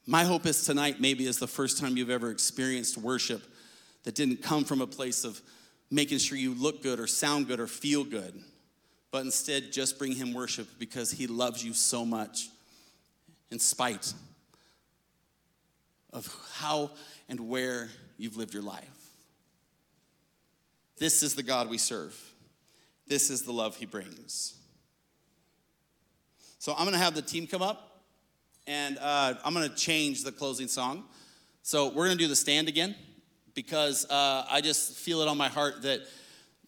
My 0.05 0.25
hope 0.25 0.45
is 0.45 0.63
tonight, 0.63 1.01
maybe, 1.01 1.25
is 1.25 1.39
the 1.39 1.47
first 1.47 1.79
time 1.79 1.97
you've 1.97 2.11
ever 2.11 2.29
experienced 2.29 2.99
worship 2.99 3.41
that 4.03 4.13
didn't 4.13 4.43
come 4.43 4.63
from 4.63 4.79
a 4.79 4.85
place 4.85 5.23
of 5.23 5.41
making 5.89 6.19
sure 6.19 6.37
you 6.37 6.53
look 6.53 6.83
good 6.83 6.99
or 6.99 7.07
sound 7.07 7.47
good 7.47 7.59
or 7.59 7.65
feel 7.65 8.03
good, 8.03 8.39
but 9.09 9.25
instead 9.25 9.71
just 9.71 9.97
bring 9.97 10.11
him 10.11 10.35
worship 10.35 10.67
because 10.77 11.09
he 11.09 11.25
loves 11.25 11.65
you 11.65 11.73
so 11.73 12.05
much 12.05 12.49
in 13.49 13.57
spite 13.57 14.13
of 16.11 16.31
how 16.53 16.91
and 17.27 17.39
where 17.49 17.89
you've 18.17 18.37
lived 18.37 18.53
your 18.53 18.63
life. 18.63 18.87
This 20.97 21.23
is 21.23 21.35
the 21.35 21.43
God 21.43 21.69
we 21.69 21.77
serve. 21.77 22.17
This 23.07 23.29
is 23.29 23.43
the 23.43 23.51
love 23.51 23.75
he 23.75 23.85
brings. 23.85 24.55
So 26.59 26.71
I'm 26.73 26.85
going 26.85 26.93
to 26.93 26.99
have 26.99 27.15
the 27.15 27.21
team 27.21 27.45
come 27.45 27.61
up 27.61 28.01
and 28.67 28.97
uh, 28.99 29.33
I'm 29.43 29.53
going 29.53 29.67
to 29.69 29.75
change 29.75 30.23
the 30.23 30.31
closing 30.31 30.67
song. 30.67 31.03
So 31.61 31.87
we're 31.87 32.05
going 32.05 32.17
to 32.17 32.23
do 32.23 32.27
the 32.27 32.35
stand 32.35 32.67
again 32.67 32.95
because 33.53 34.09
uh, 34.09 34.45
I 34.49 34.61
just 34.61 34.93
feel 34.93 35.21
it 35.21 35.27
on 35.27 35.37
my 35.37 35.49
heart 35.49 35.81
that 35.81 36.01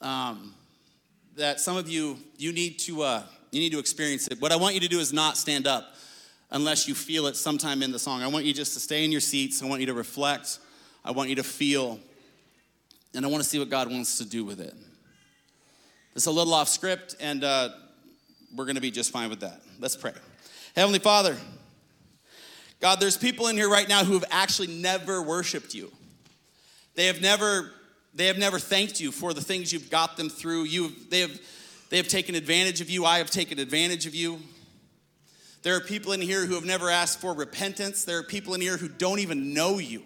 um, 0.01 0.53
that 1.35 1.59
some 1.59 1.77
of 1.77 1.89
you 1.89 2.17
you 2.37 2.51
need 2.51 2.79
to 2.79 3.03
uh, 3.03 3.23
you 3.51 3.59
need 3.59 3.71
to 3.71 3.79
experience 3.79 4.27
it. 4.27 4.41
What 4.41 4.51
I 4.51 4.57
want 4.57 4.73
you 4.73 4.81
to 4.81 4.87
do 4.87 4.99
is 4.99 5.13
not 5.13 5.37
stand 5.37 5.67
up 5.67 5.95
unless 6.51 6.87
you 6.87 6.95
feel 6.95 7.27
it 7.27 7.35
sometime 7.35 7.81
in 7.81 7.91
the 7.91 7.99
song. 7.99 8.21
I 8.21 8.27
want 8.27 8.45
you 8.45 8.53
just 8.53 8.73
to 8.73 8.79
stay 8.79 9.05
in 9.05 9.11
your 9.11 9.21
seats. 9.21 9.63
I 9.63 9.65
want 9.65 9.81
you 9.81 9.87
to 9.87 9.93
reflect. 9.93 10.59
I 11.05 11.11
want 11.11 11.29
you 11.29 11.35
to 11.35 11.43
feel, 11.43 11.99
and 13.13 13.23
I 13.23 13.29
want 13.29 13.43
to 13.43 13.47
see 13.47 13.59
what 13.59 13.69
God 13.69 13.91
wants 13.91 14.17
to 14.17 14.25
do 14.25 14.43
with 14.43 14.59
it. 14.59 14.73
It's 16.15 16.25
a 16.25 16.31
little 16.31 16.51
off 16.51 16.67
script, 16.67 17.15
and 17.19 17.43
uh, 17.43 17.69
we're 18.55 18.65
going 18.65 18.75
to 18.75 18.81
be 18.81 18.89
just 18.89 19.11
fine 19.11 19.29
with 19.29 19.41
that. 19.41 19.61
Let's 19.79 19.95
pray. 19.95 20.13
Heavenly 20.75 20.97
Father, 20.97 21.37
God, 22.79 22.99
there's 22.99 23.17
people 23.17 23.49
in 23.49 23.55
here 23.55 23.69
right 23.69 23.87
now 23.87 24.03
who 24.03 24.13
have 24.13 24.25
actually 24.31 24.81
never 24.81 25.21
worshiped 25.21 25.75
you. 25.75 25.91
They 26.95 27.05
have 27.05 27.21
never, 27.21 27.71
they 28.15 28.25
have 28.25 28.39
never 28.39 28.57
thanked 28.57 28.99
you 28.99 29.11
for 29.11 29.31
the 29.31 29.41
things 29.41 29.71
you've 29.71 29.91
got 29.91 30.17
them 30.17 30.27
through. 30.27 30.63
You, 30.63 30.91
they 31.11 31.19
have, 31.19 31.39
they 31.91 31.97
have 31.97 32.07
taken 32.07 32.33
advantage 32.33 32.81
of 32.81 32.89
you. 32.89 33.05
I 33.05 33.19
have 33.19 33.29
taken 33.29 33.59
advantage 33.59 34.07
of 34.07 34.15
you. 34.15 34.39
There 35.61 35.75
are 35.75 35.81
people 35.81 36.13
in 36.13 36.21
here 36.21 36.47
who 36.47 36.55
have 36.55 36.65
never 36.65 36.89
asked 36.89 37.21
for 37.21 37.35
repentance. 37.35 38.05
There 38.05 38.17
are 38.17 38.23
people 38.23 38.55
in 38.55 38.61
here 38.61 38.77
who 38.77 38.87
don't 38.87 39.19
even 39.19 39.53
know 39.53 39.77
you. 39.77 40.01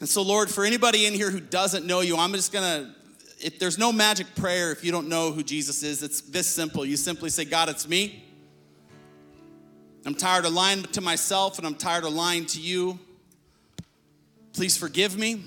And 0.00 0.08
so, 0.08 0.22
Lord, 0.22 0.48
for 0.48 0.64
anybody 0.64 1.06
in 1.06 1.14
here 1.14 1.30
who 1.30 1.40
doesn't 1.40 1.84
know 1.84 2.00
you, 2.00 2.16
I'm 2.16 2.32
just 2.32 2.52
gonna, 2.52 2.94
if 3.40 3.58
there's 3.58 3.78
no 3.78 3.92
magic 3.92 4.34
prayer 4.36 4.70
if 4.70 4.84
you 4.84 4.92
don't 4.92 5.08
know 5.08 5.32
who 5.32 5.42
Jesus 5.42 5.82
is. 5.82 6.02
It's 6.02 6.20
this 6.20 6.46
simple. 6.46 6.84
You 6.84 6.96
simply 6.96 7.30
say, 7.30 7.44
God, 7.44 7.68
it's 7.68 7.88
me. 7.88 8.24
I'm 10.06 10.14
tired 10.14 10.44
of 10.44 10.52
lying 10.52 10.84
to 10.84 11.00
myself 11.00 11.58
and 11.58 11.66
I'm 11.66 11.74
tired 11.74 12.04
of 12.04 12.12
lying 12.12 12.46
to 12.46 12.60
you. 12.60 12.98
Please 14.52 14.76
forgive 14.76 15.18
me 15.18 15.42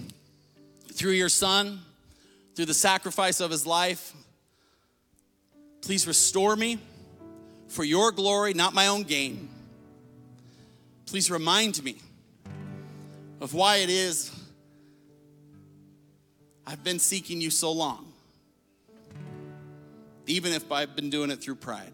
through 0.93 1.13
your 1.13 1.29
son, 1.29 1.79
through 2.55 2.65
the 2.65 2.73
sacrifice 2.73 3.39
of 3.39 3.51
his 3.51 3.65
life. 3.65 4.13
Please 5.81 6.05
restore 6.05 6.55
me 6.55 6.77
for 7.67 7.83
your 7.83 8.11
glory, 8.11 8.53
not 8.53 8.73
my 8.73 8.87
own 8.87 9.03
gain. 9.03 9.49
Please 11.05 11.31
remind 11.31 11.81
me 11.83 11.95
of 13.39 13.53
why 13.53 13.77
it 13.77 13.89
is 13.89 14.31
I've 16.71 16.85
been 16.85 16.99
seeking 16.99 17.41
you 17.41 17.49
so 17.49 17.73
long, 17.73 18.13
even 20.25 20.53
if 20.53 20.71
I've 20.71 20.95
been 20.95 21.09
doing 21.09 21.29
it 21.29 21.41
through 21.41 21.55
pride. 21.55 21.91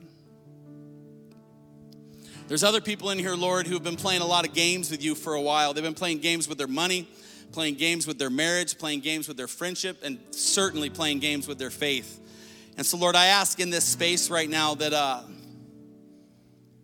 There's 2.48 2.64
other 2.64 2.80
people 2.80 3.10
in 3.10 3.18
here, 3.18 3.34
Lord, 3.34 3.66
who 3.66 3.74
have 3.74 3.84
been 3.84 3.96
playing 3.96 4.22
a 4.22 4.28
lot 4.28 4.48
of 4.48 4.54
games 4.54 4.92
with 4.92 5.04
you 5.04 5.16
for 5.16 5.34
a 5.34 5.42
while. 5.42 5.74
They've 5.74 5.84
been 5.84 5.96
playing 5.96 6.20
games 6.20 6.48
with 6.48 6.60
their 6.60 6.68
money, 6.68 7.10
playing 7.52 7.74
games 7.74 8.06
with 8.06 8.20
their 8.20 8.30
marriage, 8.30 8.78
playing 8.78 9.00
games 9.00 9.28
with 9.28 9.36
their 9.36 9.48
friendship, 9.48 9.98
and 10.04 10.20
certainly 10.30 10.92
playing 10.92 11.20
games 11.20 11.48
with 11.48 11.58
their 11.58 11.72
faith. 11.72 12.20
And 12.78 12.86
so, 12.86 12.98
Lord, 12.98 13.16
I 13.16 13.26
ask 13.26 13.60
in 13.60 13.72
this 13.72 13.84
space 13.84 14.30
right 14.30 14.48
now 14.48 14.76
that, 14.76 14.94
uh, 14.94 15.24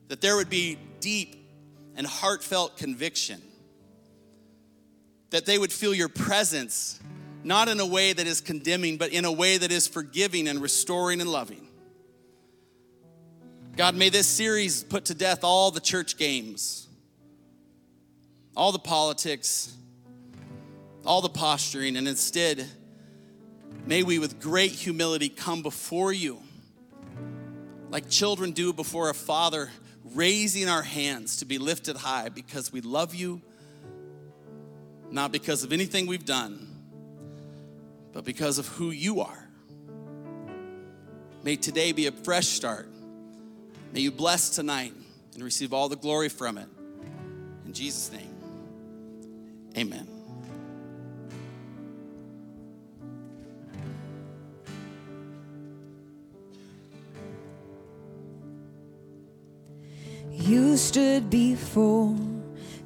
that 0.07 0.19
there 0.19 0.35
would 0.35 0.49
be 0.49 0.79
deep 0.99 1.35
and 1.95 2.07
heartfelt 2.07 2.75
conviction, 2.75 3.39
that 5.29 5.45
they 5.45 5.59
would 5.59 5.71
feel 5.71 5.93
your 5.93 6.09
presence, 6.09 6.99
not 7.43 7.67
in 7.67 7.79
a 7.79 7.85
way 7.85 8.13
that 8.13 8.25
is 8.25 8.41
condemning, 8.41 8.97
but 8.97 9.11
in 9.11 9.25
a 9.25 9.31
way 9.31 9.57
that 9.57 9.71
is 9.71 9.87
forgiving 9.87 10.47
and 10.47 10.61
restoring 10.61 11.21
and 11.21 11.29
loving. 11.29 11.67
God, 13.75 13.95
may 13.95 14.09
this 14.09 14.27
series 14.27 14.83
put 14.83 15.05
to 15.05 15.13
death 15.13 15.43
all 15.43 15.71
the 15.71 15.79
church 15.79 16.17
games, 16.17 16.87
all 18.55 18.71
the 18.71 18.79
politics, 18.79 19.75
all 21.05 21.21
the 21.21 21.29
posturing, 21.29 21.97
and 21.97 22.07
instead, 22.07 22.65
may 23.85 24.03
we 24.03 24.19
with 24.19 24.39
great 24.39 24.71
humility 24.71 25.27
come 25.27 25.61
before 25.61 26.13
you 26.13 26.39
like 27.93 28.09
children 28.09 28.53
do 28.53 28.73
before 28.73 29.11
a 29.11 29.13
father, 29.13 29.69
raising 30.15 30.67
our 30.67 30.81
hands 30.81 31.37
to 31.37 31.45
be 31.45 31.59
lifted 31.59 31.95
high 31.95 32.27
because 32.27 32.73
we 32.73 32.81
love 32.81 33.13
you, 33.13 33.39
not 35.11 35.31
because 35.31 35.63
of 35.63 35.71
anything 35.71 36.07
we've 36.07 36.25
done, 36.25 36.72
but 38.13 38.23
because 38.23 38.57
of 38.57 38.67
who 38.67 38.91
you 38.91 39.19
are. 39.21 39.49
May 41.43 41.57
today 41.57 41.91
be 41.91 42.07
a 42.07 42.11
fresh 42.11 42.47
start 42.47 42.87
May 43.93 43.99
you 43.99 44.11
bless 44.11 44.49
tonight 44.49 44.91
and 45.35 45.43
receive 45.43 45.71
all 45.71 45.87
the 45.87 45.95
glory 45.95 46.27
from 46.27 46.57
it. 46.57 46.67
In 47.63 47.73
Jesus' 47.73 48.11
name, 48.11 48.33
amen. 49.77 50.07
You 60.31 60.75
stood 60.75 61.29
before 61.29 62.17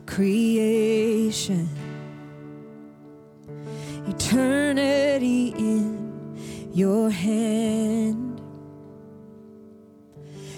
creation, 0.05 1.69
eternity 4.17 5.49
in 5.49 6.71
your 6.73 7.09
hand. 7.09 8.41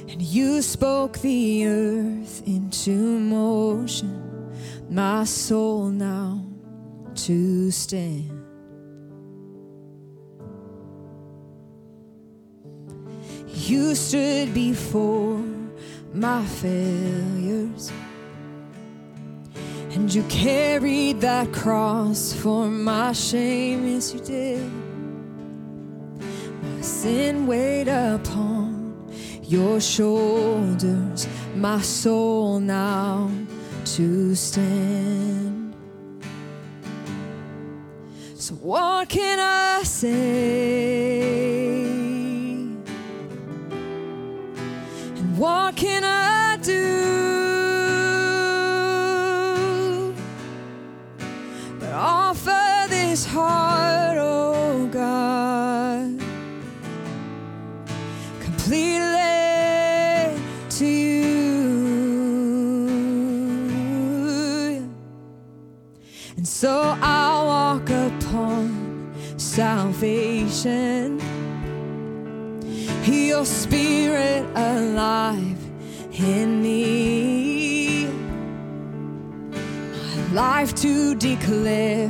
And 0.08 0.22
you 0.22 0.62
spoke 0.62 1.20
the 1.20 1.68
earth 1.68 2.42
into 2.48 2.92
motion, 2.92 4.50
my 4.90 5.26
soul 5.26 5.90
now 5.90 6.42
to 7.16 7.70
stand. 7.72 8.32
You 13.46 13.94
stood 13.94 14.54
before 14.54 15.44
my 16.14 16.46
failures, 16.46 17.92
and 20.10 20.16
you 20.16 20.24
carried 20.24 21.22
that 21.22 21.54
cross 21.54 22.34
for 22.34 22.66
my 22.66 23.12
shame. 23.12 23.86
Yes, 23.88 24.12
you 24.12 24.20
did. 24.20 24.72
My 26.64 26.82
sin 26.82 27.46
weighed 27.46 27.88
upon 27.88 29.08
your 29.44 29.80
shoulders, 29.80 31.28
my 31.54 31.80
soul 31.82 32.60
now 32.60 33.30
to 33.86 34.34
stand. 34.34 35.76
So, 38.34 38.56
what 38.56 39.10
can 39.10 39.38
I 39.40 39.84
say? 39.84 41.20
And 45.20 45.38
what 45.38 45.76
can 45.76 46.04
I 46.04 46.58
do? 46.64 47.29
Heart, 53.42 54.18
oh 54.20 54.88
God, 54.92 56.20
completely 58.40 59.08
to 60.70 60.86
you. 60.86 61.30
And 66.38 66.48
so 66.48 66.98
I'll 67.02 67.46
walk 67.46 67.90
upon 67.90 69.14
salvation. 69.38 71.20
Your 73.40 73.46
spirit 73.46 74.46
alive 74.56 75.58
in 76.12 76.62
me. 76.62 78.08
My 79.52 80.34
life 80.34 80.76
to 80.76 81.16
declare 81.16 82.10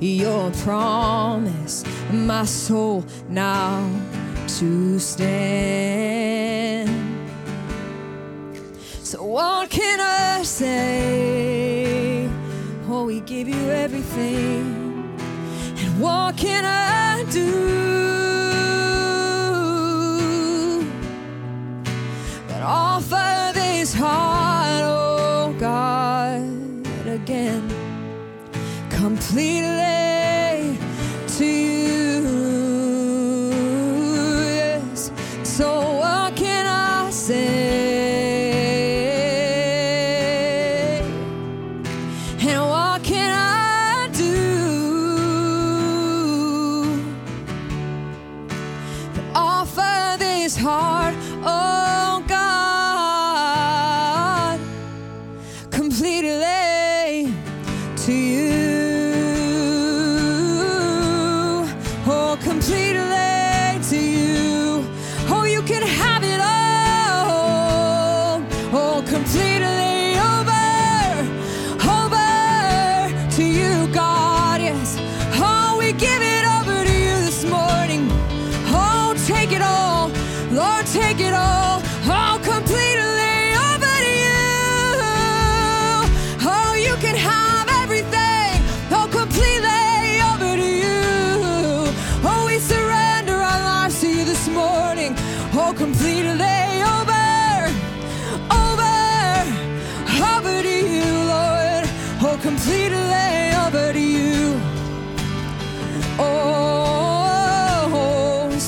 your 0.00 0.50
promise, 0.62 1.84
my 2.10 2.44
soul 2.46 3.04
now 3.28 3.86
to 4.58 4.98
stand. 4.98 6.88
So 9.02 9.22
what 9.24 9.68
can 9.70 10.00
I 10.00 10.42
say? 10.42 12.28
Oh, 12.88 13.04
we 13.04 13.20
give 13.20 13.46
you 13.48 13.70
everything. 13.70 15.14
And 15.76 16.00
what 16.00 16.36
can 16.36 16.64
I 16.64 17.24
do? 17.30 17.50
But 22.48 22.62
offer 22.62 23.52
this 23.52 23.92
heart, 23.92 24.82
oh 24.82 25.54
God, 25.58 26.40
again, 27.06 27.68
completely 28.88 29.69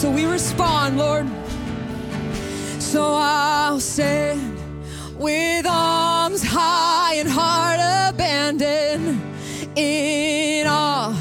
So 0.03 0.11
we 0.11 0.25
respond, 0.25 0.99
Lord. 0.99 1.29
So 2.81 3.15
I'll 3.15 3.79
stand 3.79 4.59
with 5.17 5.65
arms 5.65 6.43
high 6.43 7.15
and 7.19 7.29
heart 7.29 7.79
abandoned 8.13 9.23
in 9.77 10.67
awe 10.67 11.17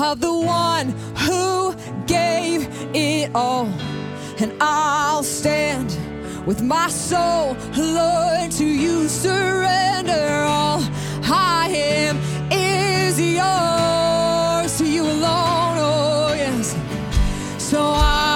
of 0.00 0.20
the 0.20 0.32
one 0.32 0.90
who 1.26 1.74
gave 2.06 2.68
it 2.94 3.32
all. 3.34 3.66
And 4.38 4.52
I'll 4.60 5.24
stand 5.24 5.90
with 6.46 6.62
my 6.62 6.88
soul, 6.90 7.56
Lord, 7.76 8.52
to 8.52 8.64
you 8.64 9.08
surrender 9.08 10.44
all 10.46 10.80
I 11.24 11.66
am 11.68 12.20
is 12.52 13.20
yours. 13.20 14.03
So 17.74 17.80
I'll 17.80 18.33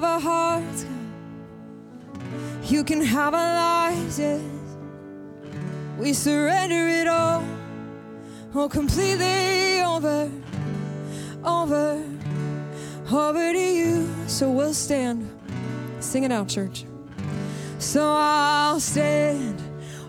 have 0.00 0.04
our 0.04 0.20
hearts. 0.20 0.86
You 2.62 2.84
can 2.84 3.00
have 3.00 3.34
our 3.34 3.54
lives, 3.54 4.16
yes. 4.20 4.40
We 5.98 6.12
surrender 6.12 6.86
it 6.88 7.08
all, 7.08 7.42
oh, 8.54 8.68
completely 8.68 9.80
over, 9.80 10.30
over, 11.42 12.00
over 13.10 13.52
to 13.52 13.58
you. 13.58 14.08
So 14.28 14.52
we'll 14.52 14.72
stand. 14.72 15.28
Sing 15.98 16.22
it 16.22 16.30
out, 16.30 16.46
church. 16.46 16.84
So 17.80 18.06
I'll 18.06 18.78
stand 18.78 19.60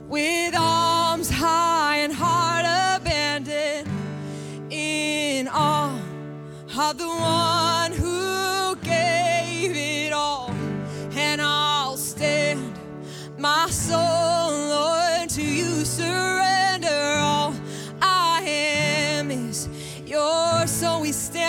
with 0.07 0.53
arms 0.55 1.31
high 1.31 1.97
and 1.97 2.13
heart 2.13 2.65
abandoned 3.01 3.89
in 4.69 5.47
awe 5.47 5.99
of 6.77 6.97
the 6.99 7.07
one 7.07 7.91
who 7.93 8.18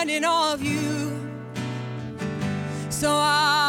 in 0.09 0.25
awe 0.25 0.55
of 0.55 0.63
you. 0.63 1.11
So 2.89 3.11
I'll 3.11 3.60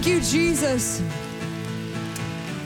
Thank 0.00 0.14
you, 0.14 0.20
Jesus. 0.22 1.02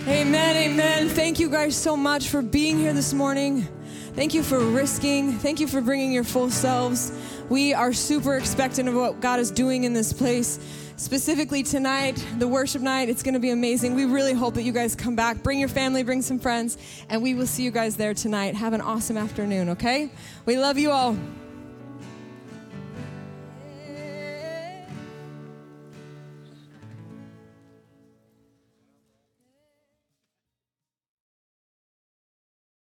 Amen, 0.07 0.57
amen. 0.57 1.09
Thank 1.09 1.41
you 1.41 1.51
guys 1.51 1.76
so 1.76 1.97
much 1.97 2.28
for 2.28 2.43
being 2.43 2.78
here 2.78 2.93
this 2.93 3.12
morning. 3.12 3.66
Thank 4.14 4.35
you 4.35 4.45
for 4.45 4.61
risking. 4.61 5.32
Thank 5.32 5.59
you 5.59 5.66
for 5.66 5.80
bringing 5.80 6.12
your 6.12 6.22
full 6.22 6.49
selves. 6.49 7.11
We 7.49 7.74
are 7.74 7.93
super 7.93 8.37
expectant 8.37 8.89
of 8.89 8.95
what 8.95 9.20
God 9.20 9.41
is 9.41 9.51
doing 9.51 9.82
in 9.82 9.93
this 9.93 10.12
place. 10.12 10.61
Specifically 10.97 11.64
tonight, 11.64 12.24
the 12.39 12.47
worship 12.47 12.82
night, 12.82 13.09
it's 13.09 13.24
going 13.24 13.35
to 13.35 13.41
be 13.41 13.51
amazing. 13.51 13.97
We 13.97 14.05
really 14.05 14.35
hope 14.35 14.55
that 14.55 14.62
you 14.62 14.70
guys 14.70 14.95
come 14.95 15.16
back. 15.16 15.43
Bring 15.43 15.59
your 15.59 15.68
family, 15.68 16.05
bring 16.05 16.22
some 16.22 16.39
friends, 16.39 16.78
and 17.09 17.20
we 17.20 17.35
will 17.35 17.49
see 17.49 17.64
you 17.64 17.72
guys 17.72 17.97
there 17.97 18.14
tonight. 18.14 18.55
Have 18.55 18.74
an 18.74 18.80
awesome 18.80 19.16
afternoon, 19.16 19.70
okay? 19.70 20.09
We 20.47 20.57
love 20.57 20.78
you 20.78 20.93
all. 20.93 21.16